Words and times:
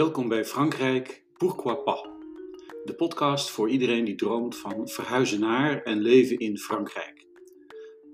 Welkom 0.00 0.28
bij 0.28 0.44
Frankrijk 0.44 1.24
Pourquoi 1.36 1.76
pas? 1.76 2.02
De 2.84 2.94
podcast 2.96 3.50
voor 3.50 3.68
iedereen 3.68 4.04
die 4.04 4.14
droomt 4.14 4.56
van 4.56 4.88
verhuizen 4.88 5.40
naar 5.40 5.82
en 5.82 5.98
leven 5.98 6.38
in 6.38 6.58
Frankrijk. 6.58 7.26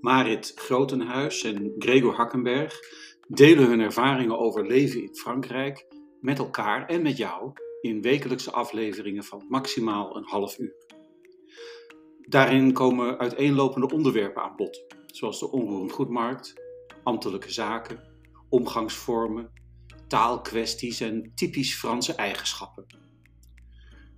Marit 0.01 0.51
Grotenhuis 0.55 1.43
en 1.43 1.75
Gregor 1.79 2.13
Hakkenberg 2.13 2.79
delen 3.27 3.67
hun 3.67 3.79
ervaringen 3.79 4.37
over 4.37 4.67
leven 4.67 5.01
in 5.01 5.15
Frankrijk 5.15 5.87
met 6.21 6.39
elkaar 6.39 6.85
en 6.85 7.01
met 7.01 7.17
jou 7.17 7.51
in 7.81 8.01
wekelijkse 8.01 8.51
afleveringen 8.51 9.23
van 9.23 9.45
maximaal 9.49 10.15
een 10.15 10.25
half 10.25 10.59
uur. 10.59 10.75
Daarin 12.21 12.73
komen 12.73 13.17
uiteenlopende 13.17 13.93
onderwerpen 13.93 14.41
aan 14.41 14.55
bod, 14.55 14.85
zoals 15.05 15.39
de 15.39 15.51
onroerend 15.51 15.91
goedmarkt, 15.91 16.53
ambtelijke 17.03 17.51
zaken, 17.51 18.03
omgangsvormen, 18.49 19.51
taalkwesties 20.07 20.99
en 20.99 21.31
typisch 21.35 21.75
Franse 21.75 22.15
eigenschappen. 22.15 22.85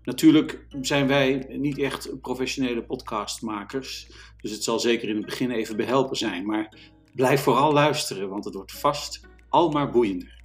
Natuurlijk 0.03 0.65
zijn 0.81 1.07
wij 1.07 1.45
niet 1.49 1.77
echt 1.77 2.21
professionele 2.21 2.83
podcastmakers, 2.83 4.07
dus 4.41 4.51
het 4.51 4.63
zal 4.63 4.79
zeker 4.79 5.09
in 5.09 5.15
het 5.15 5.25
begin 5.25 5.51
even 5.51 5.77
behelpen 5.77 6.17
zijn, 6.17 6.45
maar 6.45 6.77
blijf 7.15 7.41
vooral 7.41 7.73
luisteren, 7.73 8.29
want 8.29 8.45
het 8.45 8.53
wordt 8.53 8.71
vast 8.71 9.21
al 9.49 9.69
maar 9.69 9.91
boeiender. 9.91 10.37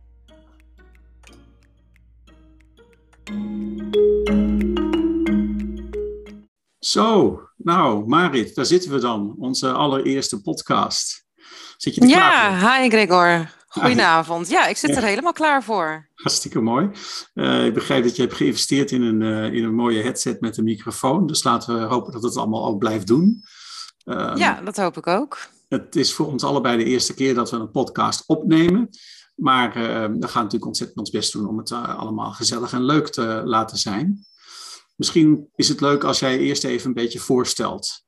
Zo, 6.79 7.41
nou 7.57 8.07
Marit, 8.07 8.55
daar 8.55 8.65
zitten 8.65 8.91
we 8.91 8.99
dan, 8.99 9.35
onze 9.39 9.73
allereerste 9.73 10.43
podcast. 10.43 11.27
Zit 11.77 11.95
je 11.95 12.01
er 12.01 12.09
ja, 12.09 12.17
klaar 12.17 12.61
voor? 12.61 12.83
hi 12.83 12.89
Gregor. 12.89 13.51
Goedenavond. 13.81 14.49
Ja, 14.49 14.67
ik 14.67 14.77
zit 14.77 14.97
er 14.97 15.03
helemaal 15.03 15.33
klaar 15.33 15.65
voor. 15.65 16.09
Hartstikke 16.15 16.61
mooi. 16.61 16.91
Uh, 17.35 17.67
ik 17.67 17.75
begrijp 17.75 18.05
dat 18.05 18.17
je 18.17 18.23
hebt 18.23 18.35
geïnvesteerd 18.35 18.91
in 18.91 19.03
een, 19.03 19.21
uh, 19.21 19.53
in 19.53 19.65
een 19.65 19.75
mooie 19.75 20.03
headset 20.03 20.41
met 20.41 20.57
een 20.57 20.65
microfoon. 20.65 21.27
Dus 21.27 21.45
laten 21.45 21.79
we 21.79 21.85
hopen 21.85 22.13
dat 22.13 22.23
het 22.23 22.37
allemaal 22.37 22.67
ook 22.67 22.79
blijft 22.79 23.07
doen. 23.07 23.45
Um, 24.05 24.37
ja, 24.37 24.61
dat 24.61 24.77
hoop 24.77 24.97
ik 24.97 25.07
ook. 25.07 25.39
Het 25.69 25.97
is 25.97 26.13
voor 26.13 26.27
ons 26.27 26.45
allebei 26.45 26.77
de 26.77 26.85
eerste 26.85 27.15
keer 27.15 27.35
dat 27.35 27.51
we 27.51 27.57
een 27.57 27.71
podcast 27.71 28.23
opnemen. 28.27 28.89
Maar 29.35 29.77
uh, 29.77 29.83
we 30.21 30.29
gaan 30.29 30.43
natuurlijk 30.43 30.67
ontzettend 30.67 30.99
ons 30.99 31.11
best 31.11 31.33
doen 31.33 31.49
om 31.49 31.59
het 31.59 31.73
allemaal 31.73 32.33
gezellig 32.33 32.73
en 32.73 32.85
leuk 32.85 33.09
te 33.09 33.43
laten 33.45 33.79
zijn. 33.79 34.27
Misschien 34.97 35.49
is 35.55 35.69
het 35.69 35.81
leuk 35.81 36.05
als 36.05 36.19
jij 36.19 36.39
eerst 36.39 36.65
even 36.65 36.89
een 36.89 36.95
beetje 36.95 37.19
voorstelt. 37.19 38.04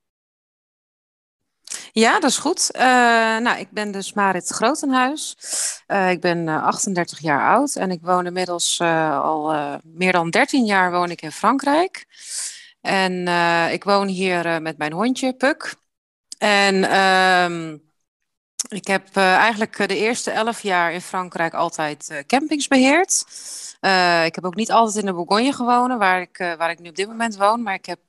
Ja, 1.98 2.20
dat 2.20 2.30
is 2.30 2.38
goed. 2.38 2.70
Uh, 2.74 2.82
nou, 3.38 3.58
ik 3.58 3.70
ben 3.70 3.90
dus 3.92 4.12
Marit 4.12 4.48
Grotenhuis. 4.48 5.36
Uh, 5.88 6.10
ik 6.10 6.20
ben 6.20 6.46
uh, 6.46 6.64
38 6.64 7.18
jaar 7.18 7.54
oud 7.54 7.76
en 7.76 7.90
ik 7.90 7.98
woon 8.02 8.26
inmiddels 8.26 8.80
al 8.80 9.54
meer 9.84 10.12
dan 10.12 10.30
13 10.30 10.64
jaar 10.64 10.90
woon 10.90 11.10
ik 11.10 11.22
in 11.22 11.32
Frankrijk. 11.32 12.06
En 12.80 13.28
ik 13.72 13.84
woon 13.84 14.06
hier 14.06 14.62
met 14.62 14.78
mijn 14.78 14.92
hondje, 14.92 15.32
Puk. 15.32 15.74
En 16.38 16.84
ehm, 16.90 17.76
ik 18.68 18.86
heb 18.86 19.16
eigenlijk 19.16 19.88
de 19.88 19.96
eerste 19.96 20.30
11 20.30 20.60
jaar 20.60 20.92
in 20.92 21.00
Frankrijk 21.00 21.54
altijd 21.54 22.24
campings 22.26 22.68
beheerd. 22.68 23.24
ik 24.24 24.34
heb 24.34 24.44
ook 24.44 24.54
niet 24.54 24.70
altijd 24.70 24.96
in 24.96 25.06
de 25.06 25.12
Bourgogne 25.12 25.52
gewoond, 25.52 25.98
waar 25.98 26.20
ik, 26.20 26.54
waar 26.58 26.70
ik 26.70 26.78
nu 26.78 26.88
op 26.88 26.96
dit 26.96 27.08
moment 27.08 27.36
woon, 27.36 27.62
maar 27.62 27.74
ik 27.74 27.86
heb 27.86 28.00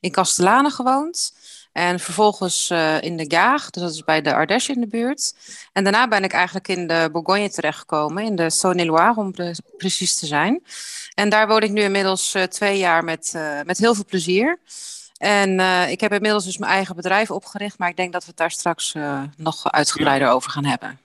in 0.00 0.12
Castellane 0.12 0.70
gewoond. 0.70 1.32
En 1.72 2.00
vervolgens 2.00 2.70
uh, 2.70 3.02
in 3.02 3.16
de 3.16 3.24
Gaag, 3.28 3.70
dus 3.70 3.82
dat 3.82 3.92
is 3.92 4.04
bij 4.04 4.20
de 4.20 4.34
Ardèche 4.34 4.72
in 4.72 4.80
de 4.80 4.86
buurt. 4.86 5.34
En 5.72 5.82
daarna 5.82 6.08
ben 6.08 6.24
ik 6.24 6.32
eigenlijk 6.32 6.68
in 6.68 6.86
de 6.86 7.08
Bourgogne 7.12 7.50
terechtgekomen, 7.50 8.24
in 8.24 8.36
de 8.36 8.50
Saône-et-Loire 8.50 9.14
om 9.16 9.32
pre 9.32 9.54
precies 9.76 10.18
te 10.18 10.26
zijn. 10.26 10.62
En 11.14 11.28
daar 11.28 11.48
woon 11.48 11.62
ik 11.62 11.70
nu 11.70 11.80
inmiddels 11.80 12.34
uh, 12.34 12.42
twee 12.42 12.78
jaar 12.78 13.04
met, 13.04 13.32
uh, 13.36 13.60
met 13.64 13.78
heel 13.78 13.94
veel 13.94 14.04
plezier. 14.04 14.58
En 15.16 15.60
ik 15.90 16.00
heb 16.00 16.12
inmiddels 16.12 16.44
dus 16.44 16.58
mijn 16.58 16.72
eigen 16.72 16.96
bedrijf 16.96 17.30
opgericht, 17.30 17.78
maar 17.78 17.88
ik 17.88 17.96
denk 17.96 18.12
dat 18.12 18.22
we 18.22 18.28
het 18.28 18.36
daar 18.36 18.50
straks 18.50 18.94
nog 19.36 19.72
uitgebreider 19.72 20.28
ja. 20.28 20.34
over 20.34 20.50
gaan 20.50 20.64
hebben. 20.64 20.98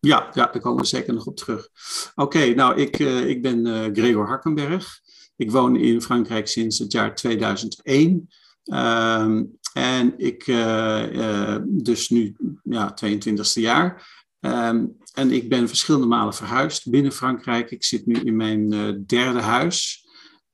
Ja, 0.00 0.28
ja, 0.32 0.46
daar 0.46 0.60
komen 0.60 0.82
we 0.82 0.88
zeker 0.88 1.14
nog 1.14 1.26
op 1.26 1.36
terug. 1.36 1.68
Oké, 2.14 2.36
okay, 2.36 2.52
nou, 2.52 2.80
ik, 2.80 2.98
ik 2.98 3.42
ben 3.42 3.90
Gregor 3.94 4.26
Harkenberg. 4.26 5.00
Ik 5.36 5.50
woon 5.50 5.76
in 5.76 6.02
Frankrijk 6.02 6.48
sinds 6.48 6.78
het 6.78 6.92
jaar 6.92 7.14
2001. 7.14 8.28
Uh, 8.64 9.40
en 9.72 10.14
ik, 10.16 10.46
uh, 10.46 11.12
uh, 11.12 11.56
dus 11.66 12.08
nu 12.08 12.36
ja, 12.62 12.94
22e 13.04 13.52
jaar. 13.52 14.10
Um, 14.40 14.96
en 15.12 15.30
ik 15.30 15.48
ben 15.48 15.68
verschillende 15.68 16.06
malen 16.06 16.34
verhuisd 16.34 16.90
binnen 16.90 17.12
Frankrijk. 17.12 17.70
Ik 17.70 17.84
zit 17.84 18.06
nu 18.06 18.14
in 18.14 18.36
mijn 18.36 18.72
uh, 18.72 18.94
derde 19.06 19.40
huis. 19.40 20.00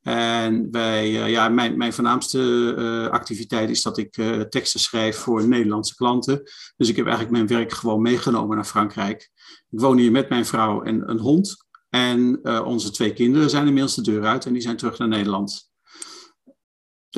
En 0.02 0.70
wij, 0.70 1.10
ja, 1.10 1.48
mijn, 1.48 1.76
mijn 1.76 1.92
voornaamste 1.92 3.08
activiteit 3.10 3.70
is 3.70 3.82
dat 3.82 3.98
ik 3.98 4.12
teksten 4.48 4.80
schrijf 4.80 5.16
voor 5.16 5.48
Nederlandse 5.48 5.94
klanten. 5.94 6.42
Dus 6.76 6.88
ik 6.88 6.96
heb 6.96 7.06
eigenlijk 7.06 7.36
mijn 7.36 7.58
werk 7.58 7.72
gewoon 7.72 8.02
meegenomen 8.02 8.56
naar 8.56 8.64
Frankrijk. 8.64 9.30
Ik 9.70 9.80
woon 9.80 9.98
hier 9.98 10.10
met 10.10 10.28
mijn 10.28 10.46
vrouw 10.46 10.82
en 10.82 11.10
een 11.10 11.18
hond. 11.18 11.66
En 11.88 12.40
onze 12.64 12.90
twee 12.90 13.12
kinderen 13.12 13.50
zijn 13.50 13.66
inmiddels 13.66 13.94
de 13.94 14.02
deur 14.02 14.24
uit 14.24 14.46
en 14.46 14.52
die 14.52 14.62
zijn 14.62 14.76
terug 14.76 14.98
naar 14.98 15.08
Nederland. 15.08 15.67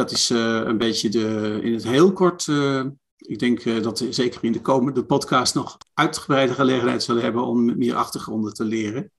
Dat 0.01 0.11
is 0.11 0.31
uh, 0.31 0.61
een 0.65 0.79
beetje 0.79 1.09
de, 1.09 1.59
in 1.63 1.73
het 1.73 1.85
heel 1.85 2.13
kort. 2.13 2.47
Uh, 2.47 2.85
ik 3.17 3.39
denk 3.39 3.65
uh, 3.65 3.83
dat 3.83 3.99
we 3.99 4.13
zeker 4.13 4.45
in 4.45 4.53
de 4.53 4.61
komende 4.61 5.05
podcast 5.05 5.55
nog 5.55 5.77
uitgebreide 5.95 6.55
gelegenheid 6.55 7.03
zullen 7.03 7.23
hebben 7.23 7.47
om 7.47 7.79
meer 7.79 7.95
achtergronden 7.95 8.55
te 8.55 8.65
leren. 8.65 9.13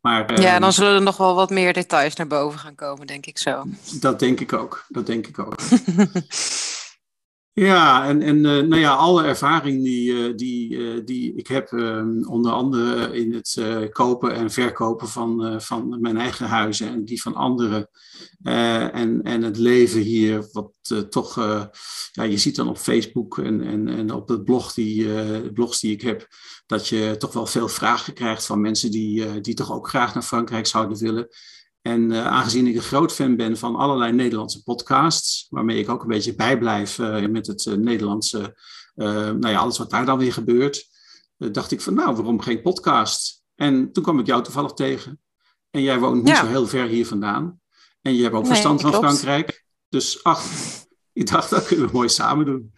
Maar, 0.00 0.40
ja, 0.40 0.58
dan 0.58 0.72
zullen 0.72 0.94
er 0.94 1.02
nog 1.02 1.16
wel 1.16 1.34
wat 1.34 1.50
meer 1.50 1.72
details 1.72 2.14
naar 2.14 2.26
boven 2.26 2.58
gaan 2.58 2.74
komen, 2.74 3.06
denk 3.06 3.26
ik 3.26 3.38
zo. 3.38 3.64
Dat 4.00 4.18
denk 4.18 4.40
ik 4.40 4.52
ook. 4.52 4.84
Dat 4.88 5.06
denk 5.06 5.26
ik 5.26 5.38
ook. 5.38 5.54
Ja, 7.58 8.08
en, 8.08 8.22
en 8.22 8.36
uh, 8.36 8.42
nou 8.42 8.76
ja, 8.76 8.94
alle 8.94 9.24
ervaring 9.24 9.84
die, 9.84 10.12
uh, 10.12 10.36
die, 10.36 10.70
uh, 10.70 11.00
die 11.04 11.34
ik 11.34 11.46
heb, 11.46 11.72
ehm, 11.72 12.22
onder 12.22 12.52
andere 12.52 13.16
in 13.16 13.34
het 13.34 13.60
kopen 13.92 14.34
en 14.34 14.50
verkopen 14.50 15.08
van, 15.08 15.62
van 15.62 16.00
mijn 16.00 16.16
eigen 16.16 16.46
huizen 16.46 16.88
en 16.88 17.04
die 17.04 17.22
van 17.22 17.34
anderen. 17.34 17.88
en, 18.42 19.22
en 19.22 19.42
het 19.42 19.56
leven 19.56 20.00
hier, 20.00 20.48
wat 20.52 20.72
toch, 21.10 21.34
ja, 22.12 22.22
je 22.22 22.38
ziet 22.38 22.56
dan 22.56 22.68
op 22.68 22.78
Facebook 22.78 23.38
en, 23.38 23.62
en, 23.62 23.88
en 23.88 24.12
op 24.12 24.28
het 24.28 24.44
blog 24.44 24.72
die, 24.74 25.08
blogs 25.52 25.80
die 25.80 25.92
ik 25.92 26.00
heb, 26.00 26.26
dat 26.66 26.88
je 26.88 27.14
toch 27.18 27.32
wel 27.32 27.46
veel 27.46 27.68
vragen 27.68 28.12
krijgt 28.12 28.46
van 28.46 28.60
mensen 28.60 28.90
die, 28.90 29.40
die 29.40 29.54
toch 29.54 29.72
ook 29.72 29.88
graag 29.88 30.14
naar 30.14 30.22
Frankrijk 30.22 30.66
zouden 30.66 30.98
willen. 30.98 31.28
En 31.82 32.10
uh, 32.10 32.26
aangezien 32.26 32.66
ik 32.66 32.74
een 32.74 32.82
groot 32.82 33.12
fan 33.12 33.36
ben 33.36 33.56
van 33.56 33.76
allerlei 33.76 34.12
Nederlandse 34.12 34.62
podcasts, 34.62 35.46
waarmee 35.50 35.78
ik 35.78 35.88
ook 35.88 36.02
een 36.02 36.08
beetje 36.08 36.34
bijblijf 36.34 36.98
uh, 36.98 37.26
met 37.26 37.46
het 37.46 37.64
uh, 37.64 37.74
Nederlandse, 37.74 38.56
nou 38.94 39.48
ja, 39.48 39.58
alles 39.58 39.78
wat 39.78 39.90
daar 39.90 40.06
dan 40.06 40.18
weer 40.18 40.32
gebeurt, 40.32 40.88
dacht 41.36 41.70
ik 41.70 41.80
van 41.80 41.94
nou, 41.94 42.14
waarom 42.14 42.40
geen 42.40 42.62
podcast? 42.62 43.42
En 43.54 43.92
toen 43.92 44.02
kwam 44.02 44.18
ik 44.18 44.26
jou 44.26 44.42
toevallig 44.42 44.72
tegen. 44.72 45.20
En 45.70 45.82
jij 45.82 45.98
woont 45.98 46.22
niet 46.22 46.28
ja. 46.28 46.40
zo 46.40 46.46
heel 46.46 46.66
ver 46.66 46.86
hier 46.86 47.06
vandaan. 47.06 47.60
En 48.02 48.14
je 48.14 48.22
hebt 48.22 48.34
ook 48.34 48.42
nee, 48.42 48.50
verstand 48.50 48.80
van 48.80 48.90
klopt. 48.90 49.06
Frankrijk. 49.06 49.64
Dus 49.88 50.24
ach, 50.24 50.42
ik 51.12 51.30
dacht 51.30 51.50
dat 51.50 51.66
kunnen 51.66 51.86
we 51.86 51.92
mooi 51.92 52.08
samen 52.08 52.46
doen. 52.46 52.72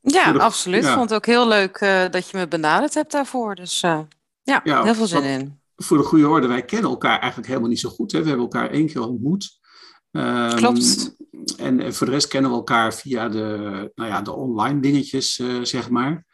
Ja, 0.00 0.32
de, 0.32 0.38
absoluut. 0.40 0.82
Ik 0.82 0.88
ja. 0.88 0.94
vond 0.94 1.10
het 1.10 1.18
ook 1.18 1.26
heel 1.26 1.48
leuk 1.48 1.78
dat 2.10 2.30
je 2.30 2.36
me 2.36 2.48
benaderd 2.48 2.94
hebt 2.94 3.12
daarvoor. 3.12 3.54
Dus 3.54 3.80
ja, 3.80 4.06
ja, 4.42 4.82
heel 4.82 4.94
veel 4.94 5.06
zin 5.06 5.20
wat, 5.20 5.30
in 5.30 5.62
voor 5.76 5.98
de 5.98 6.04
goede 6.04 6.28
orde, 6.28 6.46
wij 6.46 6.64
kennen 6.64 6.90
elkaar 6.90 7.18
eigenlijk 7.18 7.48
helemaal 7.48 7.68
niet 7.68 7.80
zo 7.80 7.88
goed. 7.88 8.12
Hè? 8.12 8.18
We 8.22 8.28
hebben 8.28 8.44
elkaar 8.44 8.70
één 8.70 8.86
keer 8.86 9.08
ontmoet. 9.08 9.58
Um, 10.10 10.54
Klopt. 10.54 11.16
En, 11.56 11.94
voor 11.94 12.06
de 12.06 12.12
rest 12.12 12.28
kennen 12.28 12.50
we 12.50 12.56
elkaar 12.56 12.94
via 12.94 13.28
de, 13.28 13.46
nou 13.94 14.10
ja, 14.10 14.22
de 14.22 14.32
online 14.32 14.80
dingetjes, 14.80 15.38
uh, 15.38 15.64
zeg 15.64 15.90
maar. 15.90 16.26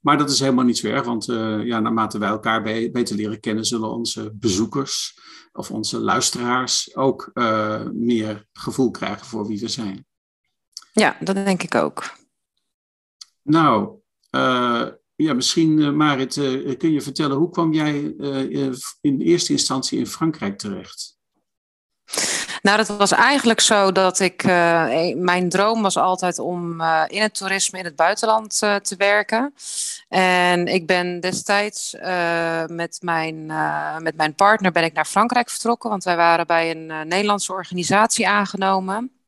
Maar 0.00 0.18
dat 0.18 0.30
is 0.30 0.40
helemaal 0.40 0.64
niet 0.64 0.78
zo 0.78 0.86
erg, 0.86 1.04
want 1.04 1.28
uh, 1.28 1.64
ja, 1.64 1.80
naarmate 1.80 2.18
wij 2.18 2.28
elkaar 2.28 2.62
be 2.62 2.88
beter 2.92 3.16
leren 3.16 3.40
kennen, 3.40 3.64
zullen 3.64 3.90
onze 3.90 4.32
bezoekers 4.34 5.18
of 5.52 5.70
onze 5.70 5.98
luisteraars 5.98 6.96
ook 6.96 7.30
uh, 7.34 7.82
meer 7.92 8.46
gevoel 8.52 8.90
krijgen 8.90 9.26
voor 9.26 9.46
wie 9.46 9.60
we 9.60 9.68
zijn. 9.68 10.06
Ja, 10.92 11.16
dat 11.20 11.34
denk 11.34 11.62
ik 11.62 11.74
ook. 11.74 12.04
Nou, 13.42 14.00
ja, 15.16 15.32
misschien, 15.32 15.78
uh, 15.78 15.90
Marit, 15.90 16.36
uh, 16.36 16.76
kun 16.78 16.92
je 16.92 17.00
vertellen, 17.00 17.36
hoe 17.36 17.50
kwam 17.50 17.72
jij 17.72 18.14
uh, 18.18 18.72
in 19.00 19.20
eerste 19.20 19.52
instantie 19.52 19.98
in 19.98 20.06
Frankrijk 20.06 20.58
terecht? 20.58 21.20
Nou, 22.62 22.76
dat 22.76 22.96
was 22.96 23.12
eigenlijk 23.12 23.60
zo 23.60 23.92
dat 23.92 24.20
ik. 24.20 24.44
mijn 25.16 25.48
droom 25.48 25.82
was 25.82 25.96
altijd 25.96 26.38
om 26.38 26.80
in 27.06 27.22
het 27.22 27.34
toerisme 27.34 27.78
in 27.78 27.84
het 27.84 27.96
buitenland 27.96 28.58
te 28.58 28.94
werken. 28.96 29.54
En 30.08 30.66
ik 30.66 30.86
ben 30.86 31.20
destijds 31.20 31.96
met, 32.66 32.98
mijn, 33.00 33.46
met 34.02 34.16
mijn 34.16 34.34
partner 34.34 34.72
ben 34.72 34.84
ik 34.84 34.92
naar 34.92 35.04
Frankrijk 35.04 35.50
vertrokken, 35.50 35.90
want 35.90 36.04
wij 36.04 36.16
waren 36.16 36.46
bij 36.46 36.70
een 36.70 37.08
Nederlandse 37.08 37.52
organisatie 37.52 38.28
aangenomen. 38.28 39.21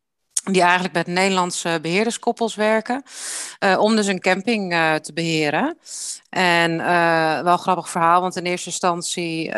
Die 0.44 0.62
eigenlijk 0.62 0.94
met 0.94 1.06
Nederlandse 1.06 1.78
beheerderskoppels 1.82 2.54
werken, 2.54 3.02
uh, 3.60 3.78
om 3.78 3.96
dus 3.96 4.06
een 4.06 4.20
camping 4.20 4.72
uh, 4.72 4.94
te 4.94 5.12
beheren. 5.12 5.78
En 6.30 6.70
uh, 6.70 7.40
wel 7.40 7.52
een 7.52 7.58
grappig 7.58 7.88
verhaal, 7.88 8.20
want 8.20 8.36
in 8.36 8.44
eerste 8.44 8.68
instantie 8.68 9.50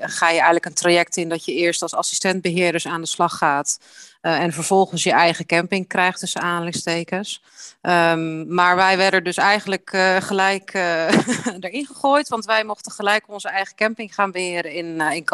ga 0.00 0.28
je 0.28 0.34
eigenlijk 0.34 0.64
een 0.64 0.74
traject 0.74 1.16
in 1.16 1.28
dat 1.28 1.44
je 1.44 1.52
eerst 1.52 1.82
als 1.82 1.94
assistentbeheerders 1.94 2.86
aan 2.86 3.00
de 3.00 3.06
slag 3.06 3.36
gaat. 3.36 3.78
en 4.20 4.52
vervolgens 4.52 5.02
je 5.02 5.12
eigen 5.12 5.46
camping 5.46 5.88
krijgt 5.88 6.18
tussen 6.18 6.40
aanhalingstekens. 6.40 7.42
Um, 7.82 8.54
maar 8.54 8.76
wij 8.76 8.96
werden 8.96 9.24
dus 9.24 9.36
eigenlijk 9.36 9.90
gelijk 10.18 10.74
erin 11.60 11.86
gegooid, 11.86 12.28
want 12.28 12.44
wij 12.44 12.64
mochten 12.64 12.92
gelijk 12.92 13.24
onze 13.26 13.48
eigen 13.48 13.74
camping 13.74 14.14
gaan 14.14 14.30
beheren 14.30 14.72
in, 14.72 15.00
in. 15.00 15.24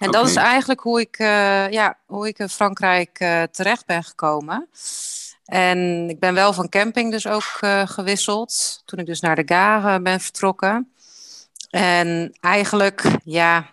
En 0.00 0.08
okay. 0.08 0.20
dat 0.20 0.30
is 0.30 0.36
eigenlijk 0.36 0.80
hoe 0.80 1.00
ik, 1.00 1.18
ja, 1.70 1.98
hoe 2.06 2.28
ik 2.28 2.38
in 2.38 2.48
Frankrijk 2.48 3.16
terecht 3.50 3.86
ben 3.86 4.04
gekomen. 4.04 4.68
En 5.50 6.08
ik 6.08 6.18
ben 6.18 6.34
wel 6.34 6.52
van 6.52 6.68
camping 6.68 7.10
dus 7.10 7.26
ook 7.26 7.58
uh, 7.60 7.86
gewisseld. 7.86 8.82
Toen 8.84 8.98
ik 8.98 9.06
dus 9.06 9.20
naar 9.20 9.36
de 9.36 9.42
Gare 9.46 10.00
ben 10.00 10.20
vertrokken. 10.20 10.92
En 11.70 12.36
eigenlijk, 12.40 13.04
ja, 13.24 13.70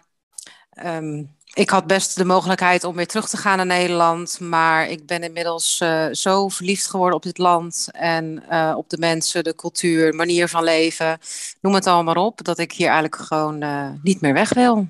um, 0.86 1.36
ik 1.54 1.70
had 1.70 1.88
best 1.88 2.16
de 2.16 2.26
mogelijkheid 2.26 2.84
om 2.84 2.96
weer 2.96 3.08
terug 3.08 3.30
te 3.30 3.38
gaan 3.38 3.58
naar 3.58 3.66
Nederland. 3.66 4.40
Maar 4.40 4.88
ik 4.88 5.06
ben 5.06 5.24
inmiddels 5.24 5.80
uh, 5.84 6.08
zo 6.12 6.48
verliefd 6.48 6.88
geworden 6.88 7.16
op 7.16 7.24
dit 7.24 7.38
land. 7.38 7.88
En 7.92 8.44
uh, 8.52 8.74
op 8.78 8.90
de 8.90 8.98
mensen, 8.98 9.44
de 9.44 9.56
cultuur, 9.56 10.16
manier 10.16 10.48
van 10.48 10.64
leven. 10.64 11.20
Noem 11.62 11.74
het 11.74 11.88
allemaal 11.88 12.26
op. 12.26 12.44
Dat 12.44 12.58
ik 12.58 12.72
hier 12.72 12.90
eigenlijk 12.90 13.22
gewoon 13.22 13.64
niet 14.04 14.22
meer 14.22 14.34
weg 14.34 14.54
wil. 14.54 14.88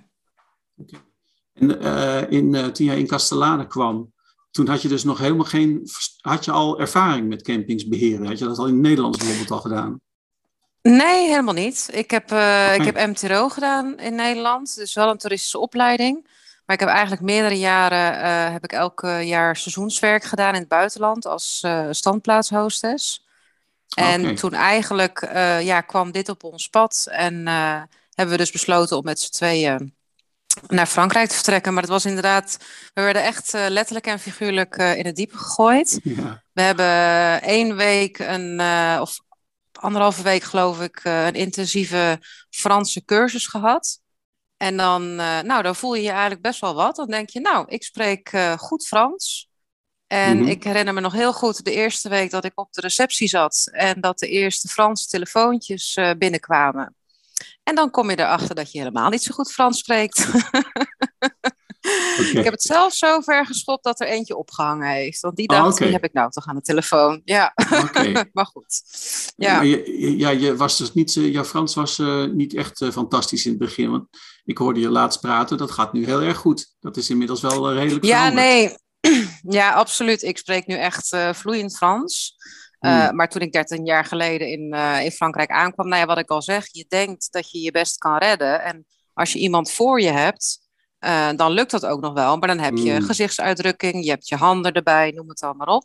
En 1.60 1.82
in, 2.30 2.72
toen 2.74 2.86
jij 2.86 3.00
in 3.00 3.08
Castellane 3.08 3.68
kwam, 3.68 4.14
toen 4.52 4.68
had 4.68 4.82
je 4.82 4.88
dus 4.88 5.04
nog 5.04 5.18
helemaal 5.18 5.46
geen. 5.46 5.90
Had 6.22 6.46
je 6.46 6.52
al 6.52 6.80
ervaring 6.80 7.28
met 7.28 7.42
campings 7.42 7.88
beheren? 7.88 8.28
Had 8.28 8.40
je 8.40 8.46
dat 8.46 8.58
al 8.58 8.68
in 8.68 8.74
het 8.74 8.82
Nederlands 8.82 9.18
bijvoorbeeld 9.18 9.52
al 9.52 9.60
gedaan? 9.60 10.02
Nee, 10.82 11.28
helemaal 11.28 11.54
niet. 11.54 11.90
Ik 11.92 12.12
heb, 12.12 12.32
uh, 12.32 12.38
okay. 12.38 12.76
ik 12.76 12.86
heb 12.86 13.08
MTRO 13.08 13.50
gedaan 13.50 14.00
in 14.00 14.16
Nederland, 14.16 14.76
dus 14.76 14.94
wel 14.94 15.10
een 15.10 15.18
toeristische 15.18 15.60
opleiding. 15.60 16.28
Maar 16.66 16.76
ik 16.76 16.82
heb 16.82 16.90
eigenlijk 16.90 17.22
meerdere 17.22 17.60
jaren, 17.60 18.14
uh, 18.14 18.52
heb 18.52 18.64
ik 18.64 18.72
elk 18.72 19.02
jaar 19.22 19.56
seizoenswerk 19.56 20.24
gedaan 20.24 20.54
in 20.54 20.60
het 20.60 20.70
buitenland 20.70 21.26
als 21.26 21.62
uh, 21.66 21.88
standplaatshostess. 21.92 23.26
En 23.96 24.22
okay. 24.22 24.36
toen 24.36 24.54
eigenlijk 24.54 25.28
ja, 25.62 25.82
kwam 25.82 26.12
dit 26.12 26.30
op 26.30 26.44
ons 26.44 26.70
pad 26.70 27.08
en 27.12 27.48
hebben 28.14 28.36
we 28.36 28.38
dus 28.38 28.52
besloten 28.52 28.98
om 28.98 29.04
met 29.04 29.20
z'n 29.20 29.32
tweeën 29.32 29.97
naar 30.68 30.86
Frankrijk 30.88 31.28
te 31.28 31.36
vertrekken. 31.36 31.74
Maar 31.74 31.82
het 31.82 31.92
was 31.92 32.06
inderdaad, 32.06 32.58
we 32.94 33.02
werden 33.02 33.24
echt 33.24 33.54
uh, 33.54 33.66
letterlijk 33.70 34.08
en 34.08 34.20
figuurlijk 34.20 34.78
uh, 34.78 34.98
in 34.98 35.06
het 35.06 35.16
diepe 35.16 35.38
gegooid. 35.38 36.00
Ja. 36.04 36.44
We 36.54 36.62
hebben 36.62 37.42
één 37.42 37.76
week, 37.76 38.20
een, 38.20 38.60
uh, 38.60 38.98
of 39.02 39.20
anderhalve 39.72 40.24
week 40.24 40.44
geloof 40.44 40.82
ik, 40.82 41.02
een 41.04 41.34
intensieve 41.34 42.20
Franse 42.50 43.06
cursus 43.06 43.48
gehad. 43.48 44.00
En 44.58 44.78
dan, 44.78 45.16
nou, 45.16 45.64
dan 45.64 45.76
voel 45.76 45.94
je 45.94 46.02
je 46.02 46.10
eigenlijk 46.10 46.42
best 46.42 46.62
wel 46.62 46.74
wat. 46.74 46.96
Dan 46.96 47.08
denk 47.08 47.30
je, 47.30 47.40
nou, 47.40 47.66
ik 47.68 47.84
spreek 47.84 48.32
goed 48.58 48.88
Frans. 48.88 49.50
En 50.08 50.36
mm 50.36 50.42
-hmm. 50.42 50.52
ik 50.52 50.64
herinner 50.64 50.94
me 50.94 51.00
nog 51.00 51.14
heel 51.14 51.34
goed 51.34 51.66
de 51.66 51.72
eerste 51.72 52.10
week 52.10 52.32
dat 52.32 52.46
ik 52.46 52.52
op 52.56 52.74
de 52.74 52.82
receptie 52.82 53.28
zat 53.28 53.70
en 53.72 54.02
dat 54.02 54.20
de 54.20 54.28
eerste 54.28 54.68
Franse 54.68 55.08
telefoontjes 55.08 56.00
binnenkwamen. 56.18 56.97
En 57.68 57.76
dan 57.76 57.92
kom 57.92 58.10
je 58.10 58.20
erachter 58.20 58.56
dat 58.56 58.72
je 58.72 58.78
helemaal 58.78 59.10
niet 59.10 59.24
zo 59.24 59.34
goed 59.34 59.52
Frans 59.52 59.80
spreekt. 59.80 60.28
Okay. 62.20 62.32
Ik 62.32 62.44
heb 62.44 62.54
het 62.54 62.62
zelf 62.62 62.94
zo 62.94 63.20
ver 63.20 63.46
geschopt 63.46 63.84
dat 63.84 64.00
er 64.00 64.08
eentje 64.08 64.38
opgehangen 64.38 64.90
heeft. 64.90 65.20
Want 65.20 65.36
die 65.36 65.48
dacht, 65.48 65.62
oh, 65.62 65.68
okay. 65.68 65.84
die 65.84 65.96
heb 65.96 66.04
ik 66.04 66.14
nou 66.14 66.32
toch 66.32 66.48
aan 66.48 66.56
de 66.56 66.62
telefoon. 66.62 67.22
Ja, 67.26 67.54
okay. 67.84 68.26
maar 68.34 68.46
goed. 68.46 68.82
Ja. 69.36 69.56
Maar 69.56 69.66
je, 69.66 70.18
ja, 70.18 70.30
je 70.30 70.56
was 70.56 70.78
dus 70.78 70.94
niet, 70.94 71.14
jouw 71.14 71.44
Frans 71.44 71.76
was 71.76 71.98
uh, 71.98 72.26
niet 72.26 72.54
echt 72.54 72.82
uh, 72.82 72.92
fantastisch 72.92 73.46
in 73.46 73.52
het 73.52 73.60
begin. 73.60 73.92
Want 73.92 74.08
ik 74.44 74.58
hoorde 74.58 74.80
je 74.80 74.90
laatst 74.90 75.22
praten, 75.22 75.58
dat 75.58 75.72
gaat 75.72 75.94
nu 75.94 76.06
heel 76.06 76.22
erg 76.22 76.38
goed. 76.38 76.76
Dat 76.80 76.98
is 76.98 77.10
inmiddels 77.10 77.42
wel 77.42 77.72
uh, 77.72 77.78
redelijk 77.78 78.06
Ja, 78.06 78.18
veranderd. 78.18 78.46
nee. 78.46 78.78
Ja, 79.58 79.72
absoluut. 79.72 80.22
Ik 80.22 80.38
spreek 80.38 80.68
nu 80.68 80.76
echt 80.76 81.18
vloeiend 81.32 81.78
Frans. 81.78 82.36
Uh, 82.80 83.12
maar 83.12 83.30
toen 83.30 83.42
ik 83.42 83.52
13 83.52 83.86
jaar 83.86 84.06
geleden 84.06 84.48
in, 84.48 84.74
uh, 84.76 85.04
in 85.04 85.12
Frankrijk 85.12 85.50
aankwam, 85.50 85.88
nou 85.88 86.02
ja, 86.02 86.08
wat 86.08 86.18
ik 86.18 86.30
al 86.30 86.42
zeg, 86.42 86.68
je 86.72 86.86
denkt 86.88 87.32
dat 87.32 87.52
je 87.52 87.62
je 87.62 87.72
best 87.72 87.98
kan 87.98 88.18
redden. 88.18 88.64
En 88.64 88.86
als 89.14 89.34
je 89.34 89.40
iemand 89.40 89.72
voor 89.72 90.02
je 90.02 90.12
hebt, 90.12 90.60
uh, 91.00 91.30
dan 91.36 91.52
lukt 91.52 91.72
dat 91.72 91.86
ook 91.86 92.02
nog 92.02 92.14
wel. 92.14 92.38
Maar 92.38 92.48
dan 92.48 92.60
heb 92.60 92.78
je 92.78 92.94
mm. 92.94 93.02
gezichtsuitdrukking, 93.02 94.04
je 94.04 94.10
hebt 94.10 94.28
je 94.28 94.36
handen 94.36 94.74
erbij, 94.74 95.12
noem 95.12 95.30
het 95.30 95.42
allemaal 95.42 95.76
op. 95.76 95.84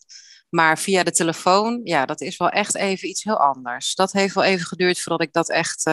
Maar 0.48 0.78
via 0.78 1.02
de 1.02 1.10
telefoon, 1.10 1.80
ja, 1.84 2.06
dat 2.06 2.20
is 2.20 2.36
wel 2.36 2.48
echt 2.48 2.76
even 2.76 3.08
iets 3.08 3.22
heel 3.22 3.38
anders. 3.38 3.94
Dat 3.94 4.12
heeft 4.12 4.34
wel 4.34 4.44
even 4.44 4.66
geduurd 4.66 5.00
voordat 5.00 5.26
ik 5.26 5.32
dat 5.32 5.50
echt 5.50 5.90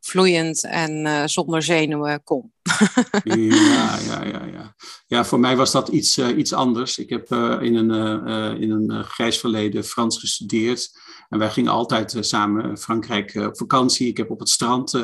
vloeiend 0.00 0.64
en 0.64 1.06
uh, 1.06 1.22
zonder 1.26 1.62
zenuwen 1.62 2.22
kon. 2.22 2.52
ja, 3.24 3.98
ja, 3.98 4.24
ja, 4.24 4.44
ja. 4.44 4.74
Ja, 5.06 5.24
voor 5.24 5.40
mij 5.40 5.56
was 5.56 5.72
dat 5.72 5.88
iets, 5.88 6.18
uh, 6.18 6.36
iets 6.36 6.52
anders. 6.52 6.98
Ik 6.98 7.10
heb 7.10 7.30
uh, 7.30 7.56
in 7.60 7.74
een, 7.74 8.26
in 8.60 8.70
een 8.70 9.04
grijs 9.04 9.38
verleden 9.38 9.84
Frans 9.84 10.18
gestudeerd. 10.18 10.98
En 11.28 11.38
wij 11.38 11.50
gingen 11.50 11.72
altijd 11.72 12.16
samen 12.20 12.78
Frankrijk 12.78 13.34
op 13.34 13.56
vakantie. 13.56 14.08
Ik 14.08 14.16
heb 14.16 14.30
op 14.30 14.38
het 14.38 14.48
strand, 14.48 14.94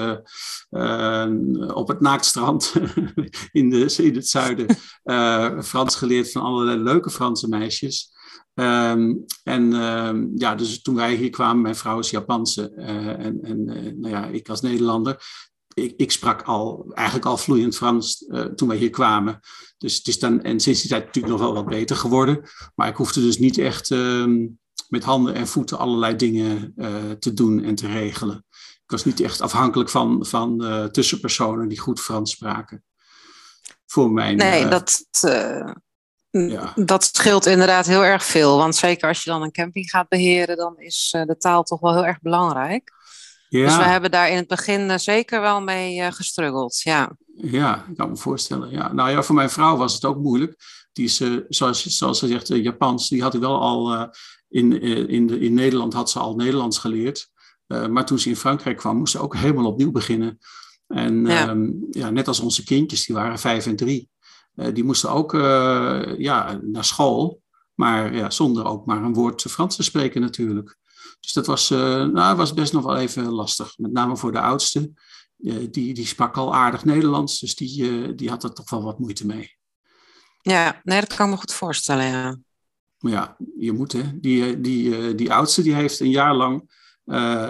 op 1.75 1.89
het 1.89 2.01
naaktstrand 2.01 2.73
in, 3.53 3.71
de, 3.71 3.95
in 3.97 4.15
het 4.15 4.29
zuiden, 4.29 4.77
Frans 5.71 5.97
geleerd 5.97 6.33
van 6.33 6.43
allerlei 6.43 6.79
leuke 6.79 7.11
Franse 7.11 7.49
meisjes. 7.49 8.16
Um, 8.59 9.25
en 9.43 9.73
um, 9.73 10.33
ja, 10.35 10.55
dus 10.55 10.83
toen 10.83 10.95
wij 10.95 11.15
hier 11.15 11.31
kwamen, 11.31 11.63
mijn 11.63 11.77
vrouw 11.77 11.99
is 11.99 12.11
Japanse 12.11 12.73
uh, 12.77 13.07
en, 13.07 13.43
en 13.43 13.69
uh, 13.69 13.93
nou 13.97 14.09
ja, 14.09 14.27
ik 14.27 14.49
als 14.49 14.61
Nederlander, 14.61 15.23
ik, 15.75 15.95
ik, 15.97 16.11
sprak 16.11 16.43
al, 16.43 16.93
eigenlijk 16.95 17.27
al 17.27 17.37
vloeiend 17.37 17.77
Frans 17.77 18.25
uh, 18.29 18.41
toen 18.41 18.69
wij 18.69 18.77
hier 18.77 18.91
kwamen. 18.91 19.41
Dus 19.79 19.97
het 19.97 20.09
is 20.09 20.19
dan, 20.19 20.43
en 20.43 20.61
sinds 20.61 20.81
die 20.81 20.91
tijd 20.91 21.05
natuurlijk 21.05 21.35
nog 21.35 21.43
wel 21.43 21.55
wat 21.55 21.67
beter 21.67 21.97
geworden, 21.97 22.43
maar 22.75 22.89
ik 22.89 22.97
hoefde 22.97 23.21
dus 23.21 23.39
niet 23.39 23.59
echt 23.59 23.91
um, 23.91 24.59
met 24.89 25.05
handen 25.05 25.35
en 25.35 25.47
voeten 25.47 25.79
allerlei 25.79 26.17
dingen 26.17 26.75
te 27.19 27.33
doen 27.35 27.65
en 27.65 27.75
te 27.75 27.87
regelen. 27.87 28.45
Ik 28.85 28.91
was 28.91 29.05
niet 29.05 29.21
echt 29.21 29.41
afhankelijk 29.41 29.91
van, 29.91 30.27
van 30.27 30.59
tussenpersonen 30.93 31.69
die 31.69 31.79
goed 31.79 32.01
Frans 32.01 32.31
spraken. 32.31 32.85
Voor 33.87 34.13
mijn. 34.13 34.37
Nee, 34.37 34.69
dat 34.69 35.07
ja. 36.45 36.73
Dat 36.75 37.05
scheelt 37.05 37.47
inderdaad 37.47 37.87
heel 37.87 38.05
erg 38.05 38.25
veel. 38.25 38.57
Want 38.57 38.77
zeker 38.77 39.09
als 39.09 39.23
je 39.23 39.31
dan 39.31 39.43
een 39.43 39.53
camping 39.53 39.91
gaat 39.91 40.09
beheren, 40.09 40.57
dan 40.57 40.75
is 40.79 41.13
uh, 41.17 41.25
de 41.25 41.37
taal 41.37 41.63
toch 41.63 41.81
wel 41.81 41.95
heel 41.95 42.07
erg 42.07 42.21
belangrijk. 42.21 42.93
Ja. 43.49 43.65
Dus 43.65 43.77
we 43.77 43.83
hebben 43.83 44.11
daar 44.11 44.31
in 44.31 44.37
het 44.37 44.47
begin 44.47 44.91
uh, 44.91 44.97
zeker 44.97 45.41
wel 45.41 45.63
mee 45.63 45.99
uh, 45.99 46.07
gestruggeld. 46.11 46.81
Ja. 46.81 47.17
ja, 47.35 47.85
ik 47.89 47.97
kan 47.97 48.11
me 48.11 48.17
voorstellen. 48.17 48.71
Ja. 48.71 48.93
Nou 48.93 49.11
ja, 49.11 49.23
voor 49.23 49.35
mijn 49.35 49.51
vrouw 49.51 49.77
was 49.77 49.95
het 49.95 50.05
ook 50.05 50.19
moeilijk. 50.19 50.57
Die 50.93 51.05
is, 51.05 51.23
zoals, 51.49 51.87
zoals 51.87 52.19
ze 52.19 52.27
zegt, 52.27 52.49
Japans. 52.49 53.09
Die 53.09 53.23
had 53.23 53.35
ik 53.35 53.41
wel 53.41 53.61
al 53.61 54.11
in, 54.49 54.81
in, 55.09 55.27
de, 55.27 55.41
in 55.41 55.55
Nederland 55.55 55.93
had 55.93 56.11
ze 56.11 56.19
al 56.19 56.35
Nederlands 56.35 56.79
geleerd. 56.79 57.31
maar 57.67 58.07
toen 58.07 58.19
ze 58.19 58.29
in 58.29 58.37
Frankrijk 58.37 58.77
kwam, 58.77 58.97
moest 58.97 59.13
ze 59.13 59.19
ook 59.19 59.37
helemaal 59.37 59.67
opnieuw 59.67 59.91
beginnen. 59.91 60.39
En 60.87 61.27
ja. 61.27 61.49
Um, 61.49 61.87
ja, 61.91 62.11
net 62.11 62.29
als 62.29 62.41
onze 62.41 62.65
kindjes, 62.65 63.07
die 63.07 63.15
waren 63.15 63.39
vijf 63.39 63.67
en 63.67 63.77
drie. 63.77 64.09
Uh, 64.57 64.75
die 64.75 64.85
moesten 64.85 65.11
ook 65.11 65.35
uh, 65.35 66.19
ja, 66.19 66.61
naar 66.63 66.85
school, 66.85 67.43
maar 67.75 68.15
ja, 68.15 68.31
zonder 68.31 68.65
ook 68.65 68.87
maar 68.87 69.03
een 69.03 69.15
woord 69.15 69.43
Frans 69.43 69.77
te 69.77 69.83
spreken 69.83 70.21
natuurlijk. 70.21 70.79
Dus 71.21 71.33
dat 71.33 71.47
was, 71.47 71.71
uh, 71.71 72.05
nou, 72.05 72.37
was 72.37 72.55
best 72.55 72.73
nog 72.73 72.85
wel 72.85 72.97
even 72.97 73.33
lastig. 73.33 73.79
Met 73.79 73.93
name 73.93 74.17
voor 74.17 74.33
de 74.33 74.41
oudste. 74.41 74.93
die, 75.71 75.95
die 75.95 76.07
sprak 76.07 76.37
al 76.37 76.55
aardig 76.55 76.85
Nederlands, 76.85 77.39
dus 77.39 77.55
die, 77.55 78.15
die 78.15 78.29
had 78.29 78.45
er 78.45 78.53
toch 78.53 78.71
wel 78.71 78.83
wat 78.83 78.99
moeite 78.99 79.27
mee. 79.27 79.57
Ja, 80.43 80.81
nee, 80.85 81.01
dat 81.01 81.15
kan 81.15 81.27
ik 81.27 81.33
me 81.33 81.39
goed 81.39 81.53
voorstellen, 81.53 82.05
ja. 82.05 82.39
Maar 82.99 83.13
ja, 83.13 83.37
je 83.59 83.73
moet 83.73 83.93
hè. 83.93 84.21
Die, 84.21 84.61
die, 84.61 85.15
die 85.15 85.33
oudste 85.33 85.63
die 85.63 85.75
heeft 85.75 86.01
een 86.01 86.11
jaar 86.11 86.35
lang 86.35 86.71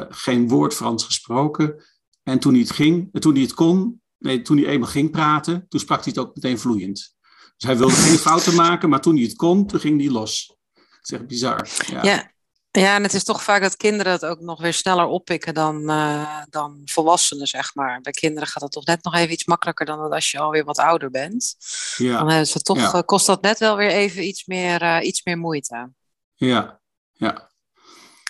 geen 0.08 0.48
woord 0.48 0.74
Frans 0.74 1.04
gesproken. 1.04 1.84
En 2.22 2.38
toen 2.38 2.52
hij 2.52 2.60
het 2.60 2.72
ging, 2.72 3.20
toen 3.20 3.32
hij 3.32 3.42
het 3.42 3.54
kon, 3.54 4.00
Nee, 4.18 4.42
toen 4.42 4.56
hij 4.56 4.66
eenmaal 4.66 4.88
ging 4.88 5.10
praten, 5.10 5.66
toen 5.68 5.80
sprak 5.80 6.04
hij 6.04 6.12
het 6.16 6.18
ook 6.24 6.34
meteen 6.34 6.58
vloeiend. 6.58 7.14
Dus 7.56 7.68
hij 7.68 7.76
wilde 7.76 7.94
geen 7.94 8.18
fouten 8.18 8.54
maken, 8.54 8.88
maar 8.88 9.00
toen 9.00 9.14
hij 9.14 9.24
het 9.24 9.36
kon, 9.36 9.66
toen 9.66 9.80
ging 9.80 10.00
hij 10.00 10.10
los. 10.10 10.56
Dat 10.74 10.84
is 11.02 11.10
echt 11.10 11.26
bizar. 11.26 11.68
Ja. 11.86 12.02
ja. 12.02 12.34
Ja, 12.80 12.94
en 12.94 13.02
het 13.02 13.14
is 13.14 13.24
toch 13.24 13.42
vaak 13.42 13.62
dat 13.62 13.76
kinderen 13.76 14.12
het 14.12 14.24
ook 14.24 14.40
nog 14.40 14.60
weer 14.60 14.72
sneller 14.72 15.06
oppikken 15.06 15.54
dan, 15.54 15.90
uh, 15.90 16.42
dan 16.50 16.80
volwassenen, 16.84 17.46
zeg 17.46 17.74
maar. 17.74 18.00
Bij 18.00 18.12
kinderen 18.12 18.48
gaat 18.48 18.62
het 18.62 18.72
toch 18.72 18.84
net 18.84 19.04
nog 19.04 19.14
even 19.14 19.32
iets 19.32 19.44
makkelijker 19.44 19.86
dan 19.86 20.12
als 20.12 20.30
je 20.30 20.38
alweer 20.38 20.64
wat 20.64 20.78
ouder 20.78 21.10
bent. 21.10 21.56
Ja. 21.96 22.18
Dan 22.18 22.28
hebben 22.28 22.46
ze 22.46 22.60
toch, 22.60 22.78
ja. 22.78 22.94
uh, 22.94 23.00
kost 23.00 23.26
dat 23.26 23.42
net 23.42 23.58
wel 23.58 23.76
weer 23.76 23.90
even 23.90 24.26
iets 24.26 24.46
meer, 24.46 24.82
uh, 24.82 24.98
iets 25.02 25.24
meer 25.24 25.38
moeite. 25.38 25.92
Ja, 26.34 26.80
ja. 27.12 27.50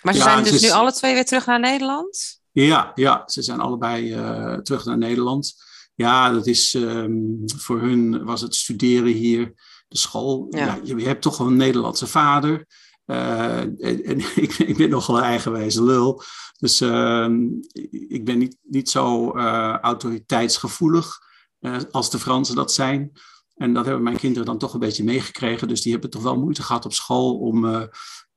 Maar 0.03 0.15
ze 0.15 0.19
ja, 0.19 0.25
zijn 0.25 0.45
dus 0.45 0.53
is... 0.53 0.63
nu 0.63 0.71
alle 0.71 0.93
twee 0.93 1.15
weer 1.15 1.25
terug 1.25 1.47
naar 1.47 1.61
Nederland? 1.61 2.41
Ja, 2.51 2.93
ja 2.95 3.23
ze 3.27 3.43
zijn 3.43 3.61
allebei 3.61 4.11
terug 4.63 4.85
naar 4.85 4.99
Nederland. 4.99 5.55
Ja, 5.97 6.31
dat 6.31 6.47
is 6.47 6.75
um, 6.75 7.43
voor 7.57 7.81
hun 7.81 8.25
was 8.25 8.41
het 8.41 8.55
studeren 8.55 9.13
hier. 9.13 9.55
de 9.89 9.99
school. 9.99 10.47
Ja. 10.51 10.79
je, 10.83 10.95
hebt 10.95 11.23
toch 11.23 11.39
een 11.39 11.57
Nederlandse 11.57 12.07
vader. 12.07 12.67
en, 13.05 13.79
en 13.79 14.19
ik, 14.45 14.53
ik, 14.59 14.77
ben 14.77 14.91
nogal 14.91 15.17
een 15.17 15.23
eigenwijze 15.23 15.85
lul. 15.85 16.23
Dus 16.59 16.81
ehm, 16.81 17.47
ik 18.09 18.25
ben 18.25 18.39
niet, 18.39 18.57
niet 18.63 18.91
zo 18.91 19.31
autoriteitsgevoelig 19.81 21.19
als 21.91 22.11
de 22.11 22.19
Fransen 22.19 22.55
dat 22.55 22.73
zijn. 22.73 23.13
En 23.55 23.75
dat 23.75 23.85
hebben 23.85 24.03
mijn 24.03 24.17
kinderen 24.17 24.47
dan 24.47 24.59
toch 24.59 24.75
een 24.75 24.81
beetje 24.81 25.05
meegekregen. 25.05 25.69
Dus 25.69 25.83
die 25.83 25.93
hebben 25.93 26.11
toch 26.11 26.23
wel 26.23 26.39
moeite 26.39 26.63
gehad 26.63 26.85
op 26.85 26.93
school 26.93 27.39
om 27.39 27.89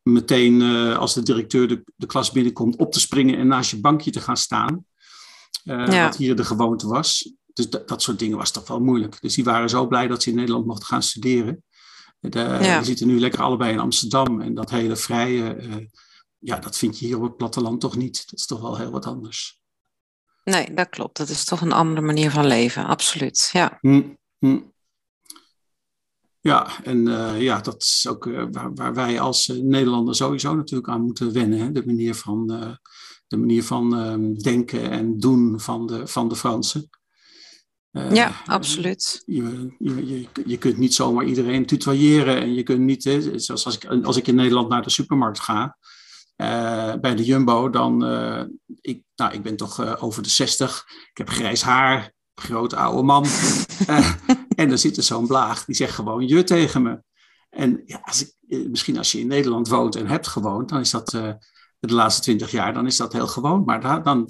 meteen 0.04 0.62
als 0.96 1.14
de 1.14 1.24
directeur 1.24 1.68
de, 1.68 1.84
de 1.96 2.06
klas 2.06 2.32
binnenkomt 2.32 2.76
op 2.76 2.92
te 2.92 3.00
springen 3.00 3.38
en 3.38 3.48
naast 3.48 3.72
je 3.72 3.80
bankje 3.80 4.12
te 4.12 4.22
gaan 4.22 4.38
staan. 4.38 4.86
Uh, 5.64 6.04
Wat 6.04 6.16
hier 6.16 6.36
de 6.36 6.44
gewoonte 6.44 6.88
was. 6.88 7.34
Dus 7.68 7.70
dat 7.86 8.02
soort 8.02 8.20
dingen 8.20 8.38
was 8.38 8.52
toch 8.52 8.68
wel 8.68 8.80
moeilijk. 8.80 9.22
Dus 9.22 9.36
die 9.36 9.44
waren 9.44 9.70
zo 9.70 9.88
blij 9.88 10.08
dat 10.08 10.24
ze 10.24 10.30
in 10.30 10.36
Nederland 10.36 10.66
mochten 10.66 10.88
gaan 10.88 11.04
studeren. 11.04 11.64
De, 12.20 12.58
Die 12.60 12.84
zitten 12.84 13.08
nu 13.08 13.20
lekker 13.20 13.42
allebei 13.42 13.72
in 13.72 13.80
Amsterdam. 13.80 14.42
En 14.42 14.54
dat 14.54 14.70
hele 14.70 14.96
vrije, 14.96 15.56
uh, 15.62 15.76
ja, 16.38 16.60
dat 16.60 16.78
vind 16.78 17.00
je 17.00 17.06
hier 17.06 17.18
op 17.18 17.24
het 17.24 17.38
platteland 17.38 17.82
toch 17.82 17.96
niet. 17.96 18.30
Dat 18.30 18.40
is 18.40 18.46
toch 18.46 18.62
wel 18.62 18.78
heel 18.78 18.92
wat 18.92 19.06
anders. 19.06 19.60
Nee, 20.44 20.74
dat 20.74 20.90
klopt. 20.90 21.18
Dat 21.18 21.30
is 21.30 21.46
toch 21.46 21.62
een 21.62 21.72
andere 21.72 22.02
manier 22.02 22.32
van 22.32 22.48
leven, 22.48 22.86
absoluut. 22.86 23.50
Ja, 23.54 23.78
hm, 23.82 24.02
hm. 24.38 24.60
ja 26.40 26.84
en 26.84 27.08
uh, 27.08 27.42
ja, 27.42 27.62
dat 27.62 27.82
is 27.82 28.06
ook 28.10 28.26
waar, 28.52 28.74
waar, 28.74 28.94
wij 28.94 29.20
als 29.20 29.48
Nederlander 29.48 30.16
sowieso 30.16 30.56
natuurlijk 30.56 30.90
aan 30.90 31.02
moeten 31.02 31.34
wennen. 31.34 31.60
Hè? 31.60 31.72
De 31.72 31.86
manier 31.86 32.16
van 32.16 32.48
de 33.28 33.38
manier 33.38 33.64
van 33.64 33.94
um, 33.94 34.38
denken 34.38 34.90
en 34.90 35.20
doen 35.20 35.60
van 35.60 35.88
de, 35.88 36.08
van 36.08 36.30
de 36.30 36.36
Fransen. 36.36 36.90
Uh, 37.92 38.14
ja, 38.14 38.32
absoluut. 38.46 39.24
Je, 39.26 39.76
je, 39.80 40.28
je, 40.46 40.58
kunt 40.58 40.78
niet 40.78 40.94
zomaar 40.94 41.26
iedereen 41.26 41.66
tutoyeren 41.66 42.42
en 42.42 42.54
je 42.54 42.64
kunt 42.64 42.80
niet, 42.80 43.04
hè, 43.04 43.40
zoals 43.40 43.66
als 43.66 43.76
ik, 43.76 43.86
als 44.04 44.18
ik 44.18 44.28
in 44.28 44.36
Nederland 44.36 44.70
naar 44.70 44.82
de 44.82 44.90
supermarkt 44.90 45.40
ga, 45.40 45.78
uh, 46.38 46.94
bij 47.02 47.16
de 47.16 47.24
Jumbo, 47.24 47.70
dan, 47.70 48.06
uh, 48.06 48.44
ik, 48.82 49.04
nou, 49.16 49.34
ik 49.34 49.44
ben 49.44 49.56
toch 49.56 50.02
over 50.02 50.24
de 50.24 50.30
60, 50.30 50.86
ik 51.12 51.18
heb 51.18 51.30
grijs 51.30 51.62
haar, 51.62 52.12
grote 52.36 52.76
oude 52.76 53.04
man. 53.04 53.26
en 54.56 54.72
er 54.72 54.78
zit 54.78 54.98
er 54.98 55.04
zo'n 55.04 55.28
blaag, 55.28 55.66
die 55.66 55.76
zegt 55.76 55.94
gewoon 55.94 56.28
je 56.28 56.44
tegen 56.44 56.82
me. 56.82 57.02
En 57.50 57.82
ja, 57.86 58.02
als 58.04 58.22
ik, 58.22 58.68
misschien 58.70 58.98
als 58.98 59.12
je 59.12 59.20
in 59.20 59.28
Nederland 59.28 59.68
woont 59.68 59.96
en 59.96 60.08
hebt 60.08 60.28
gewoond, 60.28 60.70
dan 60.70 60.80
is 60.80 60.90
dat 60.90 61.10
de 61.80 61.94
laatste 61.94 62.22
twintig 62.22 62.52
jaar, 62.52 62.74
dan 62.74 62.86
is 62.86 62.98
dat 62.98 63.14
heel 63.14 63.28
gewoon. 63.28 63.64
Maar 63.64 63.82
daar, 63.82 64.04
dan, 64.04 64.30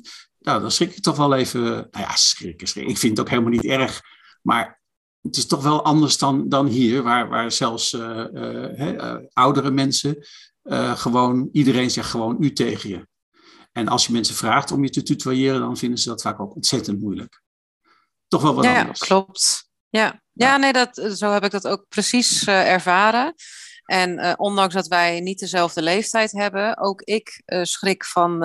nou, 0.50 0.62
dan 0.62 0.72
schrik 0.72 0.96
ik 0.96 1.04
toch 1.04 1.18
wel 1.18 1.34
even. 1.36 1.62
Nou 1.62 1.88
ja, 1.92 2.16
schrikken, 2.16 2.68
schrikken. 2.68 2.94
Ik 2.94 3.00
vind 3.00 3.12
het 3.12 3.26
ook 3.26 3.30
helemaal 3.30 3.52
niet 3.52 3.66
erg. 3.66 4.02
Maar 4.42 4.82
het 5.22 5.38
is 5.38 5.48
toch 5.48 5.64
wel 5.64 5.84
anders 5.84 6.18
dan, 6.18 6.50
dan 6.50 6.68
hier, 6.68 7.04
waar, 7.04 7.30
waar 7.30 7.52
zelfs 7.52 7.94
uh, 7.94 8.26
uh, 8.34 9.16
oudere 9.34 9.72
mensen 9.72 10.26
gewoon, 10.96 11.50
iedereen 11.52 11.92
zegt 11.92 12.10
gewoon 12.10 12.38
u 12.40 12.54
tegen 12.54 12.90
je. 12.90 13.08
En 13.72 13.88
als 13.88 14.06
je 14.06 14.14
mensen 14.14 14.36
vraagt 14.36 14.72
om 14.72 14.84
je 14.84 14.90
te 14.90 15.04
tutoyeren, 15.04 15.60
dan 15.60 15.78
vinden 15.78 16.00
ze 16.00 16.10
dat 16.10 16.22
vaak 16.22 16.40
ook 16.40 16.56
ontzettend 16.56 17.00
moeilijk. 17.00 17.42
Toch 18.28 18.42
wel 18.42 18.56
wat 18.56 18.64
ja, 18.64 18.80
anders. 18.80 19.00
klopt. 19.00 19.70
Ja, 19.90 20.22
ja, 20.34 20.58
nee, 20.58 20.74
dat, 20.74 21.12
zo 21.16 21.32
heb 21.32 21.44
ik 21.44 21.52
dat 21.52 21.68
ook 21.68 21.86
precies 21.90 22.48
ervaren. 22.48 23.36
En 23.86 24.20
uh, 24.20 24.34
ondanks 24.38 24.74
dat 24.74 24.88
wij 24.88 25.20
niet 25.20 25.40
dezelfde 25.40 25.82
leeftijd 25.82 26.32
hebben, 26.32 26.78
ook 26.78 27.02
ik 27.02 27.42
uh, 27.46 27.64
schrik 27.64 28.06
van 28.06 28.44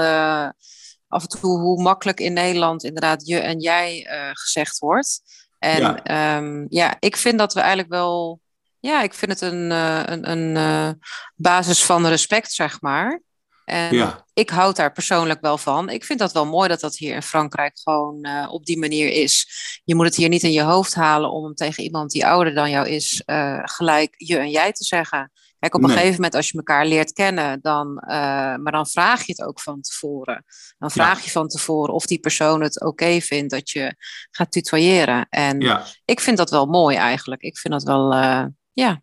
af 1.14 1.22
en 1.22 1.28
toe 1.28 1.60
hoe 1.60 1.82
makkelijk 1.82 2.20
in 2.20 2.32
Nederland 2.32 2.84
inderdaad 2.84 3.26
je 3.26 3.38
en 3.38 3.60
jij 3.60 4.06
gezegd 4.32 4.78
wordt. 4.78 5.20
En 5.58 5.80
ja. 5.80 6.36
Um, 6.36 6.66
ja, 6.68 6.96
ik 6.98 7.16
vind 7.16 7.38
dat 7.38 7.54
we 7.54 7.60
eigenlijk 7.60 7.90
wel, 7.90 8.40
ja, 8.80 9.02
ik 9.02 9.14
vind 9.14 9.30
het 9.30 9.40
een, 9.40 9.70
een, 9.70 10.30
een 10.30 10.98
basis 11.34 11.84
van 11.84 12.06
respect, 12.06 12.52
zeg 12.52 12.80
maar. 12.80 13.22
En 13.64 13.94
ja. 13.94 14.24
ik 14.32 14.50
houd 14.50 14.76
daar 14.76 14.92
persoonlijk 14.92 15.40
wel 15.40 15.58
van. 15.58 15.88
Ik 15.88 16.04
vind 16.04 16.18
dat 16.18 16.32
wel 16.32 16.46
mooi 16.46 16.68
dat 16.68 16.80
dat 16.80 16.96
hier 16.96 17.14
in 17.14 17.22
Frankrijk 17.22 17.78
gewoon 17.82 18.26
uh, 18.26 18.46
op 18.50 18.64
die 18.64 18.78
manier 18.78 19.08
is. 19.08 19.48
Je 19.84 19.94
moet 19.94 20.04
het 20.04 20.16
hier 20.16 20.28
niet 20.28 20.42
in 20.42 20.52
je 20.52 20.62
hoofd 20.62 20.94
halen 20.94 21.30
om 21.30 21.54
tegen 21.54 21.84
iemand 21.84 22.10
die 22.10 22.26
ouder 22.26 22.54
dan 22.54 22.70
jou 22.70 22.88
is, 22.88 23.22
uh, 23.26 23.60
gelijk 23.62 24.14
je 24.16 24.38
en 24.38 24.50
jij 24.50 24.72
te 24.72 24.84
zeggen. 24.84 25.32
Kijk, 25.64 25.76
op 25.76 25.82
een 25.82 25.88
nee. 25.88 25.96
gegeven 25.96 26.20
moment 26.20 26.34
als 26.34 26.48
je 26.50 26.56
elkaar 26.56 26.86
leert 26.86 27.12
kennen, 27.12 27.60
dan, 27.62 27.88
uh, 27.88 28.10
maar 28.56 28.72
dan 28.72 28.86
vraag 28.86 29.24
je 29.24 29.32
het 29.36 29.46
ook 29.46 29.60
van 29.60 29.80
tevoren. 29.80 30.44
Dan 30.78 30.90
vraag 30.90 31.18
ja. 31.18 31.24
je 31.24 31.30
van 31.30 31.48
tevoren 31.48 31.94
of 31.94 32.06
die 32.06 32.18
persoon 32.18 32.62
het 32.62 32.80
oké 32.80 32.88
okay 32.88 33.20
vindt 33.20 33.50
dat 33.50 33.70
je 33.70 33.94
gaat 34.30 34.52
tutoyeren. 34.52 35.26
En 35.28 35.60
ja. 35.60 35.84
ik 36.04 36.20
vind 36.20 36.36
dat 36.36 36.50
wel 36.50 36.66
mooi 36.66 36.96
eigenlijk. 36.96 37.42
Ik 37.42 37.58
vind 37.58 37.72
dat 37.72 37.82
wel, 37.82 38.12
ja, 38.72 39.02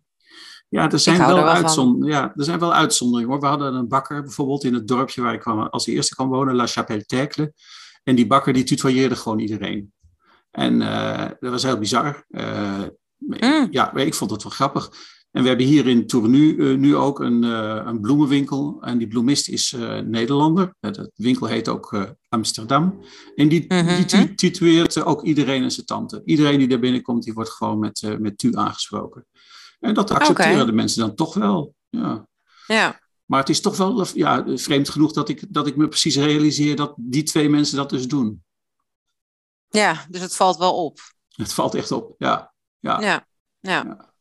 ja, 0.68 0.90
er 0.90 0.98
zijn 0.98 1.18
wel, 1.18 1.48
uitzond 1.48 2.06
ja, 2.06 2.32
er 2.36 2.44
zijn 2.44 2.58
wel 2.58 2.74
uitzonderingen 2.74 3.30
hoor. 3.30 3.40
We 3.40 3.46
hadden 3.46 3.74
een 3.74 3.88
bakker 3.88 4.22
bijvoorbeeld 4.22 4.64
in 4.64 4.74
het 4.74 4.88
dorpje 4.88 5.22
waar 5.22 5.34
ik 5.34 5.40
kwam, 5.40 5.60
als 5.60 5.86
eerste 5.86 6.14
kwam 6.14 6.28
wonen, 6.28 6.54
La 6.54 6.66
Chapelle 6.66 7.04
Tercle. 7.04 7.52
En 8.02 8.14
die 8.14 8.26
bakker 8.26 8.52
die 8.52 8.64
tutoyeerde 8.64 9.16
gewoon 9.16 9.38
iedereen. 9.38 9.92
En 10.50 10.80
uh, 10.80 11.28
dat 11.40 11.50
was 11.50 11.62
heel 11.62 11.78
bizar. 11.78 12.26
Mm. 13.18 13.68
Ja, 13.70 13.94
ik 13.94 14.14
vond 14.14 14.30
het 14.30 14.42
wel 14.42 14.52
grappig. 14.52 14.90
En 15.32 15.42
we 15.42 15.48
hebben 15.48 15.66
hier 15.66 15.86
in 15.86 16.06
Tournu 16.06 16.54
uh, 16.54 16.78
nu 16.78 16.96
ook 16.96 17.20
een, 17.20 17.42
een, 17.42 18.00
bloemenwinkel. 18.00 18.78
En 18.80 18.98
die 18.98 19.08
bloemist 19.08 19.48
is 19.48 19.76
Nederlander. 20.04 20.74
De 20.80 21.10
winkel 21.14 21.46
heet 21.46 21.68
ook 21.68 22.14
Amsterdam. 22.28 23.04
En 23.34 23.48
die, 23.48 23.64
-hmm. 23.68 24.06
die 24.06 24.34
titueert 24.34 25.04
ook 25.04 25.22
iedereen 25.22 25.62
en 25.62 25.70
zijn 25.70 25.86
tante. 25.86 26.22
Iedereen 26.24 26.58
die 26.58 26.68
daar 26.68 26.78
binnenkomt, 26.78 27.24
die 27.24 27.32
wordt 27.32 27.50
gewoon 27.50 27.78
met, 27.78 28.16
met 28.18 28.38
tu 28.38 28.56
aangesproken. 28.56 29.26
En 29.80 29.94
dat 29.94 30.10
accepteren 30.10 30.52
okay. 30.52 30.64
de 30.64 30.72
mensen 30.72 31.00
dan 31.00 31.14
toch 31.14 31.34
wel. 31.34 31.74
Ja. 31.88 32.26
ja. 32.66 33.00
Maar 33.24 33.40
het 33.40 33.48
is 33.48 33.60
toch 33.60 33.76
wel 33.76 34.06
ja, 34.14 34.44
vreemd 34.46 34.88
genoeg 34.88 35.12
dat 35.12 35.28
ik, 35.28 35.44
dat 35.48 35.66
ik 35.66 35.76
me 35.76 35.88
precies 35.88 36.16
realiseer 36.16 36.76
dat 36.76 36.94
die 36.96 37.22
twee 37.22 37.48
mensen 37.48 37.76
dat 37.76 37.90
dus 37.90 38.08
doen. 38.08 38.44
Ja, 39.68 40.06
dus 40.08 40.20
het 40.20 40.36
valt 40.36 40.56
wel 40.56 40.84
op. 40.84 40.98
Het 41.28 41.52
valt 41.52 41.74
echt 41.74 41.92
op, 41.92 42.14
ja. 42.18 42.52
Ja. 42.78 43.00
ja. 43.00 43.26
ja. 43.60 43.84
ja. 43.84 44.11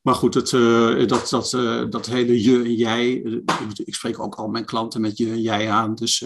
Maar 0.00 0.14
goed, 0.14 0.34
het, 0.34 0.52
uh, 0.52 1.06
dat, 1.06 1.28
dat, 1.28 1.52
uh, 1.52 1.84
dat 1.90 2.06
hele 2.06 2.42
je 2.42 2.56
en 2.56 2.74
jij. 2.74 3.16
Uh, 3.16 3.42
ik 3.84 3.94
spreek 3.94 4.18
ook 4.18 4.34
al 4.34 4.48
mijn 4.48 4.64
klanten 4.64 5.00
met 5.00 5.16
je 5.16 5.30
en 5.30 5.40
jij 5.40 5.70
aan. 5.70 5.94
Dus 5.94 6.20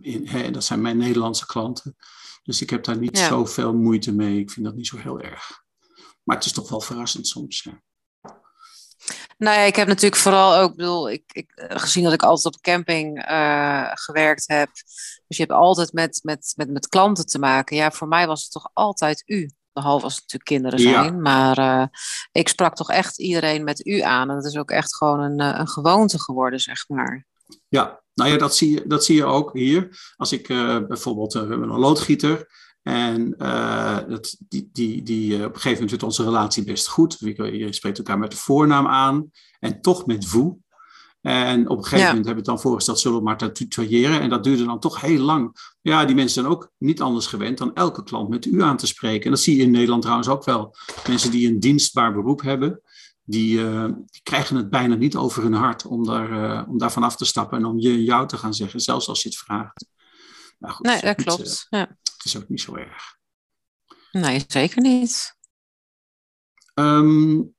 in, 0.00 0.26
hè, 0.26 0.50
dat 0.50 0.64
zijn 0.64 0.80
mijn 0.80 0.96
Nederlandse 0.96 1.46
klanten. 1.46 1.96
Dus 2.42 2.62
ik 2.62 2.70
heb 2.70 2.84
daar 2.84 2.98
niet 2.98 3.18
ja. 3.18 3.28
zoveel 3.28 3.74
moeite 3.74 4.12
mee. 4.12 4.38
Ik 4.38 4.50
vind 4.50 4.66
dat 4.66 4.74
niet 4.74 4.86
zo 4.86 4.96
heel 4.96 5.20
erg. 5.20 5.62
Maar 6.22 6.36
het 6.36 6.44
is 6.44 6.52
toch 6.52 6.68
wel 6.68 6.80
verrassend 6.80 7.26
soms. 7.26 7.62
Ja. 7.62 7.82
Nou 9.38 9.58
ja, 9.58 9.62
ik 9.62 9.76
heb 9.76 9.88
natuurlijk 9.88 10.20
vooral 10.22 10.56
ook, 10.56 10.76
bedoel, 10.76 11.10
ik, 11.10 11.22
ik, 11.32 11.52
gezien 11.54 12.04
dat 12.04 12.12
ik 12.12 12.22
altijd 12.22 12.54
op 12.54 12.60
camping 12.60 13.30
uh, 13.30 13.90
gewerkt 13.94 14.44
heb. 14.48 14.70
Dus 15.26 15.36
je 15.36 15.42
hebt 15.42 15.54
altijd 15.54 15.92
met, 15.92 16.20
met, 16.22 16.52
met, 16.56 16.70
met 16.70 16.88
klanten 16.88 17.26
te 17.26 17.38
maken. 17.38 17.76
Ja, 17.76 17.90
voor 17.90 18.08
mij 18.08 18.26
was 18.26 18.42
het 18.42 18.50
toch 18.52 18.70
altijd 18.72 19.22
u. 19.26 19.50
Behalve 19.74 20.04
als 20.04 20.14
het 20.14 20.22
natuurlijk 20.22 20.50
kinderen 20.50 20.78
zijn. 20.78 21.14
Ja. 21.14 21.20
Maar 21.20 21.58
uh, 21.58 21.86
ik 22.32 22.48
sprak 22.48 22.74
toch 22.74 22.90
echt 22.90 23.20
iedereen 23.20 23.64
met 23.64 23.86
u 23.86 24.00
aan. 24.00 24.30
En 24.30 24.34
dat 24.34 24.44
is 24.44 24.56
ook 24.56 24.70
echt 24.70 24.96
gewoon 24.96 25.20
een, 25.20 25.40
een 25.60 25.68
gewoonte 25.68 26.20
geworden, 26.20 26.60
zeg 26.60 26.88
maar. 26.88 27.26
Ja, 27.68 28.02
nou 28.14 28.30
ja, 28.30 28.36
dat 28.36 28.56
zie 28.56 28.70
je, 28.70 28.84
dat 28.86 29.04
zie 29.04 29.16
je 29.16 29.24
ook 29.24 29.52
hier. 29.52 30.12
Als 30.16 30.32
ik 30.32 30.48
uh, 30.48 30.78
bijvoorbeeld, 30.88 31.32
we 31.32 31.38
hebben 31.38 31.70
een 31.70 31.78
loodgieter. 31.78 32.48
En 32.82 33.34
uh, 33.38 33.98
dat, 34.08 34.36
die, 34.38 34.68
die, 34.72 35.02
die, 35.02 35.30
uh, 35.30 35.38
op 35.38 35.44
een 35.44 35.60
gegeven 35.60 35.72
moment 35.72 35.90
wordt 35.90 36.04
onze 36.04 36.24
relatie 36.24 36.64
best 36.64 36.88
goed. 36.88 37.16
Je 37.18 37.72
spreekt 37.72 37.98
elkaar 37.98 38.18
met 38.18 38.30
de 38.30 38.36
voornaam 38.36 38.86
aan 38.86 39.30
en 39.60 39.80
toch 39.80 40.06
met 40.06 40.26
vous. 40.26 40.54
En 41.24 41.68
op 41.68 41.76
een 41.76 41.82
gegeven 41.82 41.98
ja. 41.98 42.06
moment 42.06 42.26
hebben 42.26 42.44
we 42.44 42.50
het 42.50 42.60
dan 42.60 42.70
voorgesteld, 42.70 42.98
zullen 42.98 43.18
we 43.18 43.24
maar 43.24 43.38
te 43.38 43.52
tutoyeren. 43.52 44.20
En 44.20 44.28
dat 44.28 44.44
duurde 44.44 44.64
dan 44.64 44.80
toch 44.80 45.00
heel 45.00 45.18
lang. 45.18 45.56
Ja, 45.80 46.04
die 46.04 46.14
mensen 46.14 46.42
zijn 46.42 46.54
ook 46.54 46.70
niet 46.78 47.00
anders 47.00 47.26
gewend 47.26 47.58
dan 47.58 47.74
elke 47.74 48.02
klant 48.02 48.28
met 48.28 48.44
u 48.44 48.62
aan 48.62 48.76
te 48.76 48.86
spreken. 48.86 49.24
En 49.24 49.30
dat 49.30 49.40
zie 49.40 49.56
je 49.56 49.62
in 49.62 49.70
Nederland 49.70 50.02
trouwens 50.02 50.28
ook 50.28 50.44
wel. 50.44 50.76
Mensen 51.08 51.30
die 51.30 51.48
een 51.48 51.60
dienstbaar 51.60 52.12
beroep 52.12 52.42
hebben, 52.42 52.80
die, 53.22 53.58
uh, 53.58 53.84
die 53.84 54.22
krijgen 54.22 54.56
het 54.56 54.70
bijna 54.70 54.94
niet 54.94 55.16
over 55.16 55.42
hun 55.42 55.54
hart 55.54 55.86
om, 55.86 56.04
daar, 56.04 56.66
om 56.68 56.78
daarvan 56.78 57.02
af 57.02 57.16
te 57.16 57.24
stappen 57.24 57.58
en 57.58 57.64
om 57.64 57.78
je 57.78 58.04
jou 58.04 58.26
te 58.28 58.36
gaan 58.36 58.54
zeggen, 58.54 58.80
zelfs 58.80 59.08
als 59.08 59.22
je 59.22 59.28
het 59.28 59.38
vraagt. 59.38 59.86
Nou 60.58 60.74
goed, 60.74 60.86
nee, 60.86 61.00
dat 61.00 61.14
klopt. 61.14 61.38
Niet, 61.38 61.66
ja 61.70 61.96
is 62.24 62.36
ook 62.36 62.48
niet 62.48 62.60
zo 62.60 62.74
erg. 62.74 63.16
Nee, 64.12 64.44
zeker 64.46 64.82
niet. 64.82 65.36
Um, 66.74 67.54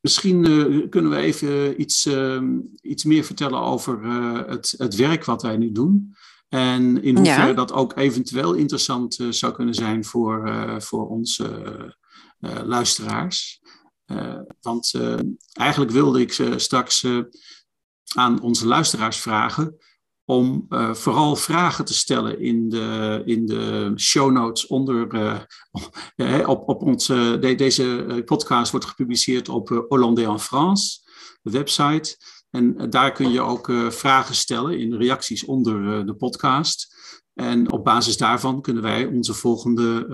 misschien 0.00 0.48
uh, 0.48 0.88
kunnen 0.88 1.10
we 1.10 1.16
even 1.16 1.80
iets, 1.80 2.06
uh, 2.06 2.42
iets 2.80 3.04
meer 3.04 3.24
vertellen 3.24 3.60
over 3.60 4.02
uh, 4.02 4.46
het, 4.46 4.74
het 4.76 4.94
werk 4.94 5.24
wat 5.24 5.42
wij 5.42 5.56
nu 5.56 5.72
doen. 5.72 6.14
En 6.48 7.02
in 7.02 7.16
hoeverre 7.16 7.46
ja. 7.46 7.52
dat 7.52 7.72
ook 7.72 7.96
eventueel 7.96 8.54
interessant 8.54 9.18
zou 9.30 9.52
kunnen 9.52 9.74
zijn 9.74 10.04
voor, 10.04 10.52
voor 10.82 11.08
onze 11.08 11.96
luisteraars. 12.64 13.60
want 14.60 14.92
eigenlijk 15.52 15.90
wilde 15.90 16.20
ik 16.20 16.42
straks 16.56 17.06
aan 18.14 18.40
onze 18.40 18.66
luisteraars 18.66 19.16
vragen 19.16 19.76
om 20.30 20.66
uh, 20.68 20.94
vooral 20.94 21.36
vragen 21.36 21.84
te 21.84 21.94
stellen 21.94 22.40
in 22.40 22.68
de, 22.68 23.22
in 23.24 23.46
de 23.46 23.92
show 23.96 24.32
notes 24.32 24.66
onder. 24.66 25.08
Uh, 26.16 26.48
op, 26.48 26.68
op 26.68 26.82
onze, 26.82 27.36
de, 27.40 27.54
deze 27.54 28.22
podcast 28.24 28.70
wordt 28.70 28.86
gepubliceerd 28.86 29.48
op 29.48 29.84
Hollandais 29.88 30.28
en 30.28 30.40
France, 30.40 30.98
de 31.42 31.50
website. 31.50 32.16
En 32.50 32.90
daar 32.90 33.12
kun 33.12 33.30
je 33.30 33.40
ook 33.40 33.72
vragen 33.88 34.34
stellen 34.34 34.78
in 34.78 34.94
reacties 34.94 35.44
onder 35.44 36.06
de 36.06 36.14
podcast. 36.14 36.96
En 37.34 37.72
op 37.72 37.84
basis 37.84 38.16
daarvan 38.16 38.60
kunnen 38.60 38.82
wij 38.82 39.04
onze 39.06 39.34
volgende 39.34 40.06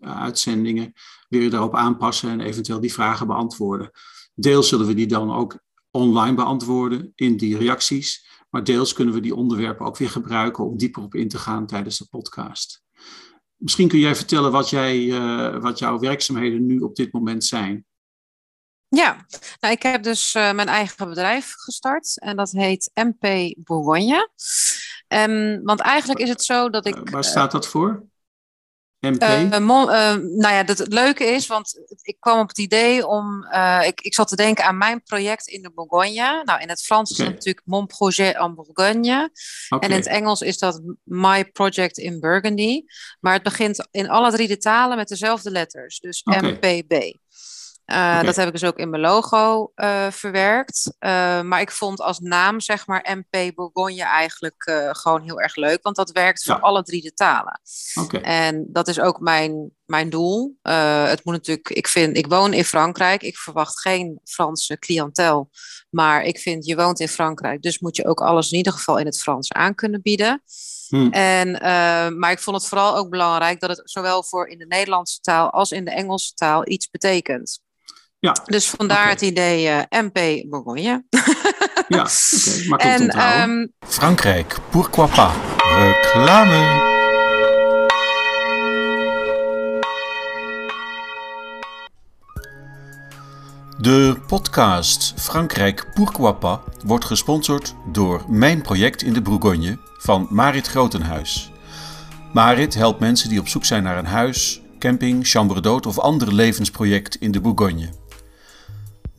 uitzendingen 0.00 0.92
weer 1.28 1.50
daarop 1.50 1.74
aanpassen 1.74 2.30
en 2.30 2.40
eventueel 2.40 2.80
die 2.80 2.92
vragen 2.92 3.26
beantwoorden. 3.26 3.90
Deels 4.34 4.68
zullen 4.68 4.86
we 4.86 4.94
die 4.94 5.06
dan 5.06 5.32
ook 5.32 5.58
online 5.90 6.34
beantwoorden 6.34 7.12
in 7.14 7.36
die 7.36 7.56
reacties. 7.56 8.28
Maar 8.50 8.64
deels 8.64 8.92
kunnen 8.92 9.14
we 9.14 9.20
die 9.20 9.34
onderwerpen 9.34 9.86
ook 9.86 9.96
weer 9.96 10.10
gebruiken 10.10 10.64
om 10.64 10.76
dieper 10.76 11.02
op 11.02 11.14
in 11.14 11.28
te 11.28 11.38
gaan 11.38 11.66
tijdens 11.66 11.98
de 11.98 12.06
podcast. 12.10 12.82
Misschien 13.56 13.88
kun 13.88 13.98
jij 13.98 14.16
vertellen 14.16 14.52
wat, 14.52 14.70
jij, 14.70 14.98
uh, 14.98 15.56
wat 15.56 15.78
jouw 15.78 15.98
werkzaamheden 15.98 16.66
nu 16.66 16.78
op 16.78 16.96
dit 16.96 17.12
moment 17.12 17.44
zijn. 17.44 17.84
Ja, 18.88 19.26
nou, 19.60 19.74
ik 19.74 19.82
heb 19.82 20.02
dus 20.02 20.34
uh, 20.34 20.52
mijn 20.52 20.68
eigen 20.68 21.08
bedrijf 21.08 21.52
gestart 21.56 22.20
en 22.20 22.36
dat 22.36 22.50
heet 22.50 22.90
MP 22.94 23.54
Bourgogne. 23.58 24.30
Um, 25.08 25.62
want 25.62 25.80
eigenlijk 25.80 26.20
is 26.20 26.28
het 26.28 26.42
zo 26.42 26.70
dat 26.70 26.86
ik. 26.86 26.96
Uh, 26.96 27.02
waar 27.04 27.24
staat 27.24 27.50
dat 27.50 27.66
voor? 27.66 28.04
MP? 29.00 29.22
Uh, 29.22 29.42
uh, 29.52 30.14
nou 30.14 30.54
ja, 30.54 30.62
dat 30.62 30.78
het 30.78 30.92
leuke 30.92 31.24
is, 31.24 31.46
want 31.46 31.80
ik 32.02 32.16
kwam 32.20 32.40
op 32.40 32.48
het 32.48 32.58
idee 32.58 33.06
om. 33.06 33.46
Uh, 33.52 33.80
ik, 33.86 34.00
ik 34.00 34.14
zat 34.14 34.28
te 34.28 34.36
denken 34.36 34.64
aan 34.64 34.78
mijn 34.78 35.02
project 35.02 35.46
in 35.46 35.62
de 35.62 35.72
Bourgogne. 35.72 36.42
Nou, 36.44 36.60
in 36.60 36.68
het 36.68 36.82
Frans 36.82 37.12
okay. 37.12 37.24
is 37.24 37.28
het 37.28 37.36
natuurlijk 37.36 37.66
Mon 37.66 37.86
Projet 37.86 38.36
en 38.36 38.54
Bourgogne. 38.54 39.30
Okay. 39.68 39.88
En 39.88 39.90
in 39.90 39.96
het 39.96 40.06
Engels 40.06 40.40
is 40.40 40.58
dat 40.58 40.82
My 41.02 41.44
Project 41.44 41.98
in 41.98 42.20
Burgundy. 42.20 42.82
Maar 43.20 43.32
het 43.32 43.42
begint 43.42 43.88
in 43.90 44.08
alle 44.08 44.30
drie 44.30 44.48
de 44.48 44.58
talen 44.58 44.96
met 44.96 45.08
dezelfde 45.08 45.50
letters. 45.50 45.98
Dus 45.98 46.22
okay. 46.22 46.50
MPB. 46.50 47.14
Okay. 47.90 48.24
Dat 48.24 48.36
heb 48.36 48.46
ik 48.46 48.52
dus 48.52 48.64
ook 48.64 48.78
in 48.78 48.90
mijn 48.90 49.02
logo 49.02 49.72
uh, 49.76 50.10
verwerkt. 50.10 50.94
Uh, 51.00 51.40
maar 51.40 51.60
ik 51.60 51.70
vond 51.70 52.00
als 52.00 52.18
naam, 52.18 52.60
zeg 52.60 52.86
maar, 52.86 53.16
MP 53.16 53.54
Bourgogne 53.54 54.02
eigenlijk 54.02 54.88
gewoon 54.90 55.22
heel 55.22 55.40
erg 55.40 55.56
leuk. 55.56 55.82
Want 55.82 55.96
dat 55.96 56.10
werkt 56.10 56.42
voor 56.42 56.60
alle 56.60 56.82
drie 56.82 57.02
de 57.02 57.12
talen. 57.12 57.60
Okay. 58.00 58.20
En 58.20 58.66
dat 58.68 58.88
is 58.88 59.00
ook 59.00 59.20
mijn, 59.20 59.70
mijn 59.86 60.10
doel. 60.10 60.56
het 60.62 61.24
moet 61.24 61.34
natuurlijk, 61.34 61.68
ik 61.68 61.88
vind, 61.88 62.16
ik 62.16 62.26
woon 62.26 62.52
in 62.52 62.64
Frankrijk. 62.64 63.22
Ik 63.22 63.36
verwacht 63.36 63.80
geen 63.80 64.20
Franse 64.24 64.78
cliëntel. 64.78 65.50
Maar 65.90 66.22
ik 66.22 66.38
vind, 66.38 66.66
je 66.66 66.76
woont 66.76 67.00
in 67.00 67.08
Frankrijk. 67.08 67.62
Dus 67.62 67.78
moet 67.78 67.96
je 67.96 68.06
ook 68.06 68.20
alles 68.20 68.50
in 68.50 68.56
ieder 68.56 68.72
geval 68.72 68.98
in 68.98 69.06
het 69.06 69.20
Frans 69.20 69.52
aan 69.52 69.74
kunnen 69.74 70.02
bieden. 70.02 70.42
Hmm. 70.88 71.12
En, 71.12 71.50
maar 72.18 72.30
ik 72.30 72.38
vond 72.38 72.56
het 72.56 72.66
vooral 72.66 72.96
ook 72.96 73.10
belangrijk 73.10 73.60
dat 73.60 73.70
het 73.70 73.80
zowel 73.84 74.22
voor 74.22 74.48
in 74.48 74.58
de 74.58 74.66
Nederlandse 74.66 75.20
taal 75.20 75.50
als 75.50 75.72
in 75.72 75.84
de 75.84 75.90
Engelse 75.90 76.34
taal 76.34 76.68
iets 76.68 76.90
betekent. 76.90 77.60
Ja. 78.20 78.36
Dus 78.44 78.70
vandaar 78.70 78.98
okay. 78.98 79.10
het 79.10 79.20
idee 79.20 79.66
uh, 79.66 79.80
MP 79.90 80.48
Bourgogne. 80.48 80.82
ja, 80.82 81.02
oké. 81.88 82.00
Okay. 82.00 82.66
Makkelijk 82.68 83.12
en, 83.12 83.50
um, 83.50 83.72
Frankrijk, 83.86 84.56
pourquoi 84.70 85.08
pas? 85.08 85.32
Reclame. 85.78 86.88
De 93.78 94.16
podcast 94.26 95.14
Frankrijk 95.16 95.90
Pourquoi 95.94 96.32
pas 96.32 96.58
wordt 96.84 97.04
gesponsord 97.04 97.74
door 97.92 98.24
Mijn 98.28 98.62
Project 98.62 99.02
in 99.02 99.12
de 99.12 99.22
Bourgogne 99.22 99.78
van 99.98 100.26
Marit 100.30 100.66
Grotenhuis. 100.66 101.50
Marit 102.32 102.74
helpt 102.74 103.00
mensen 103.00 103.28
die 103.28 103.40
op 103.40 103.48
zoek 103.48 103.64
zijn 103.64 103.82
naar 103.82 103.98
een 103.98 104.06
huis, 104.06 104.60
camping, 104.78 105.26
chambre 105.26 105.60
d'hôte 105.60 105.86
of 105.86 105.98
ander 105.98 106.34
levensproject 106.34 107.14
in 107.14 107.30
de 107.30 107.40
Bourgogne. 107.40 107.99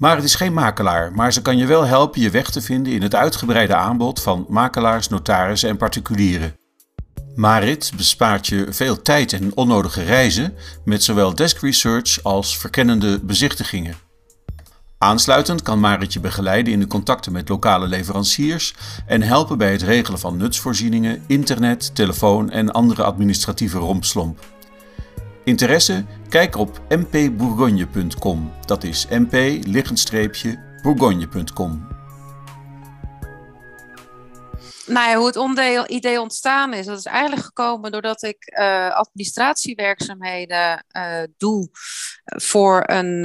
Maar 0.01 0.15
het 0.15 0.25
is 0.25 0.35
geen 0.35 0.53
makelaar, 0.53 1.11
maar 1.11 1.33
ze 1.33 1.41
kan 1.41 1.57
je 1.57 1.65
wel 1.65 1.85
helpen 1.85 2.21
je 2.21 2.29
weg 2.29 2.49
te 2.49 2.61
vinden 2.61 2.93
in 2.93 3.01
het 3.01 3.15
uitgebreide 3.15 3.75
aanbod 3.75 4.21
van 4.21 4.45
makelaars, 4.49 5.07
notarissen 5.07 5.69
en 5.69 5.77
particulieren. 5.77 6.55
Marit 7.35 7.91
bespaart 7.95 8.47
je 8.47 8.65
veel 8.69 9.01
tijd 9.01 9.33
en 9.33 9.55
onnodige 9.55 10.03
reizen 10.03 10.53
met 10.85 11.03
zowel 11.03 11.35
desk 11.35 11.61
research 11.61 12.23
als 12.23 12.57
verkennende 12.57 13.19
bezichtigingen. 13.19 13.95
Aansluitend 14.97 15.61
kan 15.61 15.79
Marit 15.79 16.13
je 16.13 16.19
begeleiden 16.19 16.73
in 16.73 16.79
de 16.79 16.87
contacten 16.87 17.31
met 17.31 17.49
lokale 17.49 17.87
leveranciers 17.87 18.75
en 19.05 19.21
helpen 19.21 19.57
bij 19.57 19.71
het 19.71 19.81
regelen 19.81 20.19
van 20.19 20.37
nutsvoorzieningen, 20.37 21.23
internet, 21.27 21.95
telefoon 21.95 22.49
en 22.49 22.71
andere 22.71 23.03
administratieve 23.03 23.77
rompslomp. 23.77 24.39
Interesse? 25.43 26.05
Kijk 26.31 26.55
op 26.55 26.81
mpbourgogne.com. 26.89 28.53
Dat 28.65 28.83
is 28.83 29.07
mp-bourgogne.com. 29.09 31.87
Nou 34.85 35.09
ja, 35.09 35.15
hoe 35.15 35.27
het 35.27 35.37
idee 35.89 36.21
ontstaan 36.21 36.73
is, 36.73 36.85
dat 36.85 36.97
is 36.97 37.05
eigenlijk 37.05 37.45
gekomen 37.45 37.91
doordat 37.91 38.23
ik 38.23 38.57
uh, 38.59 38.89
administratiewerkzaamheden 38.89 40.85
uh, 40.97 41.23
doe 41.37 41.69
voor 42.25 42.83
een, 42.85 43.23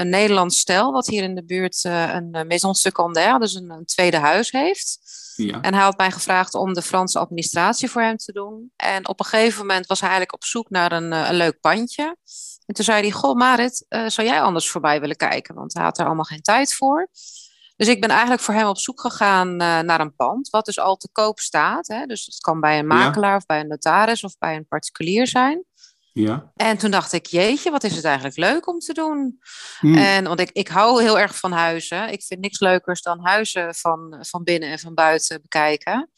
een 0.00 0.08
Nederlands 0.08 0.58
stel, 0.58 0.92
wat 0.92 1.06
hier 1.06 1.22
in 1.22 1.34
de 1.34 1.44
buurt 1.44 1.84
een 1.84 2.30
maison 2.30 2.74
secondaire, 2.74 3.38
dus 3.38 3.54
een 3.54 3.82
tweede 3.84 4.18
huis 4.18 4.50
heeft. 4.50 4.98
Ja. 5.46 5.60
En 5.60 5.74
hij 5.74 5.82
had 5.82 5.96
mij 5.96 6.10
gevraagd 6.10 6.54
om 6.54 6.72
de 6.72 6.82
Franse 6.82 7.18
administratie 7.18 7.90
voor 7.90 8.02
hem 8.02 8.16
te 8.16 8.32
doen. 8.32 8.72
En 8.76 9.08
op 9.08 9.20
een 9.20 9.26
gegeven 9.26 9.66
moment 9.66 9.86
was 9.86 10.00
hij 10.00 10.08
eigenlijk 10.08 10.38
op 10.42 10.48
zoek 10.48 10.70
naar 10.70 10.92
een, 10.92 11.12
een 11.12 11.34
leuk 11.34 11.60
pandje. 11.60 12.16
En 12.66 12.74
toen 12.74 12.84
zei 12.84 13.00
hij, 13.00 13.10
goh 13.10 13.36
Marit, 13.36 13.86
uh, 13.88 14.08
zou 14.08 14.26
jij 14.26 14.42
anders 14.42 14.70
voorbij 14.70 15.00
willen 15.00 15.16
kijken? 15.16 15.54
Want 15.54 15.74
hij 15.74 15.82
had 15.82 15.98
er 15.98 16.06
allemaal 16.06 16.24
geen 16.24 16.42
tijd 16.42 16.74
voor. 16.74 17.08
Dus 17.76 17.88
ik 17.88 18.00
ben 18.00 18.10
eigenlijk 18.10 18.40
voor 18.40 18.54
hem 18.54 18.66
op 18.66 18.78
zoek 18.78 19.00
gegaan 19.00 19.48
uh, 19.48 19.80
naar 19.80 20.00
een 20.00 20.14
pand, 20.14 20.50
wat 20.50 20.64
dus 20.64 20.78
al 20.78 20.96
te 20.96 21.08
koop 21.12 21.38
staat. 21.38 21.86
Hè? 21.86 22.06
Dus 22.06 22.24
het 22.24 22.38
kan 22.38 22.60
bij 22.60 22.78
een 22.78 22.86
makelaar 22.86 23.30
ja. 23.30 23.36
of 23.36 23.46
bij 23.46 23.60
een 23.60 23.68
notaris 23.68 24.24
of 24.24 24.38
bij 24.38 24.56
een 24.56 24.66
particulier 24.66 25.26
zijn. 25.26 25.64
Ja. 26.12 26.52
En 26.56 26.78
toen 26.78 26.90
dacht 26.90 27.12
ik, 27.12 27.26
jeetje, 27.26 27.70
wat 27.70 27.84
is 27.84 27.96
het 27.96 28.04
eigenlijk 28.04 28.36
leuk 28.36 28.66
om 28.66 28.78
te 28.78 28.92
doen. 28.92 29.38
Hmm. 29.78 29.96
En, 29.96 30.24
want 30.24 30.40
ik, 30.40 30.50
ik 30.52 30.68
hou 30.68 31.02
heel 31.02 31.18
erg 31.18 31.38
van 31.38 31.52
huizen. 31.52 32.12
Ik 32.12 32.22
vind 32.22 32.40
niks 32.40 32.60
leukers 32.60 33.02
dan 33.02 33.26
huizen 33.26 33.74
van, 33.74 34.16
van 34.20 34.42
binnen 34.42 34.68
en 34.68 34.78
van 34.78 34.94
buiten 34.94 35.42
bekijken. 35.42 36.10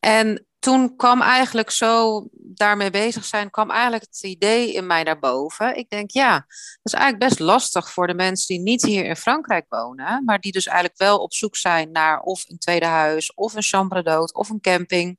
En 0.00 0.46
toen 0.58 0.96
kwam 0.96 1.22
eigenlijk 1.22 1.70
zo 1.70 2.26
daarmee 2.32 2.90
bezig 2.90 3.24
zijn, 3.24 3.50
kwam 3.50 3.70
eigenlijk 3.70 4.02
het 4.02 4.22
idee 4.22 4.72
in 4.72 4.86
mij 4.86 5.02
naar 5.02 5.18
boven. 5.18 5.76
Ik 5.76 5.90
denk, 5.90 6.10
ja, 6.10 6.32
dat 6.32 6.46
is 6.82 6.92
eigenlijk 6.92 7.28
best 7.28 7.38
lastig 7.38 7.90
voor 7.90 8.06
de 8.06 8.14
mensen 8.14 8.54
die 8.54 8.64
niet 8.64 8.82
hier 8.82 9.04
in 9.04 9.16
Frankrijk 9.16 9.66
wonen, 9.68 10.24
maar 10.24 10.40
die 10.40 10.52
dus 10.52 10.66
eigenlijk 10.66 10.98
wel 10.98 11.18
op 11.18 11.34
zoek 11.34 11.56
zijn 11.56 11.90
naar 11.90 12.20
of 12.20 12.44
een 12.48 12.58
tweede 12.58 12.86
huis, 12.86 13.34
of 13.34 13.54
een 13.54 13.62
chambre 13.62 14.02
d'hôte, 14.02 14.32
of 14.32 14.48
een 14.48 14.60
camping. 14.60 15.18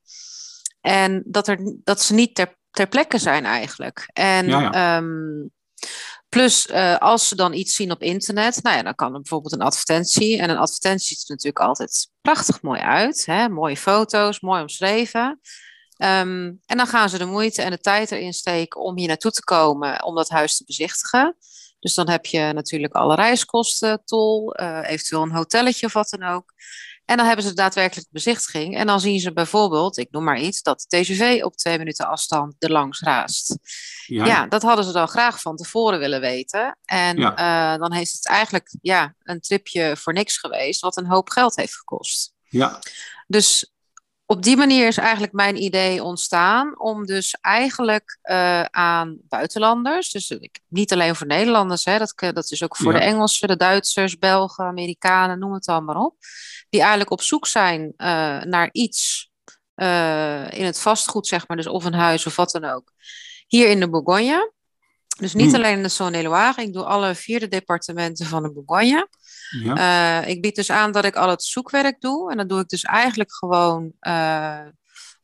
En 0.80 1.22
dat, 1.26 1.48
er, 1.48 1.76
dat 1.84 2.02
ze 2.02 2.14
niet 2.14 2.34
ter 2.34 2.60
ter 2.72 2.86
plekke 2.86 3.18
zijn 3.18 3.44
eigenlijk. 3.44 4.08
En 4.12 4.46
ja, 4.46 4.60
ja. 4.60 4.96
Um, 4.96 5.50
plus, 6.28 6.66
uh, 6.66 6.96
als 6.96 7.28
ze 7.28 7.36
dan 7.36 7.52
iets 7.52 7.74
zien 7.74 7.90
op 7.90 8.02
internet, 8.02 8.62
nou 8.62 8.76
ja, 8.76 8.82
dan 8.82 8.94
kan 8.94 9.14
er 9.14 9.20
bijvoorbeeld 9.20 9.52
een 9.52 9.62
advertentie. 9.62 10.38
En 10.38 10.50
een 10.50 10.56
advertentie 10.58 11.06
ziet 11.06 11.28
er 11.28 11.34
natuurlijk 11.34 11.64
altijd 11.64 12.08
prachtig 12.20 12.62
mooi 12.62 12.80
uit. 12.80 13.26
Hè? 13.26 13.48
Mooie 13.48 13.76
foto's, 13.76 14.40
mooi 14.40 14.60
omschreven. 14.60 15.40
Um, 15.96 16.60
en 16.66 16.76
dan 16.76 16.86
gaan 16.86 17.08
ze 17.08 17.18
de 17.18 17.24
moeite 17.24 17.62
en 17.62 17.70
de 17.70 17.78
tijd 17.78 18.10
erin 18.10 18.32
steken 18.32 18.80
om 18.80 18.98
hier 18.98 19.08
naartoe 19.08 19.30
te 19.30 19.44
komen 19.44 20.04
om 20.04 20.14
dat 20.14 20.28
huis 20.28 20.56
te 20.56 20.64
bezichtigen. 20.64 21.36
Dus 21.80 21.94
dan 21.94 22.08
heb 22.08 22.26
je 22.26 22.52
natuurlijk 22.52 22.94
alle 22.94 23.14
reiskosten, 23.14 24.04
tol, 24.04 24.60
uh, 24.60 24.80
eventueel 24.82 25.22
een 25.22 25.32
hotelletje 25.32 25.86
of 25.86 25.92
wat 25.92 26.08
dan 26.08 26.22
ook. 26.22 26.52
En 27.04 27.16
dan 27.16 27.26
hebben 27.26 27.44
ze 27.44 27.54
daadwerkelijk 27.54 28.08
bezichtiging. 28.10 28.76
En 28.76 28.86
dan 28.86 29.00
zien 29.00 29.20
ze 29.20 29.32
bijvoorbeeld, 29.32 29.98
ik 29.98 30.10
noem 30.10 30.24
maar 30.24 30.40
iets, 30.40 30.62
dat 30.62 30.84
de 30.88 31.02
TGV 31.02 31.40
op 31.42 31.56
twee 31.56 31.78
minuten 31.78 32.06
afstand 32.06 32.54
er 32.58 32.70
langs 32.70 33.00
raast. 33.00 33.58
Ja, 34.06 34.24
ja 34.24 34.46
dat 34.46 34.62
hadden 34.62 34.84
ze 34.84 34.92
dan 34.92 35.08
graag 35.08 35.40
van 35.40 35.56
tevoren 35.56 35.98
willen 35.98 36.20
weten. 36.20 36.78
En 36.84 37.16
ja. 37.16 37.72
uh, 37.74 37.80
dan 37.80 37.92
heeft 37.92 38.12
het 38.12 38.26
eigenlijk 38.26 38.74
ja, 38.82 39.14
een 39.22 39.40
tripje 39.40 39.96
voor 39.96 40.12
niks 40.12 40.38
geweest, 40.38 40.80
wat 40.80 40.96
een 40.96 41.06
hoop 41.06 41.30
geld 41.30 41.56
heeft 41.56 41.76
gekost. 41.76 42.34
Ja. 42.48 42.78
Dus 43.26 43.72
op 44.32 44.42
die 44.42 44.56
manier 44.56 44.86
is 44.86 44.96
eigenlijk 44.96 45.32
mijn 45.32 45.62
idee 45.62 46.02
ontstaan 46.02 46.80
om 46.80 47.06
dus 47.06 47.36
eigenlijk 47.40 48.18
uh, 48.22 48.62
aan 48.62 49.18
buitenlanders, 49.28 50.10
dus 50.10 50.38
niet 50.68 50.92
alleen 50.92 51.16
voor 51.16 51.26
Nederlanders, 51.26 51.84
hè, 51.84 51.98
dat, 51.98 52.14
dat 52.16 52.50
is 52.50 52.62
ook 52.62 52.76
voor 52.76 52.92
Ja. 52.92 52.98
de 52.98 53.04
Engelsen, 53.04 53.48
de 53.48 53.56
Duitsers, 53.56 54.18
Belgen, 54.18 54.64
Amerikanen, 54.64 55.38
noem 55.38 55.52
het 55.52 55.66
allemaal 55.66 56.04
op, 56.04 56.16
die 56.70 56.80
eigenlijk 56.80 57.10
op 57.10 57.22
zoek 57.22 57.46
zijn 57.46 57.80
uh, 57.82 58.06
naar 58.42 58.68
iets 58.72 59.30
uh, 59.76 60.50
in 60.52 60.64
het 60.64 60.80
vastgoed, 60.80 61.26
zeg 61.26 61.48
maar, 61.48 61.56
dus 61.56 61.66
of 61.66 61.84
een 61.84 61.94
huis 61.94 62.26
of 62.26 62.36
wat 62.36 62.50
dan 62.50 62.64
ook, 62.64 62.92
hier 63.46 63.68
in 63.68 63.80
de 63.80 63.90
Bourgogne. 63.90 64.52
Dus 65.18 65.34
niet 65.34 65.46
Hmm. 65.46 65.54
alleen 65.54 65.76
in 65.76 65.82
de 65.82 65.90
Saône-et-Loire, 65.90 66.62
ik 66.62 66.72
doe 66.72 66.84
alle 66.84 67.14
vier 67.14 67.40
de 67.40 67.48
departementen 67.48 68.26
van 68.26 68.42
de 68.42 68.52
Bourgogne. 68.52 69.08
Ja. 69.60 70.24
ik 70.24 70.42
bied 70.42 70.54
dus 70.54 70.70
aan 70.70 70.92
dat 70.92 71.04
ik 71.04 71.16
al 71.16 71.28
het 71.28 71.42
zoekwerk 71.42 72.00
doe. 72.00 72.30
En 72.30 72.36
dat 72.36 72.48
doe 72.48 72.60
ik 72.60 72.68
dus 72.68 72.82
eigenlijk 72.82 73.34
gewoon 73.34 73.92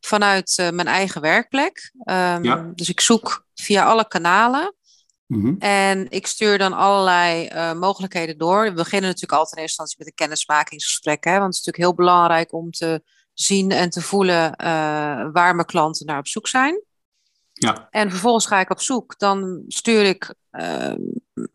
vanuit 0.01 0.71
mijn 0.73 0.87
eigen 0.87 1.21
werkplek. 1.21 1.93
Um, 2.05 2.45
ja. 2.45 2.73
Dus 2.75 2.88
ik 2.88 3.01
zoek 3.01 3.47
via 3.55 3.85
alle 3.85 4.09
kanalen. 4.09 4.75
Mhm. 5.27 5.55
En 5.59 6.11
ik 6.11 6.27
stuur 6.27 6.59
dan 6.59 6.73
allerlei 6.73 7.51
mogelijkheden 7.75 8.38
door. 8.38 8.62
We 8.64 8.73
beginnen 8.73 9.09
natuurlijk 9.09 9.38
altijd 9.38 9.57
in 9.57 9.62
eerste 9.62 9.83
instantie 9.83 9.97
met 9.99 10.07
een 10.07 10.14
kennismakingsgesprek. 10.14 11.25
Hè, 11.25 11.38
want 11.38 11.45
het 11.45 11.55
is 11.55 11.64
natuurlijk 11.64 11.85
heel 11.85 12.07
belangrijk 12.07 12.53
om 12.53 12.71
te 12.71 13.03
zien 13.35 13.71
en 13.71 13.91
te 13.91 14.01
voelen 14.01 14.55
waar 15.33 15.55
mijn 15.55 15.67
klanten 15.67 16.07
naar 16.07 16.19
op 16.19 16.29
zoek 16.29 16.49
zijn. 16.49 16.83
Ja. 17.53 17.88
En 17.91 18.11
vervolgens 18.11 18.47
ga 18.47 18.61
ik 18.61 18.71
op 18.71 18.81
zoek. 18.81 19.19
Dan 19.19 19.62
stuur 19.69 20.05
ik 20.05 20.35
uh, 20.53 20.95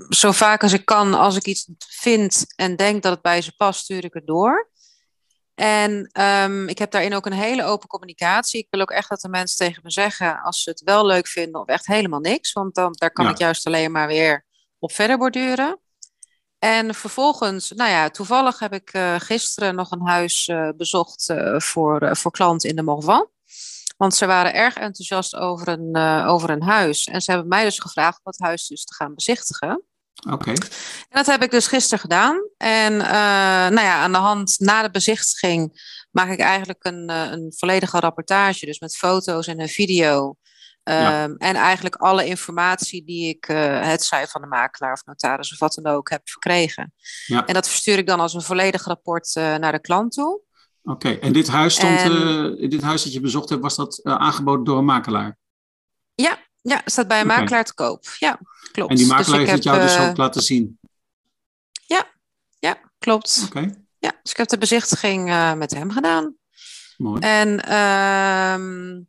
zo 0.09 0.31
vaak 0.31 0.63
als 0.63 0.73
ik 0.73 0.85
kan, 0.85 1.13
als 1.13 1.35
ik 1.35 1.45
iets 1.45 1.67
vind 1.77 2.45
en 2.55 2.75
denk 2.75 3.03
dat 3.03 3.11
het 3.11 3.21
bij 3.21 3.41
ze 3.41 3.55
past, 3.55 3.79
stuur 3.79 4.03
ik 4.03 4.13
het 4.13 4.27
door. 4.27 4.71
En 5.55 6.09
um, 6.21 6.67
ik 6.67 6.77
heb 6.77 6.91
daarin 6.91 7.13
ook 7.13 7.25
een 7.25 7.33
hele 7.33 7.63
open 7.63 7.87
communicatie. 7.87 8.59
Ik 8.59 8.67
wil 8.69 8.81
ook 8.81 8.91
echt 8.91 9.09
dat 9.09 9.21
de 9.21 9.29
mensen 9.29 9.57
tegen 9.57 9.81
me 9.83 9.91
zeggen 9.91 10.41
als 10.41 10.63
ze 10.63 10.69
het 10.69 10.81
wel 10.81 11.05
leuk 11.05 11.27
vinden 11.27 11.61
of 11.61 11.67
echt 11.67 11.85
helemaal 11.85 12.19
niks. 12.19 12.53
Want 12.53 12.75
dan, 12.75 12.93
daar 12.97 13.11
kan 13.11 13.29
ik 13.29 13.37
juist 13.37 13.65
alleen 13.65 13.91
maar 13.91 14.07
weer 14.07 14.45
op 14.79 14.91
verder 14.91 15.17
borduren. 15.17 15.79
En 16.59 16.95
vervolgens, 16.95 17.71
nou 17.71 17.89
ja, 17.89 18.09
toevallig 18.09 18.59
heb 18.59 18.73
ik 18.73 18.93
uh, 18.93 19.15
gisteren 19.17 19.75
nog 19.75 19.91
een 19.91 20.07
huis 20.07 20.47
uh, 20.47 20.69
bezocht 20.77 21.29
uh, 21.29 21.59
voor, 21.59 22.17
voor 22.17 22.31
klanten 22.31 22.69
in 22.69 22.75
de 22.75 22.83
Morvan. 22.83 23.27
Want 23.97 24.15
ze 24.15 24.25
waren 24.25 24.53
erg 24.53 24.75
enthousiast 24.75 25.35
over 25.35 25.67
een, 25.67 25.97
over 26.25 26.49
een 26.49 26.63
huis. 26.63 27.05
En 27.05 27.21
ze 27.21 27.31
hebben 27.31 27.49
mij 27.49 27.63
dus 27.63 27.79
gevraagd 27.79 28.19
om 28.23 28.31
het 28.31 28.39
huis 28.39 28.67
dus 28.67 28.85
te 28.85 28.93
gaan 28.93 29.15
bezichtigen. 29.15 29.83
Oké. 30.29 30.49
En 30.49 30.57
dat 31.09 31.25
heb 31.25 31.43
ik 31.43 31.51
dus 31.51 31.67
gisteren 31.67 31.99
gedaan. 31.99 32.49
En 32.57 32.93
uh, 32.93 32.99
nou 33.69 33.81
ja, 33.81 34.01
aan 34.01 34.11
de 34.11 34.17
hand 34.17 34.59
na 34.59 34.81
de 34.81 34.91
bezichtiging 34.91 35.81
maak 36.11 36.29
ik 36.29 36.39
eigenlijk 36.39 36.85
een, 36.85 37.11
uh, 37.11 37.31
een 37.31 37.53
volledige 37.57 37.99
rapportage. 37.99 38.65
Dus 38.65 38.79
met 38.79 38.97
foto's 38.97 39.47
en 39.47 39.59
een 39.59 39.69
video. 39.69 40.35
Um, 40.83 40.95
ja. 40.95 41.23
En 41.23 41.55
eigenlijk 41.55 41.95
alle 41.95 42.25
informatie 42.25 43.05
die 43.05 43.29
ik, 43.29 43.47
uh, 43.47 43.81
het 43.81 44.03
zij 44.03 44.27
van 44.27 44.41
de 44.41 44.47
makelaar 44.47 44.93
of 44.93 45.05
notaris 45.05 45.51
of 45.51 45.59
wat 45.59 45.73
dan 45.73 45.93
ook, 45.93 46.09
heb 46.09 46.29
verkregen. 46.29 46.93
Ja. 47.25 47.45
En 47.45 47.53
dat 47.53 47.67
verstuur 47.67 47.97
ik 47.97 48.07
dan 48.07 48.19
als 48.19 48.33
een 48.33 48.41
volledig 48.41 48.83
rapport 48.83 49.31
naar 49.35 49.71
de 49.71 49.81
klant 49.81 50.11
toe. 50.11 50.41
Oké, 50.83 51.07
okay. 51.07 51.19
en 51.19 51.33
dit 51.33 51.47
huis 51.47 51.75
stond, 51.75 51.99
en... 51.99 52.69
dit 52.69 52.81
huis 52.81 53.03
dat 53.03 53.13
je 53.13 53.19
bezocht 53.19 53.49
hebt, 53.49 53.61
was 53.61 53.75
dat 53.75 53.99
aangeboden 54.03 54.65
door 54.65 54.77
een 54.77 54.85
makelaar? 54.85 55.37
Ja, 56.15 56.37
ja, 56.61 56.81
staat 56.85 57.07
bij 57.07 57.19
een 57.19 57.25
okay. 57.25 57.39
makelaar 57.39 57.65
te 57.65 57.73
koop. 57.73 58.05
Ja, 58.19 58.39
klopt. 58.71 58.89
En 58.89 58.95
die 58.95 59.07
makelaar 59.07 59.39
dus 59.39 59.49
heeft 59.49 59.51
het 59.51 59.63
jou 59.63 59.81
dus 59.81 59.97
ook 59.97 60.17
laten 60.17 60.41
zien? 60.41 60.79
Ja, 61.85 62.05
ja 62.59 62.77
klopt. 62.97 63.41
Oké. 63.45 63.57
Okay. 63.57 63.83
Ja, 63.99 64.19
dus 64.21 64.31
ik 64.31 64.37
heb 64.37 64.47
de 64.47 64.57
bezichtiging 64.57 65.29
uh, 65.29 65.53
met 65.53 65.71
hem 65.71 65.91
gedaan. 65.91 66.35
Mooi. 66.97 67.21
En 67.21 67.73
um, 67.75 69.07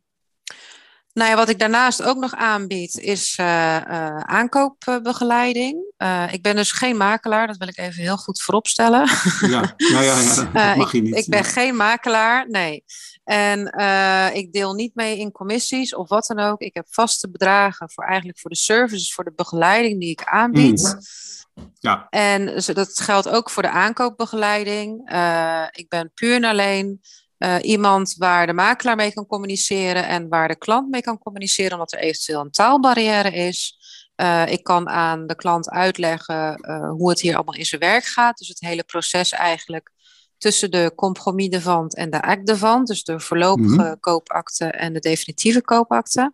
nou 1.15 1.29
ja, 1.29 1.35
wat 1.35 1.49
ik 1.49 1.59
daarnaast 1.59 2.03
ook 2.03 2.17
nog 2.17 2.33
aanbied 2.33 2.97
is 2.97 3.37
uh, 3.39 3.45
uh, 3.45 4.17
aankoopbegeleiding. 4.19 5.83
ik 6.31 6.41
ben 6.41 6.55
dus 6.55 6.71
geen 6.71 6.97
makelaar, 6.97 7.47
dat 7.47 7.57
wil 7.57 7.67
ik 7.67 7.77
even 7.77 8.01
heel 8.01 8.17
goed 8.17 8.41
vooropstellen. 8.41 9.09
Ja, 9.39 9.73
ja, 9.77 10.01
ja, 10.01 10.19
ja. 10.21 10.35
dat 10.35 10.75
mag 10.75 10.91
je 10.91 10.97
ik, 10.97 11.03
niet. 11.03 11.15
Ik 11.15 11.27
ben 11.27 11.43
geen 11.43 11.75
makelaar, 11.75 12.49
nee. 12.49 12.83
En 13.23 13.59
ik 14.33 14.53
deel 14.53 14.73
niet 14.73 14.95
mee 14.95 15.17
in 15.17 15.31
commissies 15.31 15.95
of 15.95 16.09
wat 16.09 16.25
dan 16.25 16.39
ook. 16.39 16.61
Ik 16.61 16.73
heb 16.73 16.85
vaste 16.89 17.29
bedragen 17.29 17.89
voor 17.91 18.03
eigenlijk 18.03 18.39
voor 18.39 18.49
de 18.49 18.57
services, 18.57 19.13
voor 19.13 19.23
de 19.23 19.33
begeleiding 19.35 19.99
die 19.99 20.11
ik 20.11 20.23
aanbied. 20.23 20.81
Mm. 20.81 21.01
Ja. 21.79 22.07
En 22.09 22.61
dat 22.73 22.99
geldt 22.99 23.29
ook 23.29 23.49
voor 23.49 23.63
de 23.63 23.69
aankoopbegeleiding. 23.69 25.11
Uh, 25.11 25.65
ik 25.71 25.89
ben 25.89 26.11
puur 26.13 26.35
en 26.35 26.43
alleen 26.43 27.01
uh, 27.39 27.55
iemand 27.61 28.15
waar 28.17 28.47
de 28.47 28.53
makelaar 28.53 28.95
mee 28.95 29.13
kan 29.13 29.25
communiceren 29.25 30.07
en 30.07 30.29
waar 30.29 30.47
de 30.47 30.57
klant 30.57 30.89
mee 30.89 31.01
kan 31.01 31.17
communiceren, 31.17 31.71
omdat 31.71 31.93
er 31.93 31.99
eventueel 31.99 32.41
een 32.41 32.51
taalbarrière 32.51 33.31
is. 33.31 33.77
ik 34.45 34.63
kan 34.63 34.89
aan 34.89 35.27
de 35.27 35.35
klant 35.35 35.69
uitleggen 35.69 36.65
hoe 36.97 37.09
het 37.09 37.21
hier 37.21 37.35
allemaal 37.35 37.55
in 37.55 37.65
zijn 37.65 37.81
werk 37.81 38.05
gaat. 38.05 38.37
Dus 38.37 38.47
het 38.47 38.59
hele 38.59 38.83
proces 38.83 39.31
eigenlijk 39.31 39.91
tussen 40.37 40.71
de 40.71 40.91
compromis 40.95 41.49
en 41.93 42.09
de 42.09 42.21
act 42.21 42.47
de 42.47 42.57
vand, 42.57 42.87
dus 42.87 43.03
de 43.03 43.19
voorlopige 43.19 43.69
mm-hmm. 43.69 43.99
koopakte 43.99 44.65
en 44.65 44.93
de 44.93 44.99
definitieve 44.99 45.61
koopakte. 45.61 46.33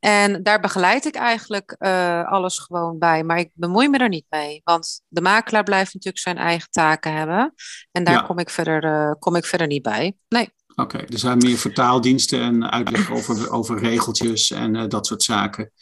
En 0.00 0.42
daar 0.42 0.60
begeleid 0.60 1.04
ik 1.04 1.14
eigenlijk 1.14 1.76
uh, 1.78 2.24
alles 2.24 2.58
gewoon 2.58 2.98
bij, 2.98 3.24
maar 3.24 3.38
ik 3.38 3.50
bemoei 3.54 3.88
me 3.88 3.98
er 3.98 4.08
niet 4.08 4.26
mee, 4.28 4.60
want 4.64 5.02
de 5.08 5.20
makelaar 5.20 5.64
blijft 5.64 5.94
natuurlijk 5.94 6.22
zijn 6.22 6.38
eigen 6.38 6.70
taken 6.70 7.14
hebben 7.14 7.54
en 7.92 8.04
daar 8.04 8.14
ja. 8.14 8.20
kom, 8.20 8.38
ik 8.38 8.50
verder, 8.50 8.84
uh, 8.84 9.12
kom 9.18 9.34
ik 9.36 9.44
verder 9.44 9.66
niet 9.66 9.82
bij. 9.82 10.16
Nee. 10.28 10.50
Oké, 10.74 10.80
okay, 10.80 11.06
er 11.08 11.18
zijn 11.18 11.38
meer 11.38 11.58
vertaaldiensten 11.58 12.40
en 12.40 12.70
uitleg 12.70 13.10
over, 13.10 13.50
over 13.50 13.78
regeltjes 13.78 14.50
en 14.50 14.74
uh, 14.74 14.88
dat 14.88 15.06
soort 15.06 15.22
zaken. 15.22 15.72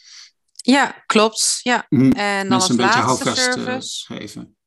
Ja, 0.51 1.03
klopt. 1.05 1.59
Ja. 1.63 1.85
Mm, 1.89 2.11
en 2.11 2.49
dan 2.49 2.59
als 2.59 2.69
een 2.69 2.75
beetje 2.75 2.99
houvast 2.99 4.05
geven. 4.05 4.57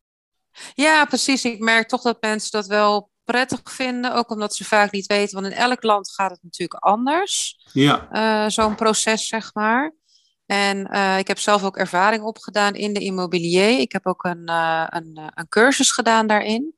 Ja, 0.75 1.05
precies. 1.05 1.45
Ik 1.45 1.59
merk 1.59 1.89
toch 1.89 2.03
dat 2.03 2.17
mensen 2.21 2.51
dat 2.51 2.67
wel 2.67 3.11
prettig 3.25 3.61
vinden, 3.65 4.15
ook 4.15 4.31
omdat 4.31 4.55
ze 4.55 4.65
vaak 4.65 4.93
niet 4.93 5.07
weten, 5.07 5.41
want 5.41 5.53
in 5.53 5.59
elk 5.61 5.83
land 5.83 6.13
gaat 6.13 6.31
het 6.31 6.43
natuurlijk 6.43 6.85
anders. 6.85 7.61
Ja. 7.73 8.09
Uh, 8.13 8.51
Zo'n 8.51 8.75
proces, 8.75 9.27
zeg 9.27 9.55
maar. 9.55 9.95
En 10.47 10.89
uh, 10.95 11.19
ik 11.19 11.29
heb 11.29 11.39
zelf 11.39 11.65
ook 11.65 11.77
ervaring 11.77 12.23
opgedaan 12.23 12.75
in 12.75 12.93
de 12.93 13.01
immobilier. 13.01 13.79
Ik 13.79 13.93
heb 13.93 14.07
ook 14.07 14.25
een, 14.25 14.51
uh, 14.51 14.87
een, 14.89 15.21
een, 15.35 15.49
cursus 15.49 15.91
gedaan 15.91 16.27
daarin. 16.27 16.75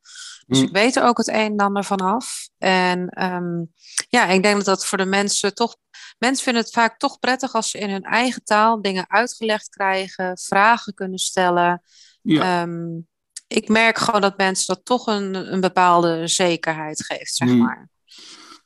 Dus 0.47 0.59
mm. 0.59 0.65
ik 0.65 0.73
weet 0.73 0.97
er 0.97 1.03
ook 1.03 1.19
het 1.19 1.29
een 1.29 1.35
en 1.35 1.57
ander 1.57 1.85
vanaf. 1.85 2.49
En 2.59 3.23
um, 3.23 3.73
ja, 4.09 4.27
ik 4.27 4.43
denk 4.43 4.57
dat 4.57 4.65
dat 4.65 4.87
voor 4.87 4.99
de 4.99 5.05
mensen 5.05 5.55
toch. 5.55 5.77
Mensen 6.19 6.45
vinden 6.45 6.63
het 6.63 6.73
vaak 6.73 6.99
toch 6.99 7.19
prettig 7.19 7.55
als 7.55 7.71
ze 7.71 7.79
in 7.79 7.91
hun 7.91 8.03
eigen 8.03 8.45
taal 8.45 8.83
dingen 8.83 9.11
uitgelegd 9.11 9.69
krijgen, 9.69 10.39
vragen 10.39 10.95
kunnen 10.95 11.19
stellen. 11.19 11.83
Ja. 12.23 12.63
Um, 12.63 13.09
ik 13.47 13.69
merk 13.69 13.99
gewoon 13.99 14.21
dat 14.21 14.37
mensen 14.37 14.75
dat 14.75 14.85
toch 14.85 15.07
een, 15.07 15.53
een 15.53 15.61
bepaalde 15.61 16.29
zekerheid 16.29 17.05
geeft, 17.05 17.35
zeg 17.35 17.55
maar. 17.55 17.89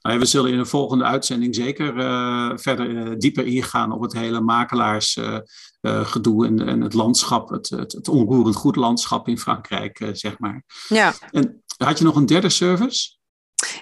Nou, 0.00 0.18
we 0.18 0.26
zullen 0.26 0.50
in 0.50 0.58
de 0.58 0.64
volgende 0.64 1.04
uitzending 1.04 1.54
zeker 1.54 1.96
uh, 1.96 2.50
verder 2.54 2.90
uh, 2.90 3.12
dieper 3.16 3.46
ingaan 3.46 3.92
op 3.92 4.00
het 4.00 4.12
hele 4.12 4.40
makelaarsgedoe 4.40 6.44
uh, 6.44 6.50
en, 6.50 6.66
en, 6.66 6.80
het 6.80 6.94
landschap, 6.94 7.48
het, 7.48 7.68
het, 7.68 7.92
het, 7.92 8.08
onroerend 8.08 8.56
goed 8.56 8.76
landschap 8.76 9.28
in 9.28 9.38
Frankrijk, 9.38 10.10
zeg 10.12 10.38
maar. 10.38 10.64
Ja. 10.88 11.14
En 11.30 11.62
had 11.76 11.98
je 11.98 12.04
nog 12.04 12.16
een 12.16 12.26
derde 12.26 12.48
service? 12.48 13.17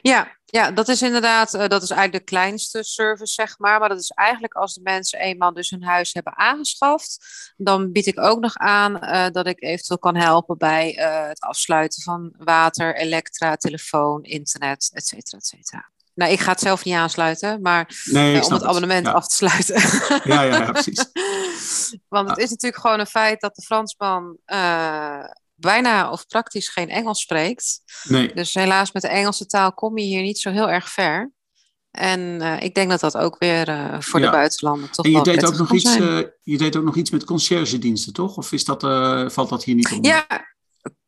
Ja, 0.02 0.36
ja, 0.44 0.70
dat 0.70 0.88
is 0.88 1.02
inderdaad, 1.02 1.54
uh, 1.54 1.66
dat 1.66 1.82
is 1.82 1.90
eigenlijk 1.90 2.26
de 2.26 2.30
kleinste 2.30 2.82
service, 2.82 3.32
zeg 3.32 3.58
maar. 3.58 3.80
Maar 3.80 3.88
dat 3.88 4.00
is 4.00 4.10
eigenlijk 4.10 4.54
als 4.54 4.74
de 4.74 4.80
mensen 4.82 5.18
eenmaal 5.18 5.52
dus 5.52 5.70
hun 5.70 5.84
huis 5.84 6.12
hebben 6.12 6.36
aangeschaft, 6.36 7.18
dan 7.56 7.92
bied 7.92 8.06
ik 8.06 8.20
ook 8.20 8.40
nog 8.40 8.54
aan 8.54 9.04
uh, 9.04 9.26
dat 9.30 9.46
ik 9.46 9.62
eventueel 9.62 9.98
kan 9.98 10.16
helpen 10.16 10.58
bij 10.58 10.98
uh, 10.98 11.28
het 11.28 11.40
afsluiten 11.40 12.02
van 12.02 12.34
water, 12.38 12.96
elektra, 12.96 13.56
telefoon, 13.56 14.22
internet, 14.22 14.90
et 14.92 15.06
cetera, 15.06 15.38
et 15.38 15.46
cetera. 15.46 15.90
Nou, 16.14 16.32
ik 16.32 16.40
ga 16.40 16.50
het 16.50 16.60
zelf 16.60 16.84
niet 16.84 16.94
aansluiten, 16.94 17.60
maar 17.62 18.02
nee, 18.04 18.44
om 18.44 18.52
het 18.52 18.62
abonnement 18.62 19.06
ja. 19.06 19.12
af 19.12 19.28
te 19.28 19.34
sluiten. 19.34 19.74
Ja, 20.32 20.42
ja, 20.42 20.56
ja 20.56 20.70
precies. 20.70 21.10
Want 22.08 22.28
het 22.30 22.38
is 22.38 22.50
natuurlijk 22.50 22.82
gewoon 22.82 23.00
een 23.00 23.06
feit 23.06 23.40
dat 23.40 23.54
de 23.54 23.62
Fransman 23.62 24.38
bijna 25.56 26.10
of 26.10 26.26
praktisch 26.26 26.68
geen 26.68 26.88
Engels 26.88 27.20
spreekt. 27.20 27.80
Nee. 28.04 28.34
Dus 28.34 28.54
helaas 28.54 28.92
met 28.92 29.02
de 29.02 29.08
Engelse 29.08 29.46
taal 29.46 29.72
kom 29.72 29.98
je 29.98 30.04
hier 30.04 30.22
niet 30.22 30.38
zo 30.38 30.50
heel 30.50 30.70
erg 30.70 30.88
ver. 30.88 31.32
En 31.90 32.20
uh, 32.20 32.62
ik 32.62 32.74
denk 32.74 32.90
dat 32.90 33.00
dat 33.00 33.16
ook 33.16 33.38
weer 33.38 33.68
uh, 33.68 34.00
voor 34.00 34.20
ja. 34.20 34.26
de 34.26 34.32
buitenlanden 34.32 34.90
toch 34.90 35.04
en 35.04 35.10
je 35.10 35.16
wel 35.16 35.24
deed 35.24 35.44
ook 35.44 35.56
nog 35.56 35.72
iets, 35.72 35.96
uh, 35.96 36.18
Je 36.42 36.58
deed 36.58 36.76
ook 36.76 36.84
nog 36.84 36.96
iets 36.96 37.10
met 37.10 37.24
conciërge-diensten, 37.24 38.12
toch? 38.12 38.36
Of 38.36 38.52
is 38.52 38.64
dat, 38.64 38.82
valt 39.32 39.48
dat 39.48 39.64
hier 39.64 39.74
niet 39.74 39.92
onder? 39.92 40.10
Ja, 40.10 40.26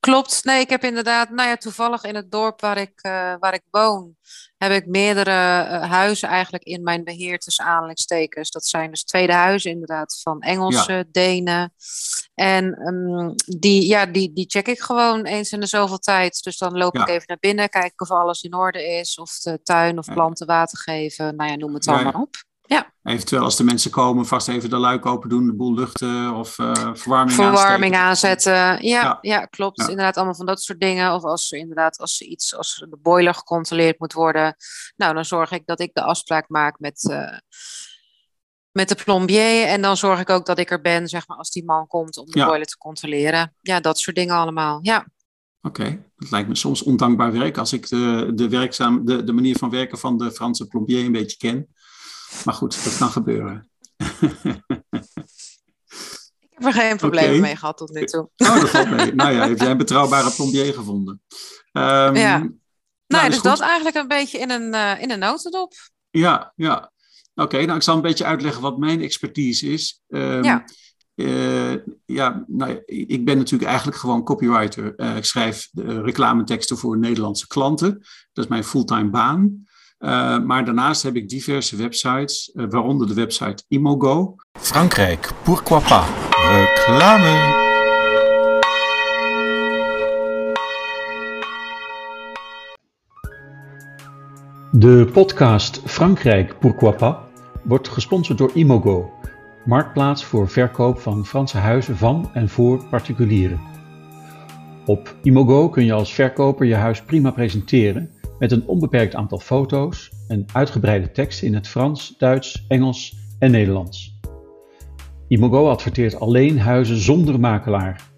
klopt. 0.01 0.45
Nee, 0.45 0.61
ik 0.61 0.71
heb 0.71 0.85
inderdaad, 0.85 1.31
nou 1.31 1.49
ja, 1.49 1.57
toevallig 1.57 2.05
in 2.05 2.15
het 2.15 2.31
dorp 2.31 2.61
waar 2.61 2.79
ik, 2.79 3.01
waar 3.41 3.55
ik 3.55 3.63
woon, 3.71 4.17
heb 4.59 4.73
ik 4.73 4.87
meerdere 4.87 5.31
huizen 5.87 6.29
eigenlijk 6.29 6.65
in 6.65 6.83
mijn 6.83 7.05
beheer 7.05 7.39
tussen 7.39 7.65
aanleidingstekens. 7.65 8.51
Dat 8.51 8.67
zijn 8.67 8.91
dus 8.91 9.05
tweede 9.05 9.33
huizen 9.33 9.71
inderdaad 9.71 10.21
van 10.23 10.41
Engelsen, 10.41 10.97
ja. 10.97 11.05
Denen. 11.11 11.73
En 12.35 12.87
um, 12.87 13.35
die, 13.59 13.87
ja, 13.87 14.07
die, 14.07 14.33
die 14.33 14.47
check 14.49 14.67
ik 14.67 14.81
gewoon 14.81 15.25
eens 15.25 15.53
in 15.53 15.61
de 15.61 15.67
zoveel 15.67 15.99
tijd. 15.99 16.43
Dus 16.43 16.59
dan 16.59 16.79
loop 16.79 16.97
ja. 16.97 17.03
ik 17.03 17.09
even 17.09 17.25
naar 17.27 17.39
binnen, 17.41 17.69
kijk 17.69 18.01
of 18.01 18.11
alles 18.11 18.43
in 18.43 18.55
orde 18.55 18.87
is. 18.99 19.19
Of 19.19 19.39
de 19.39 19.63
tuin 19.63 19.99
of 19.99 20.07
planten 20.13 20.47
water 20.47 20.79
geven. 20.79 21.37
Nou 21.37 21.51
ja, 21.51 21.57
noem 21.57 21.75
het 21.75 21.89
allemaal 21.89 22.23
op. 22.23 22.47
Ja. 22.69 22.93
Eventueel 23.03 23.43
als 23.43 23.57
de 23.57 23.65
mensen 23.65 23.91
komen, 23.91 24.27
vast 24.27 24.49
even 24.49 24.71
de 24.71 24.77
luik 24.77 25.07
open 25.07 25.29
doen, 25.29 25.47
de 25.47 25.55
boel 25.55 25.75
luchten 25.75 26.35
of 26.35 26.59
uh, 26.59 26.73
verwarming, 26.93 27.37
verwarming 27.37 27.97
aanzetten. 27.97 28.53
Ja, 28.53 28.79
ja. 28.81 29.19
ja 29.21 29.45
klopt. 29.45 29.81
Inderdaad, 29.81 30.17
allemaal 30.17 30.35
van 30.35 30.47
dat 30.47 30.63
soort 30.63 30.81
dingen. 30.81 31.15
Of 31.15 31.23
als 31.25 31.47
ze 31.47 31.59
inderdaad, 31.59 31.99
als 31.99 32.17
ze 32.17 32.25
iets, 32.25 32.57
als 32.57 32.87
de 32.91 32.99
boiler 33.03 33.35
gecontroleerd 33.35 33.99
moet 33.99 34.13
worden. 34.13 34.57
Nou, 34.97 35.15
dan 35.15 35.25
zorg 35.25 35.51
ik 35.51 35.67
dat 35.67 35.81
ik 35.81 35.91
de 35.95 36.03
afspraak 36.03 36.49
maak 36.49 36.79
met. 36.79 37.09
Uh, 37.11 37.39
met 38.73 38.89
de 38.89 39.05
plombier. 39.05 39.65
En 39.65 39.83
dan 39.83 39.97
zorg 39.97 40.21
ik 40.21 40.31
ook 40.31 40.47
dat 40.47 40.59
ik 40.59 40.71
er 40.71 40.81
ben, 40.81 41.09
zeg 41.09 41.29
maar, 41.29 41.37
als 41.37 41.51
die 41.51 41.65
man 41.65 41.87
komt 41.87 42.17
om 42.17 42.27
de 42.27 42.39
ja. 42.39 42.47
boiler 42.47 42.67
te 42.67 42.79
controleren. 42.79 43.55
Ja, 43.61 43.81
dat 43.81 43.99
soort 43.99 44.17
dingen 44.17 44.35
allemaal. 44.35 44.79
Ja. 44.83 45.07
Oké, 45.63 46.05
dat 46.17 46.31
lijkt 46.31 46.49
me 46.49 46.55
soms 46.55 46.83
ondankbaar 46.83 47.33
werk 47.33 47.59
als 47.59 47.73
ik 47.73 47.89
de, 47.89 48.31
de, 48.35 48.49
werkzaam, 48.49 49.05
de, 49.05 49.25
de 49.25 49.33
manier 49.33 49.57
van 49.57 49.71
werken 49.71 49.99
van 49.99 50.19
de 50.19 50.31
Franse 50.31 50.67
plombier 50.67 51.05
een 51.05 51.13
beetje 51.13 51.37
ken. 51.37 51.69
Maar 52.45 52.55
goed, 52.55 52.85
dat 52.85 52.97
kan 52.97 53.11
gebeuren. 53.11 53.71
Ik 56.51 56.65
heb 56.65 56.65
er 56.65 56.73
geen 56.73 56.97
problemen 56.97 57.41
mee 57.41 57.57
gehad 57.57 57.77
tot 57.77 57.91
nu 57.91 58.05
toe. 58.05 58.31
Oh, 58.37 58.61
dat 58.61 58.71
valt 58.71 58.91
mee. 58.91 59.15
nou 59.15 59.33
ja, 59.33 59.49
heb 59.49 59.59
jij 59.59 59.71
een 59.71 59.77
betrouwbare 59.77 60.31
plombier 60.31 60.75
gevonden? 60.75 61.23
Um, 61.73 61.83
ja. 62.15 62.39
Nou, 62.39 62.53
nou 63.07 63.31
dus 63.31 63.43
dat 63.43 63.61
eigenlijk 63.61 63.97
een 63.97 64.09
beetje 64.09 64.39
in 64.39 64.51
een, 64.51 64.75
uh, 64.75 65.03
in 65.03 65.11
een 65.11 65.19
notendop. 65.19 65.73
Ja, 66.11 66.53
ja. 66.57 66.93
Oké, 67.35 67.65
nou 67.65 67.77
ik 67.77 67.83
zal 67.83 67.97
een 67.97 68.03
beetje 68.03 68.25
uitleggen 68.25 68.63
wat 68.63 68.79
mijn 68.79 69.03
expertise 69.03 69.67
is. 69.67 70.03
Um, 70.09 70.45
ja. 70.45 70.65
Uh, 71.15 71.75
ja, 72.07 72.45
nou, 72.47 72.83
ik 72.87 73.25
ben 73.25 73.37
natuurlijk 73.37 73.69
eigenlijk 73.69 73.99
gewoon 73.99 74.25
copywriter. 74.25 74.93
Uh, 74.97 75.17
ik 75.17 75.25
schrijf 75.25 75.69
reclameteksten 75.75 76.79
voor 76.79 76.99
Nederlandse 76.99 77.47
klanten. 77.47 77.93
Dat 78.33 78.45
is 78.45 78.51
mijn 78.51 78.65
fulltime 78.65 79.11
baan. 79.11 79.67
Uh, 79.99 80.39
maar 80.39 80.65
daarnaast 80.65 81.03
heb 81.03 81.17
ik 81.17 81.29
diverse 81.29 81.77
websites, 81.77 82.51
waaronder 82.55 83.07
de 83.07 83.15
website 83.15 83.65
Imogo. 83.69 84.35
Frankrijk, 84.53 85.31
pourquoi 85.43 85.81
pas? 85.81 86.07
Reclame. 86.51 87.67
De 94.73 95.09
podcast 95.13 95.83
Frankrijk, 95.85 96.59
pourquoi 96.59 96.93
pas? 96.97 97.17
wordt 97.63 97.89
gesponsord 97.89 98.39
door 98.39 98.51
Imogo 98.55 99.19
marktplaats 99.69 100.25
voor 100.25 100.49
verkoop 100.49 100.99
van 100.99 101.27
Franse 101.27 101.59
huizen 101.59 101.97
van 101.97 102.31
en 102.33 102.49
voor 102.49 102.85
particulieren. 102.91 103.61
Op 104.87 105.15
Imogo 105.23 105.69
kun 105.69 105.85
je 105.85 105.93
als 105.93 106.15
verkoper 106.15 106.67
je 106.67 106.75
huis 106.75 107.03
prima 107.03 107.31
presenteren 107.31 108.11
met 108.39 108.53
een 108.53 108.67
onbeperkt 108.67 109.15
aantal 109.15 109.39
foto's 109.39 110.13
en 110.29 110.45
uitgebreide 110.53 111.11
teksten 111.11 111.47
in 111.47 111.55
het 111.55 111.69
Frans, 111.69 112.15
Duits, 112.19 112.65
Engels 112.69 113.17
en 113.39 113.51
Nederlands. 113.51 114.19
Imogo 115.29 115.69
adverteert 115.69 116.21
alleen 116.21 116.59
huizen 116.59 116.97
zonder 116.97 117.41
makelaar. 117.41 118.11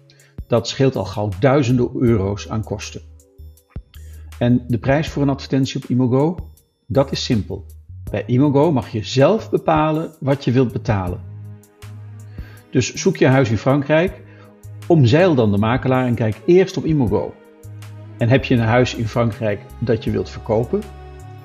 Dat 0.47 0.67
scheelt 0.67 0.95
al 0.95 1.05
gauw 1.05 1.29
duizenden 1.39 1.89
euro's 1.99 2.49
aan 2.49 2.63
kosten. 2.63 3.01
En 4.39 4.63
de 4.67 4.77
prijs 4.77 5.07
voor 5.07 5.21
een 5.21 5.29
advertentie 5.29 5.83
op 5.83 5.89
Imogo? 5.89 6.37
Dat 6.87 7.11
is 7.11 7.23
simpel. 7.23 7.65
Bij 8.11 8.23
Imogo 8.25 8.71
mag 8.71 8.91
je 8.91 9.03
zelf 9.03 9.49
bepalen 9.49 10.11
wat 10.19 10.43
je 10.43 10.51
wilt 10.51 10.71
betalen. 10.71 11.21
Dus 12.69 12.93
zoek 12.93 13.17
je 13.17 13.27
huis 13.27 13.49
in 13.49 13.57
Frankrijk, 13.57 14.21
omzeil 14.87 15.35
dan 15.35 15.51
de 15.51 15.57
makelaar 15.57 16.05
en 16.05 16.15
kijk 16.15 16.41
eerst 16.45 16.77
op 16.77 16.85
Imogo. 16.85 17.33
En 18.21 18.29
heb 18.29 18.45
je 18.45 18.53
een 18.53 18.59
huis 18.59 18.95
in 18.95 19.07
Frankrijk 19.07 19.61
dat 19.79 20.03
je 20.03 20.11
wilt 20.11 20.29
verkopen? 20.29 20.83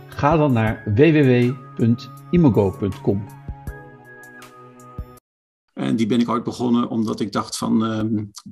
Ga 0.09 0.37
dan 0.37 0.53
naar 0.53 0.83
www.imogo.com. 0.95 3.27
En 5.73 5.97
die 5.97 6.07
ben 6.07 6.21
ik 6.21 6.29
ooit 6.29 6.45
begonnen 6.45 6.89
omdat 6.89 7.21
ik 7.21 7.33
dacht 7.33 7.57
van, 7.57 7.85
uh, 7.85 8.03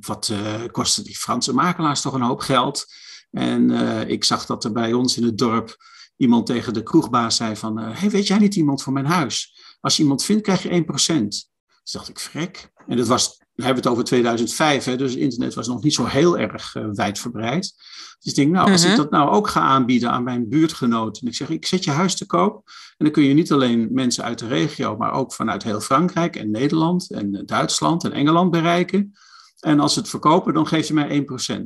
wat 0.01 0.29
uh, 0.33 0.65
kosten 0.71 1.05
die 1.05 1.17
Franse 1.17 1.55
makelaars 1.55 2.01
toch 2.01 2.13
een 2.13 2.21
hoop 2.21 2.41
geld? 2.41 2.87
En 3.31 3.71
uh, 3.71 4.09
ik 4.09 4.25
zag 4.25 4.47
dat 4.47 4.65
er 4.65 4.73
bij 4.73 4.93
ons 4.93 5.17
in 5.17 5.25
het 5.25 5.39
dorp 5.39 5.77
iemand 6.17 6.47
tegen 6.47 6.75
de 6.75 6.83
kroegbaas 6.83 7.37
zei 7.37 7.57
van, 7.57 7.79
hey, 7.79 8.11
weet 8.11 8.27
jij 8.27 8.39
niet 8.39 8.55
iemand 8.55 8.83
voor 8.83 8.93
mijn 8.93 9.07
huis? 9.07 9.63
Als 9.81 9.97
je 9.97 10.03
iemand 10.03 10.25
vindt, 10.25 10.43
krijg 10.43 10.63
je 10.63 10.85
1%. 10.85 10.87
Dus 10.87 11.49
dacht 11.93 12.09
ik, 12.09 12.19
frek. 12.19 12.71
En 12.87 12.97
dat 12.97 13.07
was, 13.07 13.43
we 13.55 13.64
hebben 13.64 13.83
het 13.83 13.93
over 13.93 14.05
2005, 14.05 14.85
hè, 14.85 14.97
dus 14.97 15.14
internet 15.14 15.55
was 15.55 15.69
nog 15.69 15.83
niet 15.83 15.95
zo 15.95 16.05
heel 16.05 16.38
erg 16.38 16.75
uh, 16.75 16.87
wijdverbreid. 16.90 17.75
Dus 18.21 18.33
ik 18.33 18.35
denk, 18.35 18.51
nou, 18.51 18.71
als 18.71 18.83
ik 18.83 18.88
mhm. 18.88 18.97
dat 18.97 19.11
nou 19.11 19.31
ook 19.31 19.49
ga 19.49 19.61
aanbieden 19.61 20.11
aan 20.11 20.23
mijn 20.23 20.49
buurtgenoten. 20.49 21.23
En 21.23 21.29
ik 21.29 21.35
zeg, 21.35 21.49
ik 21.49 21.67
zet 21.67 21.85
je 21.85 21.90
huis 21.90 22.17
te 22.17 22.27
koop. 22.27 22.62
En 22.97 23.05
dan 23.05 23.11
kun 23.11 23.23
je 23.23 23.35
niet 23.35 23.53
alleen 23.53 23.88
mensen 23.93 24.25
uit 24.25 24.38
de 24.38 24.47
regio, 24.47 24.97
maar 24.97 25.12
ook 25.12 25.33
vanuit 25.33 25.62
heel 25.62 25.81
Frankrijk 25.81 26.37
en 26.37 26.51
Nederland 26.51 27.11
en 27.11 27.43
Duitsland 27.47 28.05
en 28.05 28.12
Engeland 28.12 28.51
bereiken. 28.51 29.12
En 29.61 29.81
als 29.81 29.93
ze 29.93 29.99
het 29.99 30.09
verkopen, 30.09 30.55
dan 30.55 30.67
geef 30.67 30.88
je 30.88 30.95
mij 30.95 31.27
1%. 31.53 31.64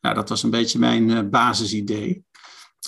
Nou, 0.00 0.14
dat 0.14 0.28
was 0.28 0.42
een 0.42 0.50
beetje 0.50 0.78
mijn 0.78 1.08
uh, 1.08 1.20
basisidee. 1.30 2.24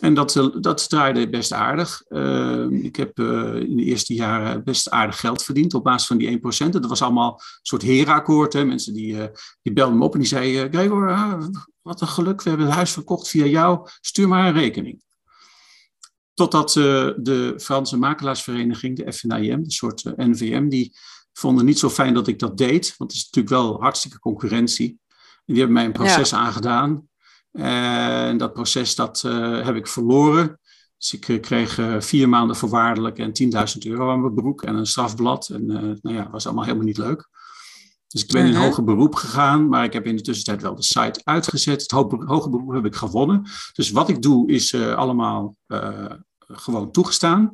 En 0.00 0.14
dat, 0.14 0.36
eh, 0.36 0.46
dat 0.60 0.88
draaide 0.88 1.28
best 1.28 1.52
aardig. 1.52 2.02
Uh, 2.08 2.70
ik 2.70 2.96
heb 2.96 3.18
uh, 3.18 3.54
in 3.54 3.76
de 3.76 3.82
eerste 3.82 4.14
jaren 4.14 4.64
best 4.64 4.90
aardig 4.90 5.20
geld 5.20 5.42
verdiend 5.42 5.74
op 5.74 5.84
basis 5.84 6.06
van 6.06 6.16
die 6.16 6.40
1%. 6.66 6.68
Dat 6.70 6.86
was 6.86 7.02
allemaal 7.02 7.32
een 7.32 7.58
soort 7.62 7.82
herenakkoord. 7.82 8.52
Hè? 8.52 8.64
Mensen 8.64 8.94
die, 8.94 9.14
uh, 9.14 9.24
die 9.62 9.72
belden 9.72 9.98
me 9.98 10.04
op 10.04 10.12
en 10.12 10.18
die 10.18 10.28
zeiden... 10.28 10.72
Gregor, 10.72 11.12
ah, 11.12 11.44
wat 11.82 12.00
een 12.00 12.08
geluk, 12.08 12.42
we 12.42 12.48
hebben 12.48 12.66
het 12.66 12.76
huis 12.76 12.90
verkocht 12.90 13.28
via 13.28 13.44
jou. 13.44 13.88
Stuur 14.00 14.28
maar 14.28 14.46
een 14.46 14.52
rekening. 14.60 15.02
Totdat 16.34 16.72
de 16.72 17.54
Franse 17.56 17.96
makelaarsvereniging, 17.96 18.96
de 18.96 19.12
FNIM, 19.12 19.52
een 19.52 19.70
soort 19.70 20.04
NVM... 20.16 20.68
die 20.68 20.96
vonden 21.32 21.64
niet 21.64 21.78
zo 21.78 21.90
fijn 21.90 22.14
dat 22.14 22.28
ik 22.28 22.38
dat 22.38 22.56
deed. 22.56 22.94
Want 22.96 23.10
het 23.10 23.20
is 23.20 23.30
natuurlijk 23.30 23.54
wel 23.54 23.80
hartstikke 23.80 24.18
concurrentie. 24.18 25.00
En 25.18 25.54
die 25.54 25.56
hebben 25.56 25.74
mij 25.74 25.84
een 25.84 25.92
proces 25.92 26.30
ja. 26.30 26.36
aangedaan... 26.36 27.10
En 27.52 28.36
dat 28.36 28.52
proces 28.52 28.94
dat, 28.94 29.22
uh, 29.26 29.64
heb 29.64 29.76
ik 29.76 29.86
verloren. 29.86 30.60
Dus 30.98 31.12
ik 31.12 31.28
uh, 31.28 31.40
kreeg 31.40 31.78
uh, 31.78 32.00
vier 32.00 32.28
maanden 32.28 32.56
voorwaardelijk 32.56 33.18
en 33.18 33.32
10.000 33.74 33.78
euro 33.78 34.10
aan 34.10 34.20
mijn 34.20 34.34
broek 34.34 34.62
en 34.62 34.74
een 34.74 34.86
strafblad. 34.86 35.48
En 35.48 35.66
nou 35.66 36.16
ja, 36.16 36.22
dat 36.22 36.32
was 36.32 36.46
allemaal 36.46 36.64
helemaal 36.64 36.86
niet 36.86 36.98
leuk. 36.98 37.28
Dus 38.06 38.22
ik 38.22 38.32
ben 38.32 38.46
in 38.46 38.54
hoger 38.54 38.84
beroep 38.84 39.14
gegaan, 39.14 39.68
maar 39.68 39.84
ik 39.84 39.92
heb 39.92 40.06
in 40.06 40.16
de 40.16 40.22
tussentijd 40.22 40.62
wel 40.62 40.74
de 40.74 40.82
site 40.82 41.20
uitgezet. 41.24 41.80
Het 41.80 41.90
hoger 41.90 42.50
beroep 42.50 42.72
heb 42.72 42.84
ik 42.84 42.94
gewonnen. 42.94 43.42
Dus 43.72 43.90
wat 43.90 44.08
ik 44.08 44.22
doe 44.22 44.50
is 44.50 44.74
allemaal 44.74 45.56
gewoon 46.46 46.90
toegestaan. 46.90 47.52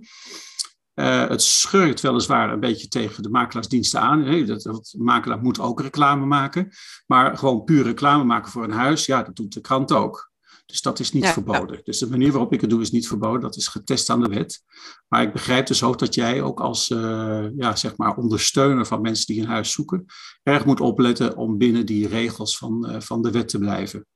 Uh, 0.98 1.28
het 1.28 1.42
schurkt 1.42 2.00
weliswaar 2.00 2.52
een 2.52 2.60
beetje 2.60 2.88
tegen 2.88 3.22
de 3.22 3.28
makelaarsdiensten 3.28 4.00
aan. 4.00 4.24
Hè? 4.24 4.44
Dat, 4.44 4.62
dat, 4.62 4.88
de 4.92 5.02
makelaar 5.02 5.42
moet 5.42 5.60
ook 5.60 5.80
reclame 5.80 6.26
maken. 6.26 6.68
Maar 7.06 7.36
gewoon 7.36 7.64
puur 7.64 7.82
reclame 7.82 8.24
maken 8.24 8.50
voor 8.50 8.64
een 8.64 8.70
huis, 8.70 9.06
ja, 9.06 9.22
dat 9.22 9.36
doet 9.36 9.52
de 9.52 9.60
krant 9.60 9.92
ook. 9.92 10.30
Dus 10.66 10.82
dat 10.82 10.98
is 10.98 11.12
niet 11.12 11.22
ja, 11.22 11.32
verboden. 11.32 11.76
Ja. 11.76 11.82
Dus 11.84 11.98
de 11.98 12.08
manier 12.08 12.30
waarop 12.30 12.52
ik 12.52 12.60
het 12.60 12.70
doe 12.70 12.80
is 12.80 12.90
niet 12.90 13.08
verboden. 13.08 13.40
Dat 13.40 13.56
is 13.56 13.68
getest 13.68 14.10
aan 14.10 14.22
de 14.22 14.28
wet. 14.28 14.62
Maar 15.08 15.22
ik 15.22 15.32
begrijp 15.32 15.66
dus 15.66 15.82
ook 15.82 15.98
dat 15.98 16.14
jij 16.14 16.42
ook 16.42 16.60
als 16.60 16.90
uh, 16.90 17.46
ja, 17.56 17.76
zeg 17.76 17.96
maar 17.96 18.16
ondersteuner 18.16 18.86
van 18.86 19.00
mensen 19.00 19.26
die 19.26 19.42
een 19.42 19.48
huis 19.48 19.72
zoeken, 19.72 20.04
erg 20.42 20.64
moet 20.64 20.80
opletten 20.80 21.36
om 21.36 21.58
binnen 21.58 21.86
die 21.86 22.08
regels 22.08 22.58
van, 22.58 22.90
uh, 22.90 23.00
van 23.00 23.22
de 23.22 23.30
wet 23.30 23.48
te 23.48 23.58
blijven. 23.58 24.06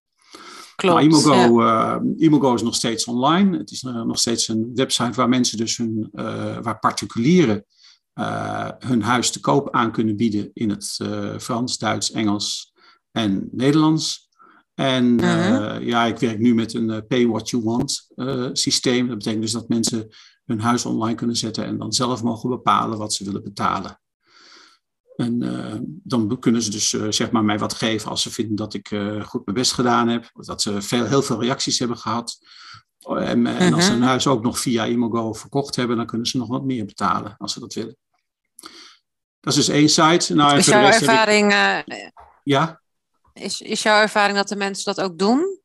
Klopt, 0.77 1.03
Imogo, 1.03 1.63
ja. 1.63 2.01
uh, 2.01 2.11
Imogo 2.17 2.55
is 2.55 2.63
nog 2.63 2.75
steeds 2.75 3.05
online. 3.05 3.59
Het 3.59 3.71
is 3.71 3.83
uh, 3.83 4.03
nog 4.03 4.19
steeds 4.19 4.49
een 4.49 4.71
website 4.75 5.13
waar 5.13 5.29
mensen 5.29 5.59
dus 5.59 5.77
hun, 5.77 6.11
uh, 6.13 6.59
waar 6.59 6.79
particulieren 6.79 7.65
hun 8.79 9.03
huis 9.03 9.31
te 9.31 9.41
koop 9.41 9.71
aan 9.71 9.93
kunnen 9.93 10.17
bieden 10.17 10.51
in 10.53 10.71
het 10.71 11.01
Frans, 11.39 11.79
Duits, 11.79 12.11
Engels 12.11 12.73
en 13.11 13.49
Nederlands. 13.53 14.29
En 14.75 15.21
-huh. 15.21 15.87
ja, 15.87 16.05
ik 16.05 16.19
werk 16.19 16.39
nu 16.39 16.55
met 16.55 16.75
een 16.75 17.07
pay 17.07 17.27
what 17.27 17.51
you 17.51 17.63
want 17.63 18.07
systeem. 18.53 19.09
Dat 19.09 19.19
betekent 19.19 19.43
dus 19.43 19.53
dat 19.53 19.69
mensen 19.69 20.09
hun 20.45 20.61
huis 20.61 20.85
online 20.87 21.15
kunnen 21.15 21.37
zetten 21.37 21.65
en 21.65 21.79
dan 21.79 21.93
zelf 21.93 22.23
mogen 22.23 22.51
bepalen 22.51 22.99
wat 22.99 23.15
ze 23.15 23.25
willen 23.25 23.43
betalen. 23.43 24.01
En 25.23 25.43
uh, 25.43 25.75
dan 25.85 26.39
kunnen 26.39 26.63
ze 26.63 26.71
dus 26.71 26.93
uh, 26.93 27.07
zeg 27.11 27.31
maar 27.31 27.45
mij 27.45 27.59
wat 27.59 27.75
geven 27.75 28.11
als 28.11 28.23
ze 28.23 28.31
vinden 28.31 28.57
dat 28.57 28.75
ik 28.75 28.91
uh, 28.91 29.25
goed 29.25 29.45
mijn 29.45 29.57
best 29.57 29.73
gedaan 29.73 30.09
heb. 30.09 30.31
Dat 30.33 30.63
ze 30.63 30.83
veel, 30.83 31.07
heel 31.07 31.23
veel 31.23 31.41
reacties 31.41 31.79
hebben 31.79 31.99
gehad. 31.99 32.39
En, 33.03 33.47
en 33.47 33.73
als 33.73 33.85
ze 33.85 33.93
hun 33.93 34.03
huis 34.03 34.27
ook 34.27 34.43
nog 34.43 34.59
via 34.59 34.87
Imogo 34.87 35.33
verkocht 35.33 35.77
hebben, 35.77 35.97
dan 35.97 36.07
kunnen 36.07 36.27
ze 36.27 36.39
nog 36.39 36.49
wat 36.49 36.65
meer 36.65 36.85
betalen 36.85 37.35
als 37.39 37.53
ze 37.53 37.61
dat 37.61 37.75
willen. 37.75 37.97
Dat 39.41 39.57
is 39.57 39.67
dus 39.67 39.69
één 39.69 39.89
site. 39.89 40.35
Nou, 40.35 40.57
is 40.57 40.67
jouw 40.67 40.85
ervaring... 40.85 41.53
Ik... 41.85 42.13
ja? 42.43 42.81
Is, 43.33 43.61
is 43.61 43.83
jouw 43.83 44.01
ervaring 44.01 44.37
dat 44.37 44.49
de 44.49 44.57
mensen 44.57 44.95
dat 44.95 45.05
ook 45.05 45.19
doen? 45.19 45.62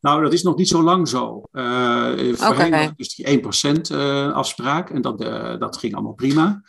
Nou, 0.00 0.22
dat 0.22 0.32
is 0.32 0.42
nog 0.42 0.56
niet 0.56 0.68
zo 0.68 0.82
lang 0.82 1.08
zo. 1.08 1.42
Uh, 1.52 2.34
voorheen 2.34 2.66
okay. 2.66 2.86
was 2.86 2.96
dus 2.96 3.14
die 3.14 3.42
1% 3.42 3.80
uh, 3.92 4.32
afspraak 4.32 4.90
en 4.90 5.02
dat, 5.02 5.22
uh, 5.22 5.58
dat 5.58 5.76
ging 5.76 5.94
allemaal 5.94 6.14
prima. 6.14 6.62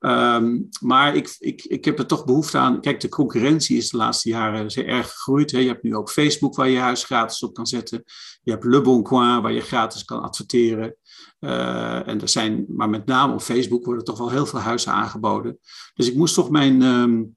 Um, 0.00 0.68
maar 0.80 1.14
ik, 1.14 1.36
ik, 1.38 1.64
ik 1.64 1.84
heb 1.84 1.98
er 1.98 2.06
toch 2.06 2.24
behoefte 2.24 2.58
aan. 2.58 2.80
Kijk, 2.80 3.00
de 3.00 3.08
concurrentie 3.08 3.76
is 3.76 3.90
de 3.90 3.96
laatste 3.96 4.28
jaren 4.28 4.70
zeer 4.70 4.86
erg 4.86 5.10
gegroeid. 5.10 5.50
Hè. 5.50 5.58
Je 5.58 5.68
hebt 5.68 5.82
nu 5.82 5.96
ook 5.96 6.10
Facebook 6.10 6.56
waar 6.56 6.68
je 6.68 6.78
huis 6.78 7.04
gratis 7.04 7.42
op 7.42 7.54
kan 7.54 7.66
zetten. 7.66 8.02
Je 8.42 8.50
hebt 8.50 8.64
Le 8.64 8.80
Bon 8.80 9.02
Coin 9.02 9.42
waar 9.42 9.52
je 9.52 9.60
gratis 9.60 10.04
kan 10.04 10.22
adverteren. 10.22 10.96
Uh, 11.40 12.08
en 12.08 12.20
er 12.20 12.28
zijn, 12.28 12.64
maar 12.68 12.90
met 12.90 13.06
name 13.06 13.32
op 13.32 13.42
Facebook 13.42 13.84
worden 13.84 14.04
toch 14.04 14.18
wel 14.18 14.30
heel 14.30 14.46
veel 14.46 14.60
huizen 14.60 14.92
aangeboden. 14.92 15.58
Dus 15.94 16.08
ik 16.08 16.16
moest 16.16 16.34
toch 16.34 16.50
mijn, 16.50 16.82
um, 16.82 17.36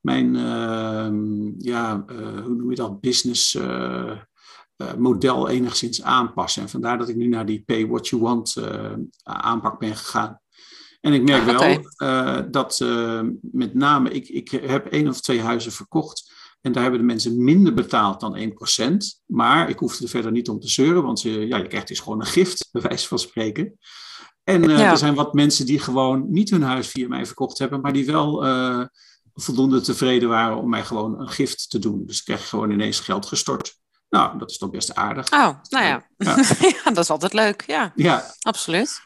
mijn 0.00 0.34
uh, 0.34 1.52
ja, 1.58 2.04
hoe 2.44 2.54
noem 2.54 2.70
je 2.70 2.76
dat, 2.76 3.00
business 3.00 3.58
model 4.98 5.48
enigszins 5.48 6.02
aanpassen. 6.02 6.62
En 6.62 6.68
vandaar 6.68 6.98
dat 6.98 7.08
ik 7.08 7.16
nu 7.16 7.26
naar 7.26 7.46
die 7.46 7.62
pay 7.66 7.86
what 7.86 8.08
you 8.08 8.22
want 8.22 8.56
uh, 8.58 8.92
aanpak 9.22 9.78
ben 9.78 9.96
gegaan. 9.96 10.40
En 11.00 11.12
ik 11.12 11.22
merk 11.22 11.44
wel 11.44 11.54
okay. 11.54 11.84
uh, 11.98 12.42
dat 12.50 12.84
met 13.40 13.74
name, 13.74 14.10
ik, 14.10 14.28
ik 14.28 14.50
heb 14.50 14.86
één 14.86 15.08
of 15.08 15.20
twee 15.20 15.40
huizen 15.40 15.72
verkocht 15.72 16.32
En 16.60 16.72
daar 16.72 16.82
hebben 16.82 17.00
de 17.00 17.06
mensen 17.06 17.44
minder 17.44 17.74
betaald 17.74 18.20
dan 18.20 18.38
1%. 18.38 19.22
Maar 19.26 19.68
ik 19.68 19.78
hoefde 19.78 20.04
er 20.04 20.10
verder 20.10 20.32
niet 20.32 20.48
om 20.48 20.60
te 20.60 20.68
zeuren, 20.68 21.02
want 21.02 21.22
je, 21.22 21.46
ja, 21.46 21.56
je 21.56 21.66
krijgt 21.66 21.88
dus 21.88 22.00
gewoon 22.00 22.20
een 22.20 22.26
gift, 22.26 22.68
bij 22.72 22.82
wijze 22.82 23.08
van 23.08 23.18
spreken. 23.18 23.78
En 24.44 24.70
uh, 24.70 24.90
er 24.90 24.98
zijn 24.98 25.14
wat 25.14 25.34
mensen 25.34 25.66
die 25.66 25.78
gewoon 25.78 26.30
niet 26.30 26.50
hun 26.50 26.62
huis 26.62 26.88
via 26.88 27.08
mij 27.08 27.26
verkocht 27.26 27.58
hebben, 27.58 27.80
maar 27.80 27.92
die 27.92 28.06
wel 28.06 28.44
voldoende 29.34 29.80
tevreden 29.80 30.28
waren 30.28 30.56
om 30.56 30.68
mij 30.68 30.84
gewoon 30.84 31.20
een 31.20 31.28
gift 31.28 31.70
te 31.70 31.78
doen. 31.78 32.06
Dus 32.06 32.18
ik 32.18 32.24
krijg 32.24 32.48
gewoon 32.48 32.70
ineens 32.70 33.00
geld 33.00 33.26
gestort. 33.26 33.78
Nou, 34.14 34.38
dat 34.38 34.50
is 34.50 34.58
toch 34.58 34.70
best 34.70 34.94
aardig. 34.94 35.32
Oh, 35.32 35.48
nou 35.68 35.84
ja. 35.84 36.06
Ja, 36.16 36.36
ja 36.84 36.90
dat 36.90 36.98
is 36.98 37.10
altijd 37.10 37.32
leuk. 37.32 37.64
Ja, 37.66 37.92
ja. 37.94 38.24
absoluut. 38.40 39.00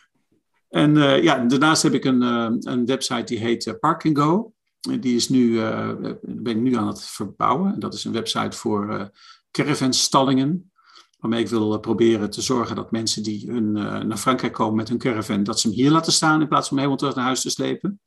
En 0.69 0.97
uh, 0.97 1.23
ja, 1.23 1.39
daarnaast 1.39 1.83
heb 1.83 1.95
ik 1.95 2.05
een, 2.05 2.23
een 2.71 2.87
website 2.87 3.25
die 3.25 3.39
heet 3.39 3.77
Park 3.81 4.09
Go. 4.13 4.53
Die 5.01 5.17
is 5.17 5.29
nu, 5.29 5.49
uh, 5.49 5.91
ben 6.23 6.57
ik 6.57 6.63
nu 6.63 6.77
aan 6.77 6.87
het 6.87 7.03
verbouwen. 7.03 7.81
Dat 7.81 7.95
is 7.95 8.05
een 8.05 8.13
website 8.13 8.57
voor 8.57 8.93
uh, 8.93 9.05
caravanstallingen. 9.51 10.73
Waarmee 11.19 11.41
ik 11.41 11.49
wil 11.49 11.81
proberen 11.81 12.31
te 12.31 12.43
zorgen 12.43 12.77
dat 12.77 12.91
mensen 12.91 13.23
die 13.23 13.51
hun, 13.51 13.77
uh, 13.77 13.99
naar 13.99 14.17
Frankrijk 14.17 14.53
komen 14.53 14.77
met 14.77 14.89
hun 14.89 14.99
caravan, 14.99 15.43
dat 15.43 15.61
ze 15.61 15.69
hem 15.69 15.77
hier 15.77 15.91
laten 15.91 16.13
staan 16.13 16.41
in 16.41 16.49
plaats 16.49 16.69
van 16.69 16.77
hem 16.77 16.87
helemaal 16.87 16.97
terug 16.97 17.15
naar 17.15 17.25
huis 17.25 17.41
te 17.41 17.51
slepen. 17.51 18.01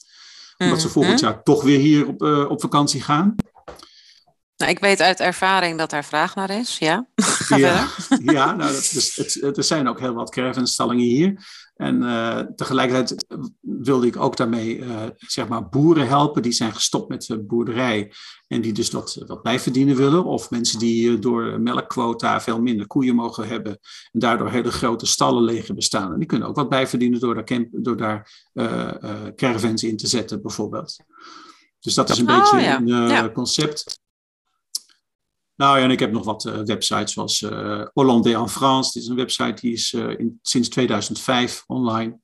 Omdat 0.57 0.81
ze 0.81 0.89
volgend 0.89 1.19
jaar 1.19 1.43
toch 1.43 1.63
weer 1.63 1.79
hier 1.79 2.07
op, 2.07 2.21
op 2.51 2.61
vakantie 2.61 3.01
gaan. 3.01 3.35
Nou, 4.61 4.73
ik 4.73 4.79
weet 4.79 5.01
uit 5.01 5.19
ervaring 5.19 5.77
dat 5.77 5.89
daar 5.89 6.05
vraag 6.05 6.35
naar 6.35 6.49
is, 6.49 6.77
ja. 6.77 7.07
Ja, 7.49 7.87
ja 8.37 8.55
nou, 8.55 8.71
dat, 8.71 8.89
dus, 8.93 9.15
het, 9.15 9.57
er 9.57 9.63
zijn 9.63 9.87
ook 9.87 9.99
heel 9.99 10.13
wat 10.13 10.31
caravanstallingen 10.31 11.05
hier. 11.05 11.45
En 11.75 12.01
uh, 12.01 12.39
tegelijkertijd 12.39 13.25
wilde 13.59 14.07
ik 14.07 14.17
ook 14.17 14.37
daarmee 14.37 14.77
uh, 14.77 15.01
zeg 15.17 15.47
maar 15.47 15.69
boeren 15.69 16.07
helpen 16.07 16.41
die 16.41 16.51
zijn 16.51 16.73
gestopt 16.73 17.09
met 17.09 17.25
de 17.25 17.39
boerderij 17.43 18.13
en 18.47 18.61
die 18.61 18.73
dus 18.73 18.91
wat, 18.91 19.23
wat 19.27 19.41
bijverdienen 19.41 19.95
willen. 19.95 20.25
Of 20.25 20.49
mensen 20.49 20.79
die 20.79 21.19
door 21.19 21.61
melkquota 21.61 22.41
veel 22.41 22.61
minder 22.61 22.87
koeien 22.87 23.15
mogen 23.15 23.47
hebben 23.47 23.79
en 24.11 24.19
daardoor 24.19 24.49
hele 24.49 24.71
grote 24.71 25.05
stallen 25.05 25.43
leeg 25.43 25.73
bestaan. 25.73 26.11
En 26.13 26.17
die 26.17 26.27
kunnen 26.27 26.47
ook 26.47 26.55
wat 26.55 26.69
bijverdienen 26.69 27.19
door 27.19 27.33
daar, 27.33 27.43
camp, 27.43 27.67
door 27.71 27.97
daar 27.97 28.31
caravans 29.35 29.83
in 29.83 29.97
te 29.97 30.07
zetten 30.07 30.41
bijvoorbeeld. 30.41 30.95
Dus 31.79 31.93
dat 31.93 32.09
is 32.09 32.17
een 32.17 32.29
oh, 32.29 32.39
beetje 32.39 32.65
ja. 32.65 32.77
een 32.77 32.87
ja. 32.87 33.29
concept. 33.29 34.00
Nou 35.61 35.77
ja, 35.77 35.83
en 35.83 35.91
ik 35.91 35.99
heb 35.99 36.11
nog 36.11 36.25
wat 36.25 36.45
uh, 36.45 36.59
websites 36.63 37.13
zoals 37.13 37.41
uh, 37.41 37.85
Hollandais 37.93 38.35
en 38.35 38.49
France. 38.49 38.91
Dit 38.93 39.03
is 39.03 39.09
een 39.09 39.15
website 39.15 39.61
die 39.61 39.73
is 39.73 39.93
uh, 39.93 40.19
in, 40.19 40.39
sinds 40.41 40.69
2005 40.69 41.63
online. 41.67 42.19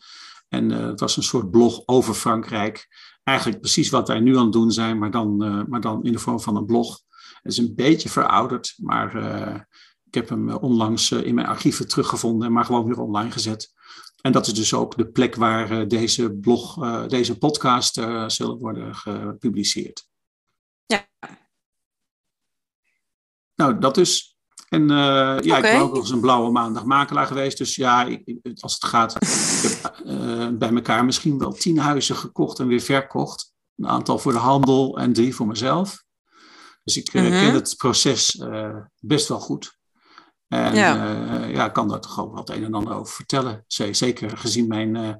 En 0.49 0.69
het 0.69 0.99
was 0.99 1.17
een 1.17 1.23
soort 1.23 1.51
blog 1.51 1.81
over 1.85 2.13
Frankrijk. 2.13 2.87
Eigenlijk 3.23 3.59
precies 3.59 3.89
wat 3.89 4.07
wij 4.07 4.19
nu 4.19 4.37
aan 4.37 4.43
het 4.43 4.53
doen 4.53 4.71
zijn, 4.71 4.97
maar 4.97 5.11
dan, 5.11 5.37
maar 5.69 5.81
dan 5.81 6.03
in 6.03 6.11
de 6.11 6.19
vorm 6.19 6.39
van 6.39 6.55
een 6.55 6.65
blog. 6.65 6.99
Het 7.41 7.51
is 7.51 7.57
een 7.57 7.75
beetje 7.75 8.09
verouderd, 8.09 8.73
maar 8.77 9.15
ik 10.05 10.13
heb 10.13 10.29
hem 10.29 10.49
onlangs 10.49 11.11
in 11.11 11.35
mijn 11.35 11.47
archieven 11.47 11.87
teruggevonden, 11.87 12.51
maar 12.51 12.65
gewoon 12.65 12.85
weer 12.85 12.99
online 12.99 13.31
gezet. 13.31 13.73
En 14.21 14.31
dat 14.31 14.47
is 14.47 14.53
dus 14.53 14.73
ook 14.73 14.97
de 14.97 15.07
plek 15.07 15.35
waar 15.35 15.87
deze 15.87 16.31
blog, 16.33 16.77
deze 17.07 17.37
podcast 17.37 17.93
zullen 18.27 18.57
worden 18.57 18.95
gepubliceerd. 18.95 20.07
Nou, 23.57 23.79
dat 23.79 23.95
dus. 23.95 24.35
En 24.69 24.81
uh, 24.81 24.87
ja, 24.87 25.37
okay. 25.37 25.57
ik 25.57 25.61
ben 25.61 25.79
ook 25.79 25.93
nog 25.93 25.99
eens 26.01 26.09
een 26.09 26.19
blauwe 26.19 26.51
maandag 26.51 26.85
makelaar 26.85 27.27
geweest. 27.27 27.57
Dus 27.57 27.75
ja, 27.75 28.05
ik, 28.05 28.39
als 28.59 28.73
het 28.73 28.85
gaat, 28.85 29.15
ik 29.15 29.81
heb 29.81 30.01
uh, 30.05 30.47
bij 30.57 30.73
elkaar 30.73 31.05
misschien 31.05 31.37
wel 31.37 31.51
tien 31.51 31.77
huizen 31.77 32.15
gekocht 32.15 32.59
en 32.59 32.67
weer 32.67 32.79
verkocht. 32.81 33.53
Een 33.75 33.87
aantal 33.87 34.19
voor 34.19 34.31
de 34.31 34.37
handel 34.37 34.97
en 34.97 35.13
drie 35.13 35.35
voor 35.35 35.47
mezelf. 35.47 36.03
Dus 36.83 36.97
ik 36.97 37.13
uh, 37.13 37.21
mm 37.21 37.31
-hmm. 37.31 37.39
ken 37.39 37.53
het 37.53 37.75
proces 37.77 38.43
best 38.99 39.27
wel 39.27 39.39
goed. 39.39 39.77
En 40.47 40.75
ja. 40.75 41.45
ja, 41.47 41.65
ik 41.65 41.73
kan 41.73 41.87
daar 41.87 42.01
toch 42.01 42.19
ook 42.19 42.33
wat 42.33 42.49
een 42.49 42.63
en 42.63 42.73
ander 42.73 42.93
over 42.93 43.13
vertellen. 43.13 43.63
Zeker 43.91 44.37
gezien 44.37 44.67
mijn 44.67 45.19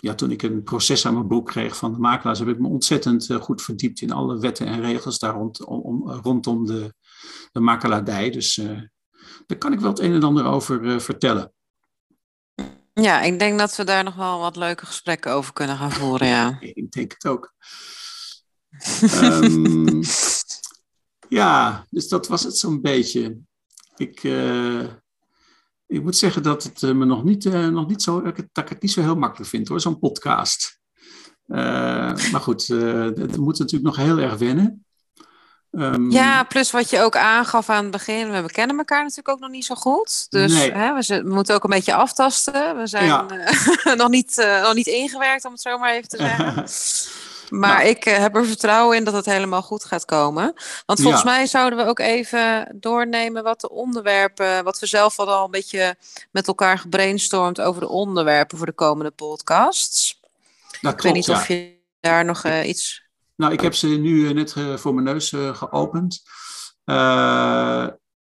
ja, 0.00 0.14
toen 0.14 0.30
ik 0.30 0.42
een 0.42 0.62
proces 0.62 1.06
aan 1.06 1.14
mijn 1.14 1.28
boek 1.28 1.46
kreeg 1.46 1.76
van 1.76 1.92
de 1.92 1.98
makelaars, 1.98 2.38
heb 2.38 2.48
ik 2.48 2.58
me 2.58 2.68
ontzettend 2.68 3.28
uh, 3.28 3.40
goed 3.40 3.62
verdiept 3.62 4.00
in 4.00 4.12
alle 4.12 4.38
wetten 4.38 4.66
en 4.66 4.80
regels 4.80 5.18
daar 5.18 5.34
rond, 5.34 5.64
om, 5.64 5.80
om, 5.80 6.10
rondom 6.10 6.66
de, 6.66 6.94
de 7.52 7.60
makelaardij. 7.60 8.30
Dus 8.30 8.56
uh, 8.56 8.80
daar 9.46 9.58
kan 9.58 9.72
ik 9.72 9.80
wel 9.80 9.90
het 9.90 9.98
een 9.98 10.12
en 10.12 10.22
ander 10.22 10.44
over 10.44 10.82
uh, 10.82 10.98
vertellen. 10.98 11.52
Ja, 12.92 13.20
ik 13.20 13.38
denk 13.38 13.58
dat 13.58 13.76
we 13.76 13.84
daar 13.84 14.04
nog 14.04 14.14
wel 14.14 14.38
wat 14.38 14.56
leuke 14.56 14.86
gesprekken 14.86 15.32
over 15.32 15.52
kunnen 15.52 15.76
gaan 15.76 15.92
voeren, 15.92 16.26
ja. 16.26 16.58
ik 16.60 16.90
denk 16.90 17.12
het 17.12 17.26
ook. 17.26 17.54
um, 19.22 20.02
ja, 21.40 21.86
dus 21.90 22.08
dat 22.08 22.28
was 22.28 22.42
het 22.42 22.56
zo'n 22.56 22.80
beetje. 22.80 23.38
Ik, 23.96 24.22
ik 25.88 26.02
moet 26.02 26.16
zeggen 26.16 26.42
dat 26.42 26.62
het 26.62 26.82
me 26.82 27.04
nog 27.04 27.24
niet, 27.24 27.44
uh, 27.44 27.68
nog 27.68 27.88
niet 27.88 28.02
zo, 28.02 28.22
dat 28.22 28.38
ik 28.38 28.68
het 28.68 28.82
niet 28.82 28.92
zo 28.92 29.00
heel 29.00 29.16
makkelijk 29.16 29.50
vind 29.50 29.68
hoor, 29.68 29.80
zo'n 29.80 29.98
podcast. 29.98 30.78
Uh, 31.46 31.56
maar 32.32 32.40
goed, 32.40 32.66
het 32.66 33.36
moet 33.36 33.58
natuurlijk 33.58 33.96
nog 33.96 33.96
heel 33.96 34.18
erg 34.18 34.36
wennen. 34.36 34.84
Um, 35.70 36.10
ja, 36.10 36.44
plus 36.44 36.70
wat 36.70 36.90
je 36.90 37.00
ook 37.00 37.16
aangaf 37.16 37.70
aan 37.70 37.82
het 37.82 37.90
begin, 37.90 38.42
we 38.42 38.50
kennen 38.52 38.78
elkaar 38.78 39.00
natuurlijk 39.00 39.28
ook 39.28 39.40
nog 39.40 39.50
niet 39.50 39.64
zo 39.64 39.74
goed. 39.74 40.26
Dus 40.28 40.52
nee. 40.52 40.72
hè, 40.72 40.94
we, 40.94 41.22
we, 41.22 41.34
moeten 41.34 41.54
ook 41.54 41.64
een 41.64 41.70
beetje 41.70 41.94
aftasten. 41.94 42.76
We 42.76 42.86
zijn 42.86 43.06
ja. 43.06 43.26
nog, 43.94 44.08
niet, 44.08 44.36
nog 44.62 44.74
niet 44.74 44.86
ingewerkt, 44.86 45.44
om 45.44 45.52
het 45.52 45.60
zo 45.60 45.78
maar 45.78 45.92
even 45.92 46.08
te 46.08 46.16
zeggen. 46.16 46.54
Maar 47.50 47.78
nou. 47.78 47.88
ik 47.88 48.06
uh, 48.06 48.16
heb 48.16 48.36
er 48.36 48.46
vertrouwen 48.46 48.96
in 48.96 49.04
dat 49.04 49.14
het 49.14 49.24
helemaal 49.24 49.62
goed 49.62 49.84
gaat 49.84 50.04
komen. 50.04 50.54
Want 50.86 51.00
volgens 51.00 51.22
ja. 51.22 51.30
mij 51.30 51.46
zouden 51.46 51.78
we 51.78 51.84
ook 51.84 51.98
even 51.98 52.76
doornemen 52.80 53.42
wat 53.42 53.60
de 53.60 53.70
onderwerpen, 53.70 54.64
wat 54.64 54.78
we 54.78 54.86
zelf 54.86 55.16
hadden 55.16 55.34
al 55.34 55.44
een 55.44 55.50
beetje 55.50 55.96
met 56.30 56.46
elkaar 56.46 56.78
gebrainstormd 56.78 57.60
over 57.60 57.80
de 57.80 57.88
onderwerpen 57.88 58.58
voor 58.58 58.66
de 58.66 58.72
komende 58.72 59.10
podcasts. 59.10 60.20
Dat 60.80 60.92
ik 60.92 61.00
weet 61.00 61.12
niet 61.12 61.30
of 61.30 61.48
je 61.48 61.76
daar 62.00 62.24
nog 62.24 62.44
uh, 62.44 62.68
iets. 62.68 63.02
Nou, 63.36 63.52
ik 63.52 63.60
heb 63.60 63.74
ze 63.74 63.86
nu 63.86 64.32
net 64.32 64.54
voor 64.76 64.94
mijn 64.94 65.06
neus 65.06 65.32
geopend. 65.52 66.22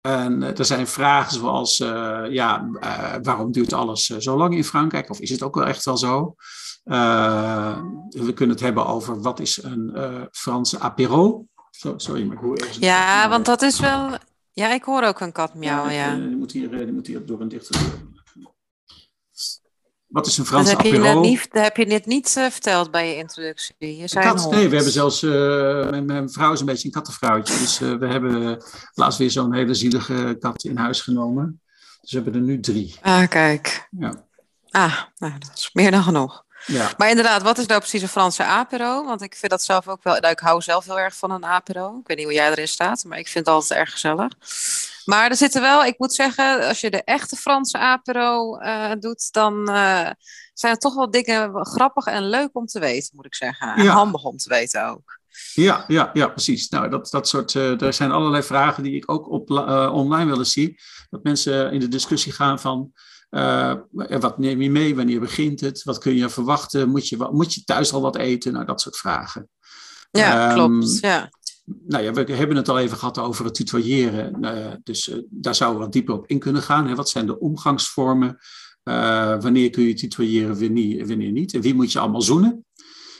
En 0.03 0.41
er 0.57 0.65
zijn 0.65 0.87
vragen 0.87 1.33
zoals, 1.33 1.79
uh, 1.79 2.21
ja, 2.29 2.69
uh, 2.81 3.13
waarom 3.21 3.51
duurt 3.51 3.73
alles 3.73 4.05
zo 4.05 4.37
lang 4.37 4.55
in 4.55 4.63
Frankrijk? 4.63 5.09
Of 5.09 5.19
is 5.19 5.29
het 5.29 5.43
ook 5.43 5.55
wel 5.55 5.65
echt 5.65 5.85
wel 5.85 5.97
zo? 5.97 6.35
Uh, 6.85 7.81
we 8.09 8.33
kunnen 8.33 8.55
het 8.55 8.65
hebben 8.65 8.85
over 8.85 9.21
wat 9.21 9.39
is 9.39 9.63
een 9.63 10.27
Franse 10.31 10.79
apéro. 10.79 11.45
So, 11.71 11.93
sorry, 11.97 12.23
maar 12.23 12.43
ergens 12.43 12.77
Ja, 12.77 13.29
want 13.29 13.45
dat 13.45 13.61
is 13.61 13.79
wel... 13.79 14.17
Ja, 14.51 14.73
ik 14.73 14.83
hoor 14.83 15.03
ook 15.03 15.19
een 15.19 15.31
kat 15.31 15.53
miauwen, 15.53 15.93
ja. 15.93 16.15
Die, 16.15 16.35
moet 16.35 16.51
hier, 16.51 16.69
die 16.69 16.91
moet 16.91 17.07
hier 17.07 17.25
door 17.25 17.41
een 17.41 17.47
dichte 17.47 17.77
deur. 17.77 18.11
Wat 20.13 20.27
is 20.27 20.37
een 20.37 20.45
Franse 20.45 20.75
dat 20.75 20.83
heb 20.83 20.93
apéro? 20.93 21.21
Je 21.21 21.29
niet, 21.29 21.51
dat 21.51 21.63
heb 21.63 21.77
je 21.77 21.85
net 21.85 22.05
niet 22.05 22.35
uh, 22.37 22.45
verteld 22.49 22.91
bij 22.91 23.09
je 23.09 23.15
introductie. 23.15 23.97
Je 23.97 24.07
zei 24.07 24.25
kat, 24.25 24.51
nee, 24.51 24.69
we 24.69 24.75
hebben 24.75 24.93
zelfs... 24.93 25.23
Uh, 25.23 25.31
mijn, 25.89 26.05
mijn, 26.05 26.29
vrouw 26.29 26.53
is 26.53 26.59
een 26.59 26.65
beetje 26.65 26.85
een 26.85 26.93
kattenvrouwtje. 26.93 27.57
Dus 27.57 27.81
uh, 27.81 27.95
we 27.95 28.07
hebben 28.07 28.63
laatst 28.93 29.19
weer 29.19 29.31
zo'n 29.31 29.53
hele 29.53 29.73
zielige 29.73 30.37
kat 30.39 30.63
in 30.63 30.77
huis 30.77 31.01
genomen. 31.01 31.61
Dus 32.01 32.11
we 32.11 32.15
hebben 32.21 32.35
er 32.35 32.47
nu 32.47 32.59
drie. 32.59 32.95
Ah, 33.01 33.27
kijk. 33.27 33.87
Ja. 33.99 34.25
Ah, 34.69 35.01
nou, 35.17 35.33
dat 35.39 35.51
is 35.53 35.69
meer 35.73 35.91
dan 35.91 36.03
genoeg. 36.03 36.45
Ja. 36.65 36.93
Maar 36.97 37.09
inderdaad, 37.09 37.41
wat 37.41 37.57
is 37.57 37.65
nou 37.65 37.79
precies 37.79 38.01
een 38.01 38.07
Franse 38.07 38.43
apero? 38.43 39.05
Want 39.05 39.21
ik 39.21 39.35
vind 39.35 39.51
dat 39.51 39.63
zelf 39.63 39.87
ook 39.87 40.03
wel... 40.03 40.19
Nou, 40.19 40.33
ik 40.33 40.39
hou 40.39 40.61
zelf 40.61 40.85
heel 40.85 40.99
erg 40.99 41.15
van 41.15 41.31
een 41.31 41.45
apero. 41.45 41.97
Ik 41.99 42.07
weet 42.07 42.17
niet 42.17 42.25
hoe 42.25 42.35
jij 42.35 42.51
erin 42.51 42.67
staat, 42.67 43.03
maar 43.03 43.17
ik 43.17 43.27
vind 43.27 43.45
het 43.45 43.55
altijd 43.55 43.79
erg 43.79 43.91
gezellig. 43.91 44.31
Maar 45.05 45.29
er 45.29 45.35
zitten 45.35 45.61
wel, 45.61 45.85
ik 45.85 45.99
moet 45.99 46.13
zeggen, 46.13 46.67
als 46.67 46.81
je 46.81 46.89
de 46.89 47.03
echte 47.03 47.35
Franse 47.35 47.77
apero 47.77 48.59
uh, 48.59 48.91
doet, 48.99 49.31
dan 49.31 49.69
uh, 49.69 50.09
zijn 50.53 50.73
er 50.73 50.77
toch 50.77 50.95
wel 50.95 51.11
dingen 51.11 51.65
grappig 51.65 52.05
en 52.05 52.29
leuk 52.29 52.49
om 52.53 52.65
te 52.65 52.79
weten, 52.79 53.15
moet 53.15 53.25
ik 53.25 53.35
zeggen. 53.35 53.75
En 53.75 53.83
ja. 53.83 53.91
handig 53.93 54.23
om 54.23 54.37
te 54.37 54.49
weten 54.49 54.87
ook. 54.89 55.19
Ja, 55.53 55.83
ja, 55.87 56.09
ja 56.13 56.27
precies. 56.27 56.69
Nou, 56.69 56.89
dat, 56.89 57.09
dat 57.11 57.27
soort, 57.27 57.53
uh, 57.53 57.81
er 57.81 57.93
zijn 57.93 58.11
allerlei 58.11 58.43
vragen 58.43 58.83
die 58.83 58.95
ik 58.95 59.11
ook 59.11 59.29
op, 59.29 59.49
online 59.91 60.29
willen 60.29 60.45
zien. 60.45 60.77
Dat 61.09 61.23
mensen 61.23 61.71
in 61.71 61.79
de 61.79 61.87
discussie 61.87 62.31
gaan 62.31 62.59
van, 62.59 62.91
wat 64.19 64.37
neem 64.37 64.61
je 64.61 64.69
mee, 64.69 64.95
wanneer 64.95 65.19
begint 65.19 65.59
het, 65.59 65.83
wat 65.83 65.97
kun 65.97 66.15
je 66.15 66.29
verwachten, 66.29 66.89
moet 66.89 67.07
je, 67.07 67.29
moet 67.31 67.53
je 67.53 67.63
thuis 67.63 67.93
al 67.93 68.01
wat 68.01 68.15
eten, 68.15 68.53
nou, 68.53 68.65
dat 68.65 68.81
soort 68.81 68.97
vragen. 68.97 69.49
Ja, 70.11 70.49
um, 70.49 70.55
klopt, 70.55 70.99
ja 70.99 71.29
nou 71.65 72.03
ja, 72.03 72.13
we 72.13 72.33
hebben 72.33 72.57
het 72.57 72.69
al 72.69 72.79
even 72.79 72.97
gehad 72.97 73.17
over 73.17 73.45
het 73.45 73.53
tutoyeren. 73.53 74.37
Uh, 74.41 74.73
dus 74.83 75.07
uh, 75.07 75.17
daar 75.29 75.55
zouden 75.55 75.79
we 75.79 75.85
wat 75.85 75.93
dieper 75.93 76.13
op 76.13 76.27
in 76.27 76.39
kunnen 76.39 76.61
gaan. 76.61 76.87
Hè? 76.87 76.95
Wat 76.95 77.09
zijn 77.09 77.25
de 77.25 77.39
omgangsvormen? 77.39 78.37
Wanneer 78.83 79.69
kun 79.69 79.83
je 79.83 79.93
tutoyeren, 79.93 80.59
wanneer, 80.59 81.07
wanneer 81.07 81.31
niet? 81.31 81.53
En 81.53 81.61
wie 81.61 81.73
moet 81.73 81.91
je 81.91 81.99
allemaal 81.99 82.21
zoenen? 82.21 82.65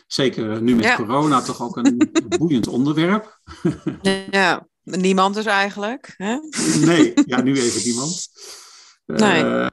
Zeker 0.08 0.62
nu 0.62 0.76
met 0.76 0.86
ja. 0.86 0.96
corona 0.96 1.42
toch 1.42 1.62
ook 1.62 1.78
een 1.78 2.12
boeiend 2.40 2.68
onderwerp. 2.68 3.40
ja, 4.32 4.68
niemand 4.84 5.36
dus 5.36 5.46
eigenlijk. 5.46 6.14
Hè? 6.18 6.38
nee, 6.86 7.14
ja, 7.26 7.42
nu 7.42 7.60
even 7.60 7.84
niemand. 7.84 8.28
Nee. 9.06 9.70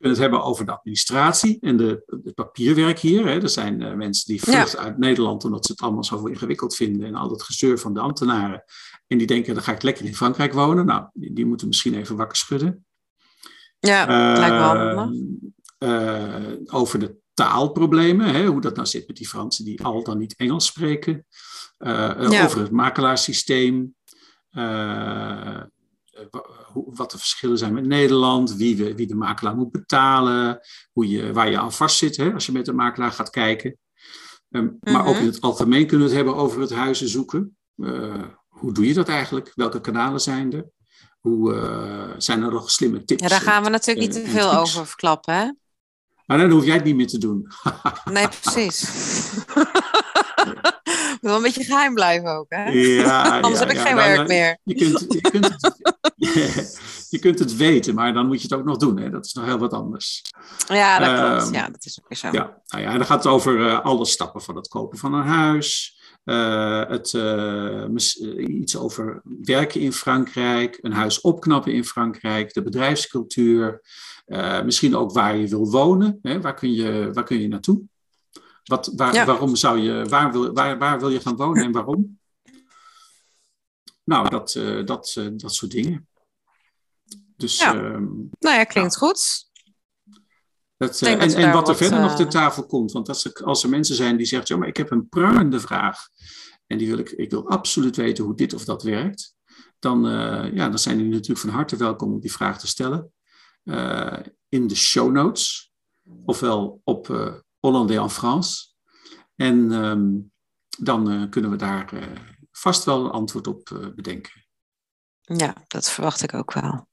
Kunnen 0.00 0.18
het 0.18 0.30
hebben 0.30 0.48
over 0.48 0.66
de 0.66 0.72
administratie 0.72 1.58
en 1.60 1.76
de, 1.76 2.02
het 2.24 2.34
papierwerk 2.34 2.98
hier. 2.98 3.26
Hè. 3.26 3.42
Er 3.42 3.48
zijn 3.48 3.80
uh, 3.80 3.92
mensen 3.92 4.26
die 4.26 4.42
vluchten 4.42 4.78
uit 4.78 4.98
Nederland 4.98 5.44
omdat 5.44 5.66
ze 5.66 5.72
het 5.72 5.80
allemaal 5.80 6.04
zo 6.04 6.26
ingewikkeld 6.26 6.76
vinden 6.76 7.06
en 7.06 7.14
al 7.14 7.28
dat 7.28 7.42
gezeur 7.42 7.78
van 7.78 7.94
de 7.94 8.00
ambtenaren. 8.00 8.64
En 9.06 9.18
die 9.18 9.26
denken, 9.26 9.54
dan 9.54 9.62
ga 9.62 9.72
ik 9.72 9.82
lekker 9.82 10.04
in 10.04 10.14
Frankrijk 10.14 10.52
wonen. 10.52 10.86
Nou, 10.86 11.06
die, 11.12 11.32
die 11.32 11.46
moeten 11.46 11.66
misschien 11.66 11.94
even 11.94 12.16
wakker 12.16 12.36
schudden. 12.36 12.84
Ja, 13.78 14.02
uh, 14.02 14.38
lijkt 14.38 14.54
me 14.54 14.60
handig. 14.60 15.18
Uh, 15.78 16.56
over 16.66 16.98
de 16.98 17.16
taalproblemen, 17.34 18.26
hè, 18.26 18.46
hoe 18.46 18.60
dat 18.60 18.74
nou 18.74 18.86
zit 18.86 19.06
met 19.06 19.16
die 19.16 19.28
Fransen 19.28 19.64
die 19.64 19.84
al 19.84 20.04
dan 20.04 20.18
niet 20.18 20.36
Engels 20.36 20.66
spreken. 20.66 21.26
Ja. 21.78 22.44
Over 22.44 22.60
het 22.60 22.70
makelaarssysteem. 22.70 23.94
Wat 26.72 27.10
de 27.10 27.18
verschillen 27.18 27.58
zijn 27.58 27.72
met 27.74 27.86
Nederland, 27.86 28.54
wie, 28.54 28.76
we, 28.76 28.94
wie 28.94 29.06
de 29.06 29.14
makelaar 29.14 29.56
moet 29.56 29.72
betalen, 29.72 30.60
hoe 30.92 31.08
je, 31.08 31.32
waar 31.32 31.50
je 31.50 31.58
aan 31.58 31.72
vast 31.72 31.96
zit 31.96 32.16
hè, 32.16 32.32
als 32.32 32.46
je 32.46 32.52
met 32.52 32.64
de 32.64 32.72
makelaar 32.72 33.12
gaat 33.12 33.30
kijken. 33.30 33.78
Um, 34.50 34.78
Maar 34.80 35.06
ook 35.06 35.14
Mhm. 35.14 35.20
in 35.22 35.26
het 35.26 35.40
algemeen 35.40 35.86
kunnen 35.86 36.06
we 36.08 36.12
het 36.14 36.24
hebben 36.24 36.42
over 36.42 36.60
het 36.60 36.70
huizen 36.72 37.08
zoeken. 37.08 37.56
Uh, 37.76 38.22
hoe 38.48 38.72
doe 38.72 38.86
je 38.86 38.94
dat 38.94 39.08
eigenlijk? 39.08 39.52
Welke 39.54 39.80
kanalen 39.80 40.20
zijn 40.20 40.52
er? 40.52 40.64
Hoe 41.20 41.54
uh, 41.54 42.14
zijn 42.18 42.42
er 42.42 42.50
nog 42.52 42.70
slimme 42.70 43.04
tips? 43.04 43.22
Ja, 43.22 43.28
daar 43.28 43.40
gaan 43.40 43.62
we 43.62 43.68
natuurlijk 43.70 44.06
niet 44.14 44.24
te 44.24 44.30
veel 44.30 44.54
over 44.54 44.86
verklappen, 44.86 45.34
hè? 45.34 45.50
Maar 46.26 46.38
dan 46.38 46.50
hoef 46.50 46.64
jij 46.64 46.74
het 46.74 46.84
niet 46.84 46.96
meer 46.96 47.06
te 47.06 47.18
doen. 47.18 47.46
Nee, 48.12 48.28
precies. 48.40 48.84
Wel 51.30 51.36
een 51.36 51.42
beetje 51.42 51.64
geheim 51.64 51.94
blijven 51.94 52.36
ook, 52.38 52.46
hè? 52.48 52.70
Ja, 52.70 53.22
Anders 53.40 53.60
ja, 53.60 53.66
heb 53.66 53.70
ik 53.70 53.76
ja. 53.76 53.86
geen 53.86 53.96
Nou, 53.96 54.08
werk 54.08 54.16
nou, 54.16 54.28
meer. 54.28 54.58
Je 54.62 54.74
kunt, 54.74 55.06
je, 55.08 55.20
kunt 55.20 55.44
het, 55.44 56.78
je 57.10 57.18
kunt 57.18 57.38
het 57.38 57.56
weten, 57.56 57.94
maar 57.94 58.12
dan 58.12 58.26
moet 58.26 58.42
je 58.42 58.48
het 58.48 58.58
ook 58.58 58.64
nog 58.64 58.76
doen. 58.76 58.98
Hè? 58.98 59.10
Dat 59.10 59.24
is 59.26 59.32
nog 59.32 59.44
heel 59.44 59.58
wat 59.58 59.72
anders. 59.72 60.22
Ja, 60.66 60.98
dat 60.98 61.18
klopt. 61.18 61.42
Ehm, 61.42 61.54
Ja, 61.54 61.68
dat 61.68 61.84
is 61.84 62.00
ook 62.02 62.08
weer 62.08 62.18
zo. 62.18 62.28
Ja, 62.32 62.62
nou 62.66 62.82
ja, 62.82 62.90
en 62.90 62.96
dan 62.96 63.06
gaat 63.06 63.24
het 63.24 63.32
over 63.32 63.58
uh, 63.58 63.80
alle 63.80 64.04
stappen 64.04 64.42
van 64.42 64.56
het 64.56 64.68
kopen 64.68 64.98
van 64.98 65.14
een 65.14 65.26
huis. 65.26 65.98
Uh, 66.24 66.88
het, 66.88 67.12
uh, 67.12 67.86
mis, 67.86 68.20
iets 68.36 68.76
over 68.76 69.22
werken 69.42 69.80
in 69.80 69.92
Frankrijk, 69.92 70.78
een 70.80 70.92
huis 70.92 71.20
opknappen 71.20 71.72
in 71.72 71.84
Frankrijk, 71.84 72.52
de 72.52 72.62
bedrijfscultuur. 72.62 73.82
Uh, 74.26 74.62
misschien 74.62 74.96
ook 74.96 75.12
waar 75.12 75.36
je 75.36 75.48
wil 75.48 75.70
wonen. 75.70 76.18
Hè? 76.22 76.40
Waar, 76.40 76.54
kun 76.54 76.72
je, 76.72 77.10
waar 77.12 77.24
kun 77.24 77.40
je 77.40 77.48
naartoe? 77.48 77.82
Wat, 78.64 78.92
waar, 78.96 79.14
ja. 79.14 79.24
Waarom 79.24 79.56
zou 79.56 79.78
je, 79.78 80.04
waar, 80.04 80.32
wil, 80.32 80.52
waar, 80.52 80.78
waar 80.78 80.98
wil 80.98 81.08
je 81.10 81.20
gaan 81.20 81.36
wonen 81.36 81.64
en 81.64 81.72
waarom? 81.72 82.18
Nou, 84.04 84.28
dat, 84.28 84.54
uh, 84.54 84.84
dat, 84.84 85.14
uh, 85.18 85.28
dat 85.32 85.54
soort 85.54 85.70
dingen. 85.70 86.08
Dus, 87.36 87.58
ja. 87.58 87.74
uh, 87.74 87.80
nou 88.38 88.56
ja, 88.56 88.64
klinkt 88.64 88.92
ja. 88.92 88.98
goed. 88.98 89.48
Dat, 90.76 91.02
en, 91.02 91.18
dat 91.18 91.32
en 91.32 91.52
wat 91.52 91.68
er 91.68 91.76
verder 91.76 92.00
nog 92.00 92.16
ter 92.16 92.28
tafel 92.28 92.66
komt. 92.66 92.92
Want 92.92 93.08
als 93.08 93.24
er, 93.24 93.32
als 93.44 93.62
er 93.62 93.68
mensen 93.68 93.94
zijn 93.94 94.16
die 94.16 94.26
zeggen, 94.26 94.54
ja, 94.54 94.60
maar 94.60 94.68
ik 94.68 94.76
heb 94.76 94.90
een 94.90 95.08
prangende 95.08 95.60
vraag. 95.60 96.08
En 96.66 96.78
die 96.78 96.88
wil 96.88 96.98
ik, 96.98 97.10
ik 97.10 97.30
wil 97.30 97.48
absoluut 97.48 97.96
weten 97.96 98.24
hoe 98.24 98.36
dit 98.36 98.54
of 98.54 98.64
dat 98.64 98.82
werkt. 98.82 99.34
Dan, 99.78 100.02
ja, 100.54 100.68
dan 100.68 100.78
zijn 100.78 100.96
die 100.96 101.08
natuurlijk 101.08 101.40
van 101.40 101.50
harte 101.50 101.76
welkom 101.76 102.12
om 102.12 102.20
die 102.20 102.32
vraag 102.32 102.58
te 102.58 102.66
stellen. 102.66 103.12
In 104.48 104.66
de 104.66 104.74
show 104.74 105.12
notes. 105.12 105.72
Ofwel 106.24 106.80
op 106.84 107.06
Hollandais 107.60 108.00
en 108.00 108.10
France. 108.10 108.68
En 109.36 109.72
um, 109.72 110.32
dan 110.78 111.10
uh, 111.10 111.28
kunnen 111.30 111.50
we 111.50 111.56
daar 111.56 111.94
uh, 111.94 112.02
vast 112.50 112.84
wel 112.84 113.04
een 113.04 113.10
antwoord 113.10 113.46
op 113.46 113.70
uh, 113.70 113.86
bedenken. 113.94 114.44
Ja, 115.20 115.54
dat 115.66 115.90
verwacht 115.90 116.22
ik 116.22 116.34
ook 116.34 116.52
wel. 116.52 116.88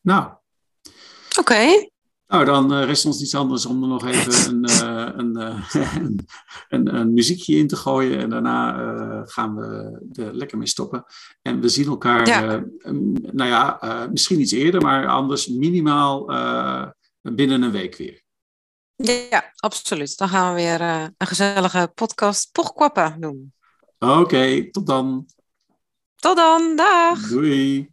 Nou. 0.00 0.24
Oké. 0.24 1.38
Okay. 1.38 1.90
Nou, 2.26 2.44
dan 2.44 2.74
rest 2.74 3.06
ons 3.06 3.18
niets 3.18 3.34
anders 3.34 3.66
om 3.66 3.82
er 3.82 3.88
nog 3.88 4.06
even 4.06 4.48
een, 4.50 4.70
een, 5.18 5.36
een, 5.36 6.26
een, 6.68 6.94
een, 6.94 7.12
muziekje 7.12 7.56
in 7.56 7.66
te 7.66 7.76
gooien. 7.76 8.18
En 8.18 8.30
daarna 8.30 8.72
gaan 9.26 9.56
we 9.56 10.00
er 10.12 10.34
lekker 10.34 10.58
mee 10.58 10.66
stoppen. 10.66 11.04
En 11.42 11.60
we 11.60 11.68
zien 11.68 11.86
elkaar, 11.86 12.26
ja. 12.26 12.64
nou 13.32 13.50
ja, 13.50 14.08
misschien 14.12 14.40
iets 14.40 14.52
eerder, 14.52 14.80
maar 14.80 15.06
anders 15.06 15.46
minimaal 15.46 16.26
binnen 17.22 17.62
een 17.62 17.70
week 17.70 17.96
weer. 17.96 18.22
Ja, 19.02 19.52
absoluut. 19.56 20.16
Dan 20.16 20.28
gaan 20.28 20.54
we 20.54 20.60
weer 20.60 20.80
een 20.80 21.26
gezellige 21.26 21.92
podcast 21.94 22.52
pas 22.52 22.72
doen. 23.18 23.52
Oké, 23.98 24.12
okay, 24.12 24.70
tot 24.70 24.86
dan. 24.86 25.26
Tot 26.16 26.36
dan, 26.36 26.76
dag. 26.76 27.28
Doei. 27.28 27.90